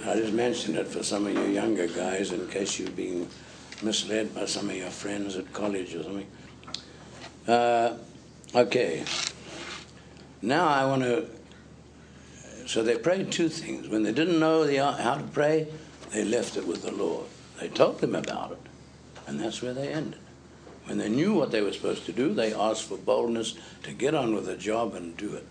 I 0.04 0.14
just 0.16 0.32
mentioned 0.32 0.76
it 0.76 0.88
for 0.88 1.04
some 1.04 1.28
of 1.28 1.34
you 1.34 1.44
younger 1.44 1.86
guys 1.86 2.32
in 2.32 2.48
case 2.48 2.80
you've 2.80 2.96
been 2.96 3.28
misled 3.80 4.34
by 4.34 4.46
some 4.46 4.68
of 4.68 4.74
your 4.74 4.90
friends 4.90 5.36
at 5.36 5.52
college 5.52 5.94
or 5.94 6.02
something. 6.02 6.26
Uh, 7.46 7.96
okay. 8.52 9.04
Now 10.42 10.68
I 10.68 10.84
want 10.84 11.02
to. 11.02 11.26
So 12.66 12.82
they 12.82 12.98
prayed 12.98 13.32
two 13.32 13.48
things. 13.48 13.88
When 13.88 14.02
they 14.02 14.12
didn't 14.12 14.38
know 14.38 14.64
the, 14.64 14.76
how 14.76 15.16
to 15.16 15.24
pray, 15.24 15.68
they 16.12 16.24
left 16.24 16.56
it 16.56 16.66
with 16.66 16.82
the 16.82 16.92
Lord. 16.92 17.26
They 17.60 17.68
told 17.68 18.02
him 18.02 18.14
about 18.14 18.52
it, 18.52 18.58
and 19.26 19.40
that's 19.40 19.62
where 19.62 19.74
they 19.74 19.88
ended. 19.88 20.20
When 20.84 20.98
they 20.98 21.08
knew 21.08 21.34
what 21.34 21.50
they 21.50 21.60
were 21.60 21.72
supposed 21.72 22.06
to 22.06 22.12
do, 22.12 22.32
they 22.32 22.54
asked 22.54 22.84
for 22.84 22.96
boldness 22.96 23.54
to 23.82 23.92
get 23.92 24.14
on 24.14 24.34
with 24.34 24.46
the 24.46 24.56
job 24.56 24.94
and 24.94 25.16
do 25.16 25.34
it, 25.34 25.46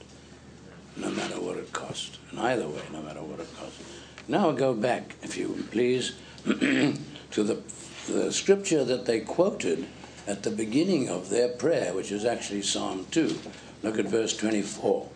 no 0.96 1.10
matter 1.12 1.40
what 1.40 1.58
it 1.58 1.72
cost. 1.74 2.18
And 2.32 2.40
either 2.40 2.68
way, 2.68 2.82
no 2.92 3.02
matter 3.02 3.22
what 3.22 3.40
it 3.40 3.48
cost. 3.58 3.80
Now 4.28 4.52
go 4.52 4.74
back, 4.74 5.16
if 5.22 5.38
you 5.38 5.66
please, 5.72 6.14
to 6.46 6.94
the, 7.32 7.62
the 8.08 8.32
scripture 8.32 8.84
that 8.84 9.06
they 9.06 9.20
quoted 9.20 9.86
at 10.28 10.44
the 10.44 10.52
beginning 10.52 11.10
of 11.10 11.30
their 11.30 11.48
prayer, 11.48 11.94
which 11.94 12.12
is 12.12 12.26
actually 12.26 12.62
Psalm 12.62 13.08
2. 13.12 13.40
Look 13.84 13.98
at 13.98 14.06
verse 14.06 14.36
24. 14.36 15.10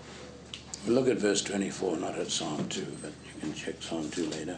look 0.88 1.08
at 1.08 1.18
verse 1.18 1.42
24, 1.44 1.98
not 1.98 2.18
at 2.18 2.32
Psalm 2.32 2.68
2, 2.70 2.86
but 3.02 3.12
you 3.26 3.40
can 3.40 3.54
check 3.54 3.76
Psalm 3.82 4.10
2 4.10 4.26
later. 4.28 4.58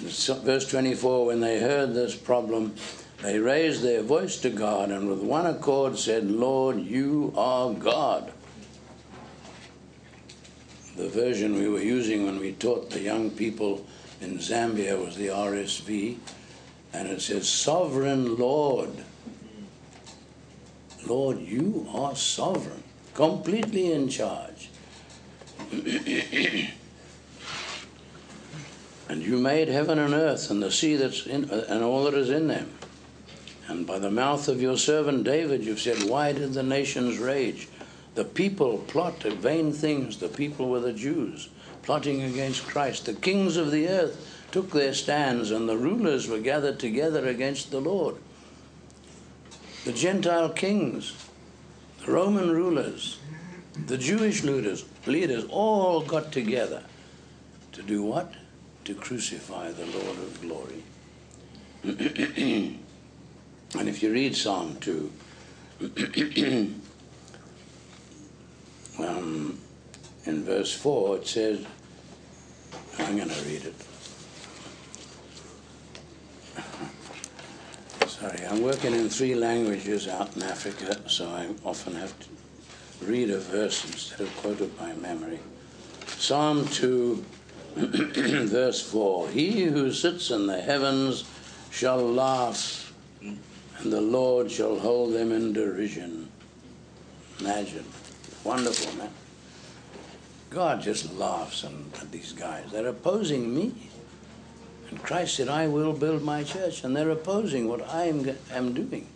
Verse 0.00 0.68
24 0.68 1.26
When 1.26 1.40
they 1.40 1.60
heard 1.60 1.94
this 1.94 2.16
problem, 2.16 2.74
They 3.22 3.40
raised 3.40 3.82
their 3.82 4.02
voice 4.02 4.36
to 4.38 4.50
God 4.50 4.90
and 4.90 5.08
with 5.08 5.20
one 5.20 5.46
accord 5.46 5.98
said, 5.98 6.30
Lord, 6.30 6.78
you 6.78 7.32
are 7.36 7.72
God. 7.74 8.32
The 10.96 11.08
version 11.08 11.54
we 11.54 11.68
were 11.68 11.82
using 11.82 12.26
when 12.26 12.38
we 12.38 12.52
taught 12.52 12.90
the 12.90 13.00
young 13.00 13.30
people 13.30 13.84
in 14.20 14.38
Zambia 14.38 15.04
was 15.04 15.16
the 15.16 15.28
RSV, 15.28 16.16
and 16.92 17.08
it 17.08 17.20
says, 17.20 17.48
Sovereign 17.48 18.36
Lord. 18.36 18.90
Lord, 21.08 21.40
you 21.40 21.88
are 21.92 22.14
sovereign, 22.14 22.82
completely 23.14 23.92
in 23.92 24.08
charge. 24.08 24.70
and 29.08 29.22
you 29.22 29.38
made 29.38 29.68
heaven 29.68 29.98
and 29.98 30.12
earth 30.14 30.50
and 30.50 30.62
the 30.62 30.70
sea 30.70 30.96
that's 30.96 31.26
in 31.26 31.50
uh, 31.50 31.64
and 31.68 31.82
all 31.82 32.04
that 32.04 32.14
is 32.14 32.30
in 32.30 32.48
them. 32.48 32.70
And 33.66 33.86
by 33.86 33.98
the 33.98 34.10
mouth 34.10 34.48
of 34.48 34.62
your 34.62 34.76
servant 34.76 35.24
David 35.24 35.64
you've 35.64 35.80
said, 35.80 36.08
Why 36.08 36.32
did 36.32 36.52
the 36.52 36.62
nations 36.62 37.18
rage? 37.18 37.68
The 38.14 38.24
people 38.24 38.78
plot 38.78 39.22
vain 39.22 39.72
things, 39.72 40.18
the 40.18 40.28
people 40.28 40.68
were 40.68 40.80
the 40.80 40.92
Jews, 40.92 41.48
plotting 41.82 42.22
against 42.22 42.66
Christ. 42.66 43.06
The 43.06 43.14
kings 43.14 43.56
of 43.56 43.70
the 43.70 43.88
earth 43.88 44.46
took 44.50 44.70
their 44.70 44.94
stands, 44.94 45.50
and 45.50 45.68
the 45.68 45.76
rulers 45.76 46.28
were 46.28 46.40
gathered 46.40 46.80
together 46.80 47.28
against 47.28 47.70
the 47.70 47.80
Lord. 47.80 48.16
The 49.84 49.92
Gentile 49.92 50.50
kings, 50.50 51.14
the 52.04 52.12
Roman 52.12 52.50
rulers, 52.50 53.18
the 53.86 53.96
Jewish 53.96 54.42
leaders, 54.42 54.84
leaders 55.06 55.44
all 55.48 56.02
got 56.02 56.32
together 56.32 56.82
to 57.72 57.82
do 57.82 58.02
what? 58.02 58.34
To 58.84 58.94
crucify 58.94 59.72
the 59.72 59.86
Lord 59.86 60.18
of 60.18 60.40
glory. 60.40 60.82
and 61.84 62.80
if 63.88 64.02
you 64.02 64.12
read 64.12 64.36
Psalm 64.36 64.76
2, 64.80 65.12
um, 68.98 69.60
in 70.24 70.44
verse 70.44 70.74
4, 70.74 71.18
it 71.18 71.28
says, 71.28 71.64
I'm 72.98 73.16
going 73.16 73.28
to 73.28 73.44
read 73.44 73.64
it. 73.64 73.74
Sorry, 78.20 78.44
I'm 78.46 78.62
working 78.62 78.94
in 78.94 79.08
three 79.08 79.36
languages 79.36 80.08
out 80.08 80.34
in 80.34 80.42
Africa, 80.42 81.08
so 81.08 81.28
I 81.28 81.50
often 81.64 81.94
have 81.94 82.12
to 82.18 82.26
read 83.06 83.30
a 83.30 83.38
verse 83.38 83.84
instead 83.84 84.22
of 84.22 84.36
quote 84.38 84.60
it 84.60 84.76
by 84.76 84.92
memory. 84.94 85.38
Psalm 86.06 86.66
2, 86.66 87.24
verse 87.76 88.82
4 88.90 89.28
He 89.28 89.62
who 89.66 89.92
sits 89.92 90.32
in 90.32 90.48
the 90.48 90.60
heavens 90.60 91.26
shall 91.70 91.98
laugh, 91.98 92.92
and 93.20 93.92
the 93.92 94.00
Lord 94.00 94.50
shall 94.50 94.80
hold 94.80 95.12
them 95.12 95.30
in 95.30 95.52
derision. 95.52 96.28
Imagine. 97.38 97.84
Wonderful, 98.42 98.98
man. 98.98 99.10
God 100.50 100.82
just 100.82 101.12
laughs 101.14 101.62
at 101.62 102.10
these 102.10 102.32
guys. 102.32 102.64
They're 102.72 102.88
opposing 102.88 103.54
me. 103.54 103.74
Christ 104.96 105.36
said, 105.36 105.48
I 105.48 105.68
will 105.68 105.92
build 105.92 106.22
my 106.22 106.44
church. 106.44 106.84
And 106.84 106.96
they're 106.96 107.10
opposing 107.10 107.68
what 107.68 107.88
I 107.88 108.04
am, 108.04 108.36
am 108.52 108.72
doing. 108.72 109.06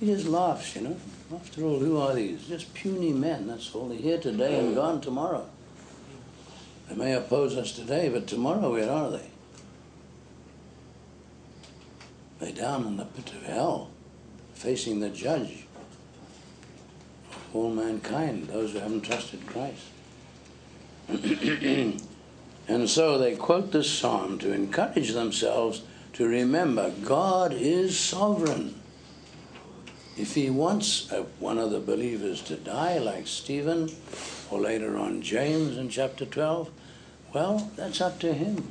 He 0.00 0.06
just 0.06 0.26
laughs, 0.26 0.76
you 0.76 0.82
know. 0.82 0.96
After 1.34 1.64
all, 1.64 1.78
who 1.78 1.98
are 1.98 2.14
these? 2.14 2.46
Just 2.46 2.72
puny 2.74 3.12
men, 3.12 3.46
that's 3.46 3.74
all. 3.74 3.88
They're 3.88 3.98
here 3.98 4.18
today 4.18 4.58
and 4.58 4.74
gone 4.74 5.00
tomorrow. 5.00 5.46
They 6.88 6.96
may 6.96 7.14
oppose 7.14 7.56
us 7.56 7.72
today, 7.72 8.08
but 8.08 8.26
tomorrow, 8.26 8.72
where 8.72 8.90
are 8.90 9.10
they? 9.10 9.30
They're 12.38 12.52
down 12.52 12.86
in 12.86 12.96
the 12.96 13.04
pit 13.04 13.32
of 13.32 13.44
hell, 13.44 13.90
facing 14.54 15.00
the 15.00 15.08
judge 15.08 15.64
of 17.30 17.56
all 17.56 17.70
mankind, 17.70 18.48
those 18.48 18.72
who 18.72 18.80
haven't 18.80 19.02
trusted 19.02 19.46
Christ. 19.46 19.86
and 22.72 22.88
so 22.88 23.18
they 23.18 23.36
quote 23.36 23.70
this 23.70 23.90
psalm 23.90 24.38
to 24.38 24.50
encourage 24.50 25.12
themselves 25.12 25.82
to 26.14 26.26
remember 26.26 26.90
God 27.04 27.52
is 27.52 27.98
sovereign. 27.98 28.80
If 30.16 30.34
he 30.34 30.48
wants 30.48 31.12
one 31.38 31.58
of 31.58 31.70
the 31.70 31.80
believers 31.80 32.40
to 32.44 32.56
die, 32.56 32.96
like 32.96 33.26
Stephen, 33.26 33.90
or 34.50 34.58
later 34.58 34.96
on 34.96 35.20
James 35.20 35.76
in 35.76 35.90
chapter 35.90 36.24
12, 36.24 36.70
well, 37.34 37.70
that's 37.76 38.00
up 38.00 38.18
to 38.20 38.32
him. 38.32 38.66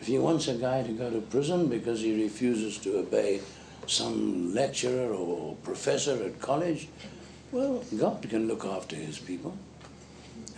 If 0.00 0.06
he 0.06 0.18
wants 0.18 0.48
a 0.48 0.54
guy 0.54 0.84
to 0.84 0.92
go 0.92 1.10
to 1.10 1.20
prison 1.20 1.68
because 1.68 2.00
he 2.00 2.22
refuses 2.22 2.78
to 2.78 2.98
obey 2.98 3.42
some 3.86 4.54
lecturer 4.54 5.12
or 5.12 5.54
professor 5.56 6.24
at 6.24 6.40
college, 6.40 6.88
well, 7.52 7.84
God 7.98 8.26
can 8.28 8.48
look 8.48 8.64
after 8.64 8.96
his 8.96 9.18
people. 9.18 9.54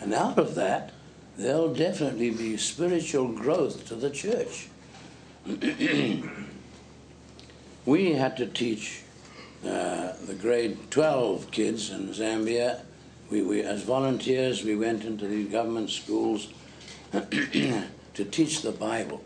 And 0.01 0.15
out 0.15 0.39
of 0.39 0.55
that, 0.55 0.93
there'll 1.39 1.73
definitely 1.73 2.31
be 2.31 2.57
spiritual 2.57 3.29
growth 3.29 3.87
to 3.87 3.95
the 3.95 4.11
church. 4.11 4.69
we 7.87 8.13
had 8.13 8.37
to 8.37 8.47
teach 8.47 9.03
uh, 9.65 10.13
the 10.27 10.35
grade 10.39 10.77
12 10.91 11.51
kids 11.53 11.91
in 11.91 12.09
Zambia. 12.09 12.81
We, 13.31 13.43
we, 13.43 13.63
as 13.63 13.83
volunteers, 13.85 14.65
we 14.65 14.75
went 14.75 15.05
into 15.05 15.29
these 15.29 15.51
government 15.51 15.91
schools 15.91 16.53
to 17.13 18.25
teach 18.31 18.63
the 18.63 18.73
Bible. 18.73 19.23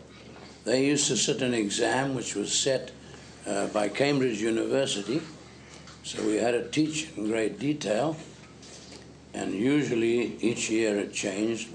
They 0.65 0.85
used 0.85 1.07
to 1.07 1.17
sit 1.17 1.41
an 1.41 1.55
exam 1.55 2.13
which 2.15 2.35
was 2.35 2.57
set 2.57 2.91
uh, 3.47 3.67
by 3.67 3.89
Cambridge 3.89 4.39
University, 4.39 5.21
so 6.03 6.23
we 6.25 6.35
had 6.35 6.51
to 6.51 6.69
teach 6.69 7.09
in 7.17 7.27
great 7.27 7.59
detail 7.59 8.15
and 9.33 9.53
usually 9.53 10.37
each 10.41 10.69
year 10.69 10.97
it 10.99 11.13
changed. 11.13 11.69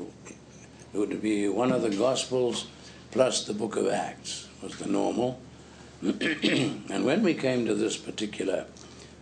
It 0.92 0.98
would 0.98 1.20
be 1.20 1.48
one 1.48 1.72
of 1.72 1.82
the 1.82 1.90
Gospels 1.90 2.66
plus 3.10 3.44
the 3.44 3.54
book 3.54 3.76
of 3.76 3.88
Acts 3.88 4.48
was 4.62 4.76
the 4.78 4.88
normal. 4.88 5.40
and 6.02 7.04
when 7.04 7.22
we 7.22 7.34
came 7.34 7.66
to 7.66 7.74
this 7.74 7.96
particular 7.96 8.66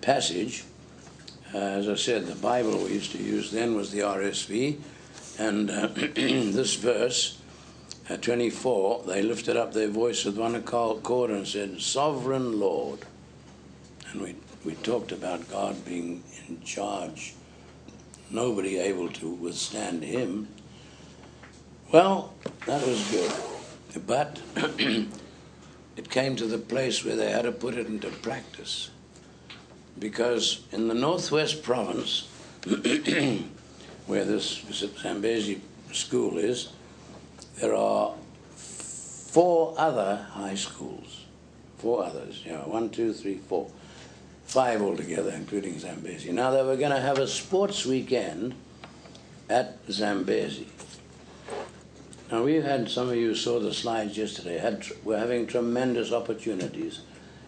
passage, 0.01 0.65
uh, 1.55 1.59
as 1.59 1.89
I 1.89 1.95
said, 1.95 2.27
the 2.27 2.35
Bible 2.35 2.77
we 2.79 2.93
used 2.93 3.13
to 3.13 3.23
use 3.23 3.51
then 3.51 3.75
was 3.75 3.91
the 3.91 4.01
RSV, 4.01 4.79
and 5.39 5.71
uh, 5.71 5.87
this 5.95 6.75
verse, 6.75 7.39
uh, 8.11 8.17
24, 8.17 9.05
they 9.07 9.23
lifted 9.23 9.57
up 9.57 9.73
their 9.73 9.89
voice 9.89 10.25
with 10.25 10.39
one 10.39 10.55
accord 10.55 11.31
and 11.31 11.47
said, 11.47 11.81
Sovereign 11.81 12.61
Lord. 12.61 13.01
And 14.11 14.21
we, 14.23 14.37
we 14.65 14.75
talked 14.77 15.13
about 15.13 15.49
God 15.51 15.85
being 15.85 16.23
in 16.49 16.63
charge 16.63 17.35
nobody 18.31 18.79
able 18.79 19.09
to 19.09 19.29
withstand 19.29 20.03
him. 20.03 20.49
Well, 21.93 22.35
that 22.67 22.87
was 22.87 23.11
good. 23.11 23.33
But 24.07 24.41
it 25.97 26.11
came 26.11 26.37
to 26.37 26.47
the 26.47 26.59
place 26.59 27.05
where 27.05 27.17
they 27.17 27.31
had 27.31 27.43
to 27.43 27.53
put 27.53 27.75
it 27.75 27.87
into 27.87 28.09
practice. 28.09 28.91
Because 29.99 30.65
in 30.73 30.89
the 30.89 30.95
Northwest 30.95 31.63
Province, 31.63 32.29
where 34.07 34.25
this 34.25 34.63
Zambezi 35.01 35.61
school 35.93 36.39
is, 36.39 36.71
there 37.61 37.75
are 37.75 38.15
four 38.57 39.75
other 39.79 40.27
high 40.33 40.55
schools. 40.55 41.25
Four 41.79 42.05
others, 42.05 42.43
yeah, 42.45 42.67
one, 42.67 42.91
two, 42.91 43.13
three, 43.13 43.37
four 43.37 43.71
five 44.47 44.81
altogether, 44.81 45.31
including 45.31 45.79
Zambezi. 45.79 46.33
Now, 46.33 46.51
they 46.51 46.63
were 46.63 46.77
going 46.77 46.93
to 46.93 47.01
have 47.01 47.19
a 47.19 47.27
sports 47.27 47.85
weekend 47.85 48.55
at 49.51 49.79
Zambezi. 49.91 50.69
Now, 52.31 52.43
we 52.43 52.55
had, 52.55 52.91
some 52.91 53.09
of 53.09 53.15
you 53.15 53.37
saw 53.37 53.61
the 53.61 53.73
slides 53.73 54.19
yesterday, 54.19 54.59
had, 54.59 54.85
we're 55.05 55.19
having 55.19 55.47
tremendous 55.47 56.13
opportunities 56.13 57.01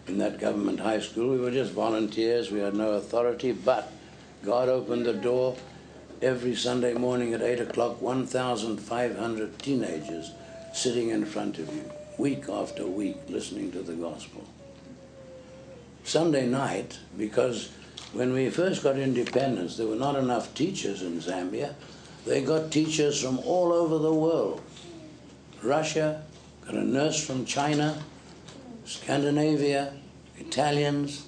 in 0.07 0.17
that 0.19 0.39
government 0.39 0.79
high 0.79 1.01
school. 1.01 1.31
We 1.31 1.39
were 1.39 1.51
just 1.51 1.73
volunteers, 1.73 2.49
we 2.49 2.59
had 2.59 2.75
no 2.75 2.91
authority, 2.91 3.51
but 3.51 3.91
God 4.45 4.69
opened 4.69 5.05
the 5.05 5.13
door 5.13 5.57
every 6.21 6.55
Sunday 6.55 6.93
morning 6.93 7.33
at 7.33 7.41
8 7.41 7.59
o'clock, 7.59 8.01
1,500 8.01 9.59
teenagers 9.59 10.31
sitting 10.73 11.09
in 11.09 11.25
front 11.25 11.59
of 11.59 11.73
you, 11.75 11.91
week 12.17 12.47
after 12.47 12.87
week, 12.87 13.17
listening 13.27 13.73
to 13.73 13.81
the 13.81 13.93
gospel. 13.93 14.45
Sunday 16.05 16.47
night 16.47 16.97
because 17.17 17.69
when 18.13 18.31
we 18.31 18.49
first 18.49 18.81
got 18.81 18.97
independence, 18.97 19.75
there 19.75 19.87
were 19.87 19.95
not 19.95 20.15
enough 20.15 20.53
teachers 20.55 21.01
in 21.01 21.19
Zambia. 21.19 21.75
They 22.25 22.41
got 22.41 22.71
teachers 22.71 23.21
from 23.21 23.39
all 23.39 23.71
over 23.71 23.97
the 23.97 24.13
world. 24.13 24.61
Russia, 25.63 26.23
got 26.65 26.75
a 26.75 26.83
nurse 26.83 27.25
from 27.25 27.45
China, 27.45 28.01
Scandinavia, 28.85 29.93
Italians, 30.37 31.25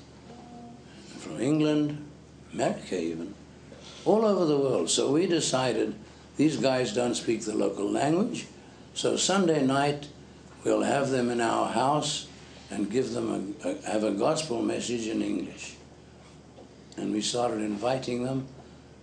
from 1.19 1.39
England, 1.39 2.05
America 2.53 2.99
even, 2.99 3.33
all 4.05 4.25
over 4.25 4.45
the 4.45 4.57
world. 4.57 4.89
So 4.89 5.11
we 5.11 5.27
decided 5.27 5.95
these 6.37 6.57
guys 6.57 6.93
don't 6.93 7.15
speak 7.15 7.41
the 7.41 7.55
local 7.55 7.89
language. 7.89 8.47
So 8.93 9.15
Sunday 9.15 9.65
night, 9.65 10.07
we'll 10.63 10.81
have 10.81 11.09
them 11.09 11.29
in 11.29 11.41
our 11.41 11.69
house 11.71 12.27
and 12.69 12.89
give 12.89 13.11
them 13.11 13.55
a, 13.63 13.69
a, 13.69 13.91
have 13.91 14.03
a 14.03 14.11
gospel 14.11 14.61
message 14.61 15.07
in 15.07 15.21
English. 15.21 15.75
And 16.97 17.13
we 17.13 17.21
started 17.21 17.61
inviting 17.61 18.23
them, 18.23 18.47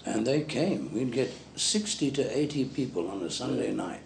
and 0.05 0.27
they 0.27 0.43
came. 0.43 0.93
We'd 0.93 1.13
get 1.13 1.33
60 1.57 2.11
to 2.13 2.39
80 2.39 2.65
people 2.67 3.11
on 3.11 3.23
a 3.23 3.31
Sunday 3.31 3.73
night, 3.73 4.01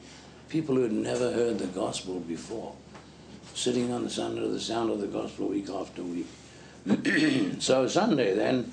people 0.52 0.74
who 0.74 0.82
had 0.82 0.92
never 0.92 1.32
heard 1.32 1.58
the 1.58 1.66
gospel 1.68 2.20
before, 2.20 2.74
sitting 3.54 3.90
on 3.90 4.04
the 4.04 4.10
sound 4.10 4.38
of 4.38 4.52
the 4.52 4.60
sound 4.60 4.90
of 4.90 5.00
the 5.00 5.06
gospel 5.06 5.48
week 5.48 5.70
after 5.70 6.02
week. 6.02 6.26
so 7.58 7.88
Sunday 7.88 8.34
then 8.34 8.70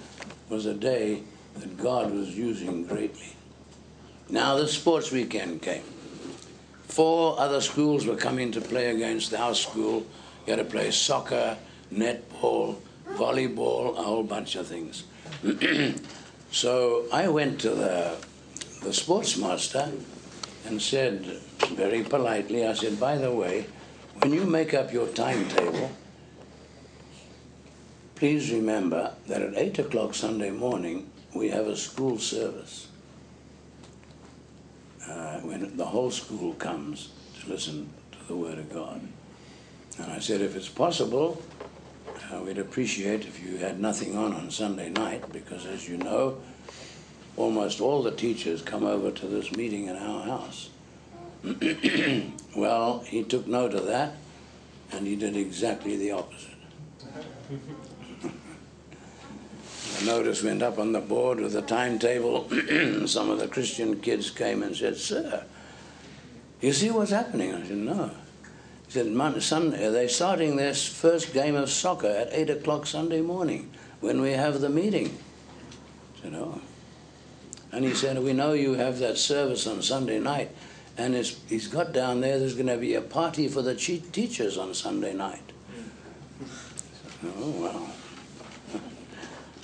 was 0.50 0.66
a 0.66 0.74
day 0.74 1.24
that 1.56 1.78
God 1.78 2.12
was 2.12 2.38
using 2.38 2.86
greatly. 2.86 3.34
Now 4.30 4.58
the 4.58 4.68
sports 4.68 5.10
weekend 5.10 5.62
came. 5.62 5.84
Four 6.90 7.40
other 7.40 7.62
schools 7.62 8.06
were 8.06 8.18
coming 8.18 8.52
to 8.52 8.60
play 8.60 8.94
against 8.94 9.34
our 9.34 9.56
school. 9.56 10.06
You 10.46 10.58
had 10.58 10.58
to 10.58 10.66
play 10.66 10.92
soccer, 10.92 11.58
netball, 11.94 12.76
volleyball, 13.12 13.98
a 13.98 14.04
whole 14.04 14.24
bunch 14.24 14.58
of 14.58 14.68
things. 14.68 15.06
so 16.52 17.06
I 17.14 17.30
went 17.30 17.62
to 17.62 17.70
the, 17.70 18.18
the 18.84 18.92
sports 18.92 19.38
master 19.38 19.90
and 20.66 20.82
said, 20.82 21.22
very 21.74 22.04
politely, 22.04 22.66
I 22.66 22.74
said, 22.74 23.00
by 23.00 23.18
the 23.18 23.32
way, 23.32 23.66
when 24.16 24.34
you 24.34 24.46
make 24.46 24.74
up 24.74 24.92
your 24.92 25.08
timetable, 25.08 25.92
please 28.16 28.52
remember 28.52 29.14
that 29.28 29.42
at 29.42 29.56
8 29.56 29.80
o'clock 29.80 30.14
Sunday 30.14 30.52
morning, 30.52 31.10
we 31.34 31.50
have 31.50 31.68
a 31.68 31.78
school 31.78 32.18
service 32.18 32.88
uh, 35.08 35.40
when 35.40 35.78
the 35.78 35.86
whole 35.86 36.12
school 36.12 36.54
comes 36.54 37.10
to 37.40 37.50
listen 37.50 37.90
to 38.12 38.28
the 38.28 38.36
Word 38.36 38.58
of 38.58 38.74
God. 38.74 39.02
And 39.98 40.12
I 40.12 40.20
said, 40.20 40.42
if 40.42 40.56
it's 40.56 40.70
possible, 40.70 41.42
uh, 42.32 42.42
we'd 42.42 42.58
appreciate 42.58 43.26
if 43.26 43.42
you 43.42 43.58
had 43.58 43.80
nothing 43.80 44.18
on 44.18 44.34
on 44.34 44.52
Sunday 44.52 44.90
night, 44.90 45.32
because 45.32 45.66
as 45.66 45.88
you 45.88 45.98
know, 45.98 46.42
almost 47.40 47.80
all 47.80 48.04
the 48.04 48.12
teachers 48.12 48.62
come 48.62 48.84
over 48.84 49.12
to 49.12 49.26
this 49.26 49.56
meeting 49.56 49.86
in 49.86 49.96
our 49.96 50.24
house. 50.24 50.70
well, 52.56 53.00
he 53.00 53.24
took 53.24 53.48
note 53.48 53.74
of 53.74 53.86
that, 53.86 54.16
and 54.92 55.08
he 55.08 55.16
did 55.16 55.36
exactly 55.36 55.96
the 55.96 56.12
opposite. 56.12 56.50
The 60.00 60.06
notice 60.06 60.44
went 60.44 60.62
up 60.62 60.80
on 60.80 60.94
the 60.94 61.02
board 61.02 61.42
with 61.42 61.54
a 61.58 61.62
timetable. 61.62 62.48
Some 63.06 63.30
of 63.30 63.40
the 63.40 63.50
Christian 63.50 64.00
kids 64.00 64.30
came 64.30 64.64
and 64.64 64.74
said, 64.74 64.96
Sir, 64.96 65.44
you 66.62 66.72
see 66.72 66.90
what's 66.90 67.12
happening? 67.12 67.54
I 67.54 67.68
said, 67.68 67.78
No. 67.78 68.12
He 68.86 68.94
said, 68.94 69.42
Sunday, 69.44 69.90
they're 69.90 70.08
starting 70.08 70.56
their 70.56 70.74
first 70.74 71.34
game 71.34 71.56
of 71.56 71.70
soccer 71.70 72.08
at 72.08 72.30
8 72.32 72.50
o'clock 72.50 72.86
Sunday 72.86 73.20
morning 73.20 73.72
when 74.00 74.22
we 74.22 74.32
have 74.32 74.62
the 74.62 74.70
meeting. 74.70 75.18
I 76.20 76.22
said, 76.22 76.34
Oh. 76.36 76.62
And 77.72 77.86
he 77.86 77.94
said, 77.94 78.18
We 78.20 78.34
know 78.34 78.54
you 78.54 78.74
have 78.74 79.00
that 79.00 79.18
service 79.18 79.68
on 79.68 79.82
Sunday 79.82 80.20
night. 80.20 80.52
And 80.98 81.16
he's 81.16 81.68
got 81.68 81.94
down 81.94 82.22
there, 82.22 82.40
there's 82.40 82.56
going 82.56 82.68
to 82.68 82.78
be 82.78 82.96
a 82.96 83.02
party 83.02 83.48
for 83.48 83.62
the 83.62 83.76
teachers 83.76 84.58
on 84.58 84.74
Sunday 84.74 85.14
night. 85.14 85.52
Hmm. 87.22 87.28
Oh, 87.38 87.50
well. 87.52 87.90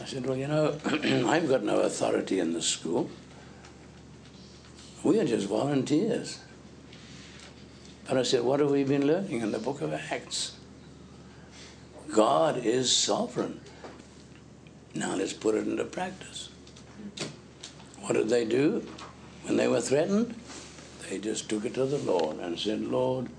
I 0.01 0.05
said, 0.05 0.25
Well, 0.25 0.37
you 0.37 0.47
know, 0.47 0.77
I've 0.85 1.49
got 1.49 1.63
no 1.63 1.81
authority 1.81 2.39
in 2.39 2.53
the 2.53 2.61
school. 2.61 3.09
We 5.03 5.19
are 5.19 5.25
just 5.25 5.47
volunteers. 5.47 6.39
But 8.07 8.17
I 8.17 8.23
said, 8.23 8.43
What 8.43 8.59
have 8.59 8.69
we 8.69 8.83
been 8.83 9.07
learning 9.07 9.41
in 9.41 9.51
the 9.51 9.59
book 9.59 9.81
of 9.81 9.93
Acts? 9.93 10.53
God 12.13 12.63
is 12.63 12.95
sovereign. 12.95 13.59
Now 14.93 15.15
let's 15.15 15.33
put 15.33 15.55
it 15.55 15.67
into 15.67 15.83
practice. 15.83 16.49
What 18.05 18.13
did 18.13 18.29
they 18.29 18.45
do 18.45 18.85
when 19.45 19.57
they 19.57 19.67
were 19.67 19.81
threatened? 19.81 20.35
They 21.09 21.17
just 21.17 21.49
took 21.49 21.65
it 21.65 21.73
to 21.73 21.87
the 21.87 21.97
Lord 21.97 22.37
and 22.37 22.59
said, 22.59 22.81
Lord, 22.81 23.29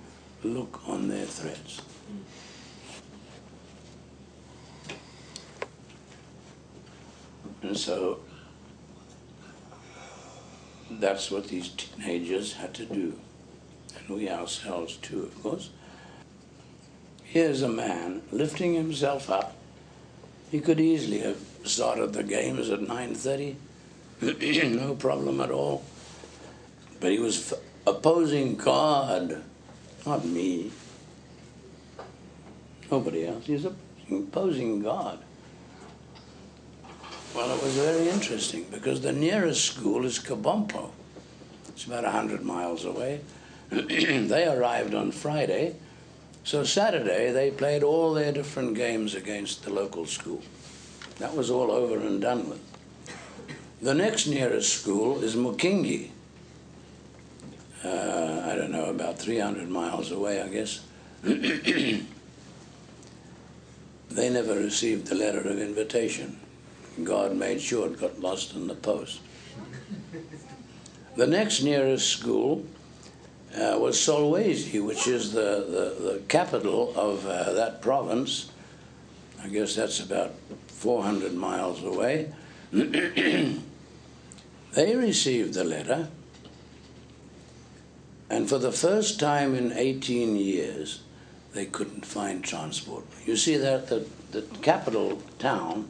look 0.42 0.80
on 0.88 1.08
their 1.08 1.24
threats. 1.24 1.82
And 7.62 7.76
so 7.76 8.18
that's 10.90 11.30
what 11.30 11.46
these 11.46 11.68
teenagers 11.68 12.54
had 12.54 12.74
to 12.74 12.86
do. 12.86 13.16
And 13.96 14.16
we 14.16 14.28
ourselves 14.28 14.96
too, 14.96 15.22
of 15.22 15.42
course. 15.44 15.70
Here's 17.22 17.62
a 17.62 17.68
man 17.68 18.22
lifting 18.32 18.74
himself 18.74 19.30
up. 19.30 19.56
He 20.50 20.58
could 20.58 20.80
easily 20.80 21.20
have 21.20 21.38
started 21.62 22.14
the 22.14 22.24
games 22.24 22.68
at 22.68 22.80
9.30. 22.80 23.54
no 24.20 24.94
problem 24.94 25.40
at 25.40 25.50
all. 25.50 25.84
But 27.00 27.12
he 27.12 27.18
was 27.18 27.52
opposing 27.86 28.56
God, 28.56 29.42
not 30.04 30.24
me. 30.24 30.72
Nobody 32.90 33.26
else. 33.26 33.46
He 33.46 33.54
was 33.54 33.66
opposing 34.10 34.82
God. 34.82 35.18
Well, 37.34 37.54
it 37.54 37.62
was 37.62 37.74
very 37.74 38.08
interesting 38.08 38.64
because 38.70 39.02
the 39.02 39.12
nearest 39.12 39.64
school 39.64 40.06
is 40.06 40.18
Kabompo. 40.18 40.90
It's 41.68 41.84
about 41.84 42.04
100 42.04 42.42
miles 42.42 42.86
away. 42.86 43.20
they 43.70 44.48
arrived 44.48 44.94
on 44.94 45.12
Friday, 45.12 45.76
so 46.44 46.64
Saturday 46.64 47.32
they 47.32 47.50
played 47.50 47.82
all 47.82 48.14
their 48.14 48.32
different 48.32 48.74
games 48.74 49.14
against 49.14 49.64
the 49.64 49.70
local 49.70 50.06
school. 50.06 50.40
That 51.18 51.34
was 51.34 51.50
all 51.50 51.70
over 51.70 51.98
and 51.98 52.20
done 52.20 52.48
with. 52.48 52.75
The 53.86 53.94
next 53.94 54.26
nearest 54.26 54.80
school 54.80 55.22
is 55.22 55.36
Mukinge. 55.36 56.08
Uh, 57.84 58.42
I 58.44 58.56
don't 58.56 58.72
know, 58.72 58.86
about 58.86 59.16
300 59.16 59.68
miles 59.68 60.10
away, 60.10 60.42
I 60.42 60.48
guess. 60.48 60.80
they 61.22 62.00
never 64.10 64.54
received 64.56 65.06
the 65.06 65.14
letter 65.14 65.38
of 65.38 65.60
invitation. 65.60 66.36
God 67.04 67.36
made 67.36 67.60
sure 67.60 67.86
it 67.86 68.00
got 68.00 68.18
lost 68.18 68.56
in 68.56 68.66
the 68.66 68.74
post. 68.74 69.20
The 71.14 71.28
next 71.28 71.62
nearest 71.62 72.08
school 72.08 72.64
uh, 73.54 73.78
was 73.78 73.96
Solwezi, 73.98 74.84
which 74.84 75.06
is 75.06 75.30
the, 75.30 75.64
the, 76.00 76.10
the 76.10 76.22
capital 76.26 76.92
of 76.96 77.24
uh, 77.24 77.52
that 77.52 77.80
province. 77.82 78.50
I 79.44 79.46
guess 79.46 79.76
that's 79.76 80.00
about 80.00 80.32
400 80.66 81.34
miles 81.34 81.84
away. 81.84 82.32
they 84.76 84.94
received 84.94 85.54
the 85.54 85.64
letter, 85.64 86.08
and 88.28 88.46
for 88.46 88.58
the 88.58 88.70
first 88.70 89.18
time 89.18 89.54
in 89.54 89.72
18 89.72 90.36
years, 90.36 91.00
they 91.54 91.64
couldn't 91.64 92.04
find 92.04 92.44
transport. 92.44 93.04
You 93.24 93.36
see 93.36 93.56
that 93.56 93.86
the, 93.86 94.06
the 94.32 94.42
capital 94.60 95.22
town 95.38 95.88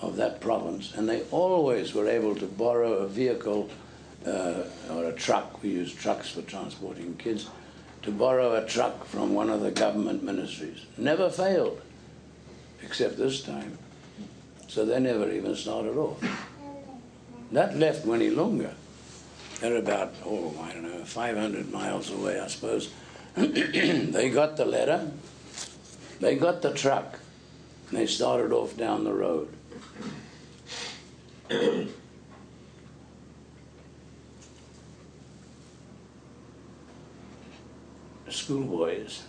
of 0.00 0.16
that 0.16 0.40
province, 0.40 0.94
and 0.94 1.08
they 1.08 1.22
always 1.30 1.94
were 1.94 2.08
able 2.08 2.34
to 2.34 2.46
borrow 2.46 2.94
a 2.94 3.06
vehicle 3.06 3.70
uh, 4.26 4.64
or 4.90 5.04
a 5.04 5.12
truck. 5.12 5.62
We 5.62 5.68
use 5.68 5.94
trucks 5.94 6.28
for 6.28 6.42
transporting 6.42 7.16
kids. 7.18 7.48
To 8.02 8.10
borrow 8.10 8.56
a 8.56 8.66
truck 8.66 9.04
from 9.04 9.32
one 9.32 9.48
of 9.48 9.60
the 9.60 9.70
government 9.70 10.24
ministries. 10.24 10.86
Never 10.96 11.30
failed, 11.30 11.80
except 12.82 13.16
this 13.16 13.42
time. 13.42 13.78
So 14.66 14.84
they 14.84 14.98
never 14.98 15.30
even 15.30 15.54
started 15.54 15.96
off. 15.96 16.47
That 17.52 17.76
left 17.76 18.06
Mwinilunga. 18.06 18.74
They're 19.60 19.76
about, 19.76 20.14
oh, 20.24 20.54
I 20.62 20.72
don't 20.72 20.82
know, 20.82 21.04
500 21.04 21.72
miles 21.72 22.10
away, 22.10 22.38
I 22.38 22.46
suppose. 22.46 22.92
they 23.34 24.30
got 24.30 24.56
the 24.56 24.64
letter, 24.64 25.10
they 26.20 26.36
got 26.36 26.62
the 26.62 26.72
truck, 26.72 27.18
and 27.88 27.98
they 27.98 28.06
started 28.06 28.52
off 28.52 28.76
down 28.76 29.04
the 29.04 29.12
road. 29.12 29.48
Schoolboys 38.28 39.24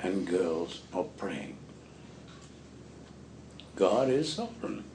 and 0.00 0.26
girls 0.26 0.82
are 0.92 1.04
praying. 1.04 1.56
God 3.74 4.08
is 4.08 4.32
sovereign. 4.32 4.85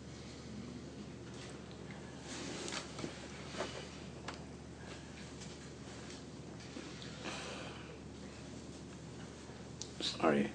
Sorry. 10.22 10.52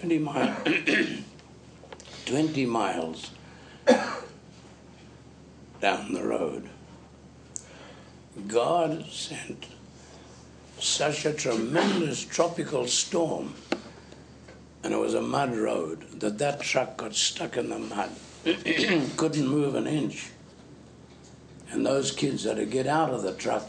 20 0.00 0.18
miles. 0.18 0.58
20 2.26 2.66
miles 2.66 3.30
down 5.80 6.12
the 6.12 6.22
road, 6.22 6.68
God 8.46 9.04
sent 9.10 9.66
such 10.78 11.24
a 11.24 11.32
tremendous 11.32 12.24
tropical 12.24 12.86
storm, 12.86 13.54
and 14.84 14.92
it 14.92 14.98
was 14.98 15.14
a 15.14 15.22
mud 15.22 15.56
road, 15.56 16.20
that 16.20 16.38
that 16.38 16.60
truck 16.60 16.98
got 16.98 17.14
stuck 17.14 17.56
in 17.56 17.70
the 17.70 17.78
mud, 17.78 18.10
couldn't 19.16 19.48
move 19.48 19.74
an 19.74 19.86
inch. 19.86 20.28
And 21.70 21.84
those 21.84 22.12
kids 22.12 22.44
had 22.44 22.56
to 22.56 22.66
get 22.66 22.86
out 22.86 23.10
of 23.10 23.22
the 23.22 23.32
truck, 23.32 23.68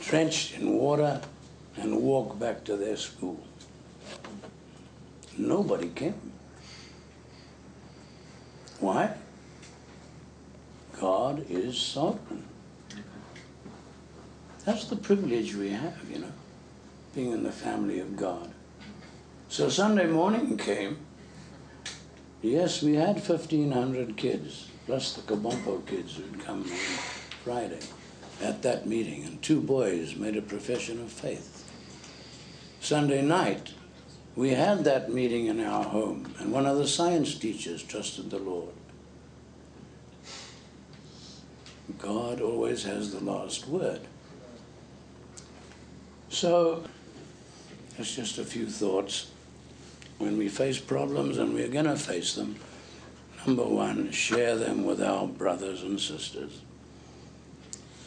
drenched 0.00 0.58
in 0.58 0.72
water, 0.72 1.22
and 1.76 2.02
walk 2.02 2.38
back 2.38 2.64
to 2.64 2.76
their 2.76 2.96
school. 2.96 3.38
Nobody 5.36 5.88
came. 5.88 6.32
Why? 8.80 9.14
God 10.98 11.44
is 11.50 11.78
sovereign. 11.78 12.44
That's 14.64 14.86
the 14.86 14.96
privilege 14.96 15.54
we 15.54 15.70
have, 15.70 15.96
you 16.10 16.18
know, 16.18 16.32
being 17.14 17.32
in 17.32 17.42
the 17.42 17.52
family 17.52 18.00
of 18.00 18.16
God. 18.16 18.50
So 19.48 19.68
Sunday 19.68 20.06
morning 20.06 20.56
came. 20.56 20.98
Yes, 22.42 22.82
we 22.82 22.94
had 22.94 23.16
1,500 23.16 24.16
kids, 24.16 24.68
plus 24.86 25.14
the 25.14 25.22
Kabompo 25.22 25.86
kids 25.86 26.16
who'd 26.16 26.40
come 26.40 26.62
on 26.62 26.68
Friday 27.44 27.80
at 28.42 28.62
that 28.62 28.86
meeting, 28.86 29.24
and 29.24 29.40
two 29.42 29.60
boys 29.60 30.16
made 30.16 30.36
a 30.36 30.42
profession 30.42 31.00
of 31.00 31.10
faith. 31.10 31.65
Sunday 32.80 33.22
night, 33.22 33.72
we 34.36 34.50
had 34.50 34.84
that 34.84 35.12
meeting 35.12 35.46
in 35.46 35.60
our 35.60 35.84
home, 35.84 36.34
and 36.38 36.52
one 36.52 36.66
of 36.66 36.76
the 36.76 36.86
science 36.86 37.34
teachers 37.34 37.82
trusted 37.82 38.30
the 38.30 38.38
Lord. 38.38 38.74
God 41.98 42.40
always 42.40 42.84
has 42.84 43.12
the 43.12 43.24
last 43.24 43.66
word. 43.66 44.00
So, 46.28 46.84
it's 47.98 48.14
just 48.14 48.38
a 48.38 48.44
few 48.44 48.66
thoughts. 48.66 49.30
When 50.18 50.36
we 50.36 50.48
face 50.48 50.78
problems, 50.78 51.38
and 51.38 51.54
we're 51.54 51.68
going 51.68 51.86
to 51.86 51.96
face 51.96 52.34
them, 52.34 52.56
number 53.46 53.64
one, 53.64 54.10
share 54.10 54.56
them 54.56 54.84
with 54.84 55.02
our 55.02 55.26
brothers 55.26 55.82
and 55.82 56.00
sisters. 56.00 56.60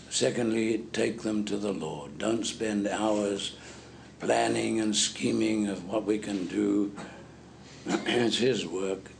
Secondly, 0.09 0.85
take 0.91 1.21
them 1.21 1.45
to 1.45 1.57
the 1.57 1.71
Lord. 1.71 2.17
Don't 2.17 2.45
spend 2.45 2.87
hours 2.87 3.55
planning 4.19 4.79
and 4.79 4.95
scheming 4.95 5.67
of 5.67 5.85
what 5.85 6.05
we 6.05 6.17
can 6.17 6.45
do. 6.47 6.91
it's 7.85 8.37
His 8.37 8.65
work. 8.65 9.11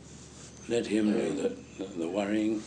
Let 0.67 0.85
Him 0.85 1.13
do 1.13 1.55
the, 1.77 1.85
the, 1.85 2.07
worrying. 2.07 2.61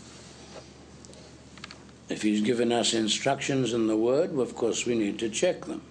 If 2.09 2.23
He's 2.23 2.41
given 2.41 2.73
us 2.73 2.95
instructions 2.95 3.73
in 3.73 3.87
the 3.87 3.97
Word, 3.97 4.33
well, 4.33 4.43
of 4.43 4.57
course 4.57 4.87
we 4.87 4.95
need 4.95 5.19
to 5.21 5.29
check 5.29 5.67
them 5.67 5.83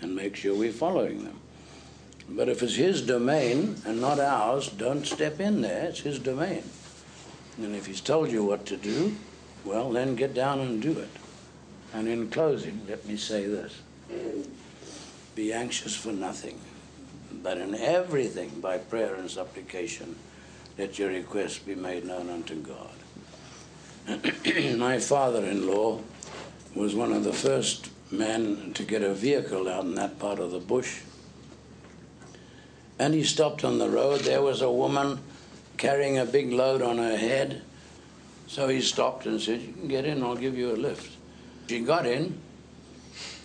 and 0.00 0.14
make 0.14 0.36
sure 0.36 0.54
we're 0.54 0.72
following 0.72 1.24
them. 1.24 1.40
But 2.28 2.48
if 2.48 2.62
it's 2.62 2.74
His 2.74 3.02
domain 3.02 3.76
and 3.86 4.00
not 4.00 4.18
ours, 4.18 4.68
don't 4.68 5.06
step 5.06 5.40
in 5.40 5.60
there. 5.60 5.88
It's 5.88 6.00
His 6.00 6.18
domain. 6.18 6.64
And 7.56 7.74
if 7.74 7.86
He's 7.86 8.00
told 8.00 8.30
you 8.30 8.44
what 8.44 8.66
to 8.66 8.76
do, 8.76 9.14
well, 9.64 9.90
then 9.92 10.16
get 10.16 10.34
down 10.34 10.60
and 10.60 10.82
do 10.82 10.98
it. 10.98 11.10
And 11.94 12.08
in 12.08 12.28
closing, 12.28 12.82
let 12.88 13.06
me 13.06 13.16
say 13.16 13.46
this 13.46 13.80
Be 15.34 15.52
anxious 15.52 15.96
for 15.96 16.12
nothing, 16.12 16.60
but 17.42 17.58
in 17.58 17.74
everything, 17.74 18.60
by 18.60 18.78
prayer 18.78 19.14
and 19.16 19.30
supplication, 19.30 20.16
let 20.78 20.98
your 20.98 21.08
requests 21.08 21.58
be 21.58 21.74
made 21.74 22.04
known 22.04 22.30
unto 22.30 22.54
God. 22.56 22.90
My 24.78 24.98
father 24.98 25.44
in 25.44 25.66
law 25.66 26.00
was 26.74 26.94
one 26.94 27.12
of 27.12 27.24
the 27.24 27.32
first 27.32 27.90
men 28.10 28.72
to 28.74 28.84
get 28.84 29.02
a 29.02 29.14
vehicle 29.14 29.68
out 29.68 29.84
in 29.84 29.94
that 29.94 30.18
part 30.18 30.38
of 30.38 30.50
the 30.50 30.58
bush. 30.58 31.00
And 32.98 33.14
he 33.14 33.24
stopped 33.24 33.64
on 33.64 33.78
the 33.78 33.88
road. 33.88 34.20
There 34.20 34.42
was 34.42 34.62
a 34.62 34.70
woman 34.70 35.18
carrying 35.76 36.18
a 36.18 36.24
big 36.24 36.52
load 36.52 36.80
on 36.82 36.98
her 36.98 37.16
head. 37.16 37.62
So 38.46 38.68
he 38.68 38.80
stopped 38.80 39.26
and 39.26 39.40
said, 39.40 39.62
You 39.62 39.72
can 39.72 39.88
get 39.88 40.04
in, 40.04 40.22
I'll 40.22 40.36
give 40.36 40.56
you 40.56 40.72
a 40.72 40.76
lift. 40.76 41.16
She 41.68 41.80
got 41.80 42.06
in 42.06 42.38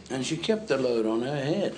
and 0.09 0.25
she 0.25 0.37
kept 0.37 0.67
the 0.67 0.77
load 0.77 1.05
on 1.05 1.21
her 1.21 1.35
head. 1.35 1.75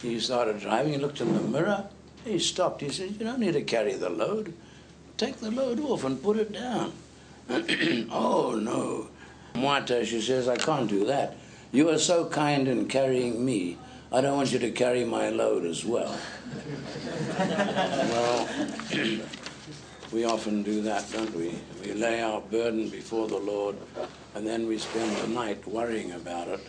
He 0.00 0.18
started 0.18 0.60
driving, 0.60 0.92
he 0.94 0.98
looked 0.98 1.20
in 1.20 1.32
the 1.32 1.40
mirror, 1.40 1.86
he 2.24 2.38
stopped. 2.38 2.80
He 2.80 2.88
said, 2.90 3.12
You 3.12 3.26
don't 3.26 3.40
need 3.40 3.54
to 3.54 3.62
carry 3.62 3.94
the 3.94 4.10
load. 4.10 4.52
Take 5.16 5.36
the 5.36 5.50
load 5.50 5.80
off 5.80 6.04
and 6.04 6.22
put 6.22 6.36
it 6.36 6.52
down. 6.52 6.92
oh, 8.10 8.58
no. 8.60 9.08
Mwata, 9.54 10.04
she 10.04 10.20
says, 10.20 10.48
I 10.48 10.56
can't 10.56 10.88
do 10.88 11.04
that. 11.06 11.36
You 11.72 11.90
are 11.90 11.98
so 11.98 12.26
kind 12.26 12.68
in 12.68 12.88
carrying 12.88 13.44
me. 13.44 13.78
I 14.10 14.20
don't 14.20 14.36
want 14.36 14.52
you 14.52 14.58
to 14.58 14.70
carry 14.70 15.04
my 15.04 15.30
load 15.30 15.64
as 15.64 15.84
well. 15.84 16.14
well, 17.38 18.48
we 20.12 20.24
often 20.24 20.62
do 20.62 20.82
that, 20.82 21.10
don't 21.12 21.34
we? 21.34 21.54
We 21.82 21.92
lay 21.94 22.22
our 22.22 22.40
burden 22.40 22.88
before 22.88 23.26
the 23.28 23.38
Lord, 23.38 23.76
and 24.34 24.46
then 24.46 24.66
we 24.66 24.78
spend 24.78 25.16
the 25.18 25.28
night 25.28 25.66
worrying 25.66 26.12
about 26.12 26.48
it, 26.48 26.60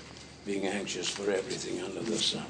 being 0.46 0.68
anxious 0.68 1.08
for 1.10 1.24
everything 1.32 1.82
under 1.84 2.02
the 2.02 2.18
sun. 2.18 2.46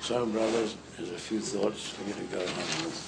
So, 0.00 0.26
brothers, 0.26 0.76
there's 0.96 1.10
a 1.10 1.18
few 1.18 1.40
thoughts 1.40 1.90
for 1.90 2.08
you 2.08 2.14
to 2.14 2.22
go 2.34 2.38
home 2.38 2.84
with. 2.84 3.06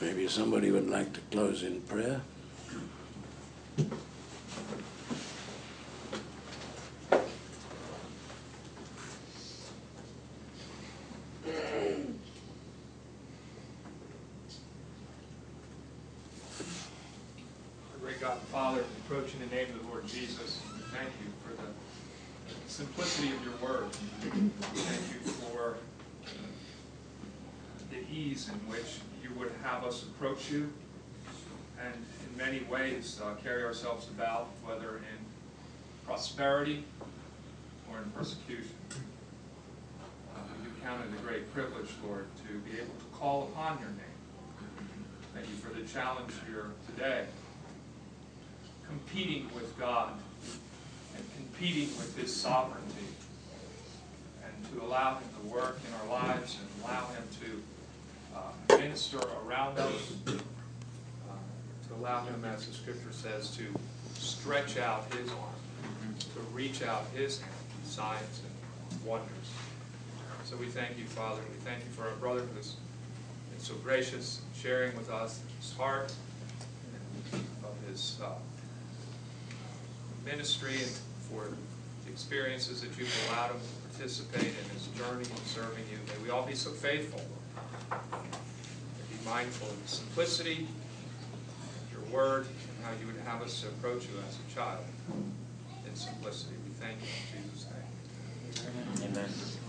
Maybe 0.00 0.28
somebody 0.28 0.70
would 0.70 0.88
like 0.88 1.12
to 1.12 1.20
close 1.30 1.62
in 1.62 1.80
prayer. 1.82 2.20
Great 18.00 18.20
God, 18.20 18.38
Father, 18.50 18.84
approach 19.04 19.34
in 19.34 19.40
the 19.48 19.54
name 19.54 19.68
of 19.74 19.82
the 19.82 19.88
Lord 19.88 20.06
Jesus. 20.06 20.60
Thank 20.92 21.10
you 21.20 21.30
for 21.44 21.54
the 21.60 21.68
simplicity 22.68 23.28
of 23.34 23.44
your 23.44 23.56
word. 23.56 23.92
Thank 23.92 24.34
you 25.12 25.30
for 25.30 25.76
the 27.90 27.98
ease 28.12 28.48
in 28.48 28.54
which 28.70 29.00
you 29.22 29.30
would 29.38 29.52
have 29.62 29.84
us 29.84 30.02
approach 30.04 30.50
you 30.50 30.72
and 31.84 31.94
in 31.94 32.36
many 32.36 32.60
ways 32.64 33.20
uh, 33.24 33.34
carry 33.42 33.64
ourselves 33.64 34.08
about, 34.08 34.48
whether 34.64 34.96
in 34.98 35.24
prosperity 36.40 36.82
or 37.92 37.98
in 37.98 38.10
persecution. 38.12 38.74
Uh, 40.34 40.38
do 40.64 40.70
count 40.82 41.02
it 41.04 41.18
a 41.18 41.22
great 41.22 41.52
privilege, 41.52 41.90
Lord, 42.02 42.24
to 42.48 42.58
be 42.60 42.78
able 42.78 42.94
to 42.94 43.04
call 43.12 43.50
upon 43.52 43.78
your 43.78 43.90
name. 43.90 44.16
Thank 45.34 45.48
you 45.48 45.56
for 45.56 45.68
the 45.78 45.86
challenge 45.86 46.32
here 46.48 46.70
today 46.86 47.26
competing 48.88 49.50
with 49.54 49.78
God 49.78 50.14
and 51.14 51.24
competing 51.36 51.88
with 51.98 52.16
His 52.16 52.34
sovereignty, 52.34 53.04
and 54.42 54.72
to 54.72 54.82
allow 54.82 55.16
Him 55.16 55.28
to 55.42 55.48
work 55.52 55.78
in 55.86 55.92
our 56.00 56.22
lives 56.22 56.56
and 56.58 56.82
allow 56.82 57.06
Him 57.08 57.24
to 57.42 58.38
uh, 58.38 58.78
minister 58.78 59.20
around 59.46 59.78
us, 59.78 60.12
uh, 60.26 60.30
to 60.30 61.94
allow 61.96 62.24
Him, 62.24 62.46
as 62.46 62.66
the 62.66 62.72
Scripture 62.72 63.12
says, 63.12 63.54
to 63.58 63.66
stretch 64.14 64.78
out 64.78 65.04
His 65.12 65.28
arm, 65.32 65.59
to 66.40 66.46
reach 66.54 66.82
out 66.82 67.04
His 67.14 67.40
hand, 67.40 67.52
signs 67.84 68.42
and 68.42 69.04
wonders. 69.08 69.28
So 70.44 70.56
we 70.56 70.66
thank 70.66 70.98
you, 70.98 71.04
Father. 71.04 71.40
We 71.52 71.58
thank 71.64 71.84
you 71.84 71.90
for 71.90 72.08
our 72.08 72.16
brother 72.16 72.40
who 72.40 72.56
has 72.56 72.76
been 73.50 73.60
so 73.60 73.74
gracious, 73.74 74.40
sharing 74.54 74.96
with 74.96 75.10
us 75.10 75.40
his 75.60 75.72
heart 75.74 76.12
and 77.32 77.42
of 77.64 77.88
his. 77.88 78.18
Uh, 78.22 78.30
ministry 80.24 80.74
and 80.74 80.98
for 81.28 81.48
the 82.04 82.10
experiences 82.10 82.80
that 82.82 82.96
you've 82.98 83.28
allowed 83.28 83.50
him 83.50 83.60
to 83.60 83.98
participate 83.98 84.46
in 84.46 84.70
his 84.74 84.86
journey 84.98 85.24
in 85.24 85.44
serving 85.46 85.84
you. 85.90 85.98
May 86.06 86.24
we 86.24 86.30
all 86.30 86.46
be 86.46 86.54
so 86.54 86.70
faithful 86.70 87.22
be 87.90 89.24
mindful 89.24 89.68
of 89.68 89.82
the 89.82 89.88
simplicity 89.88 90.68
of 91.82 91.92
your 91.92 92.02
word 92.14 92.46
and 92.46 92.84
how 92.84 92.92
you 93.00 93.06
would 93.06 93.20
have 93.24 93.42
us 93.42 93.64
approach 93.64 94.04
you 94.04 94.10
as 94.28 94.38
a 94.38 94.54
child 94.54 94.84
simplicity. 96.00 96.54
We 96.64 96.72
thank 96.72 96.96
you 97.00 97.08
in 97.12 97.44
Jesus' 97.44 97.66
name. 97.68 99.10
Amen. 99.10 99.59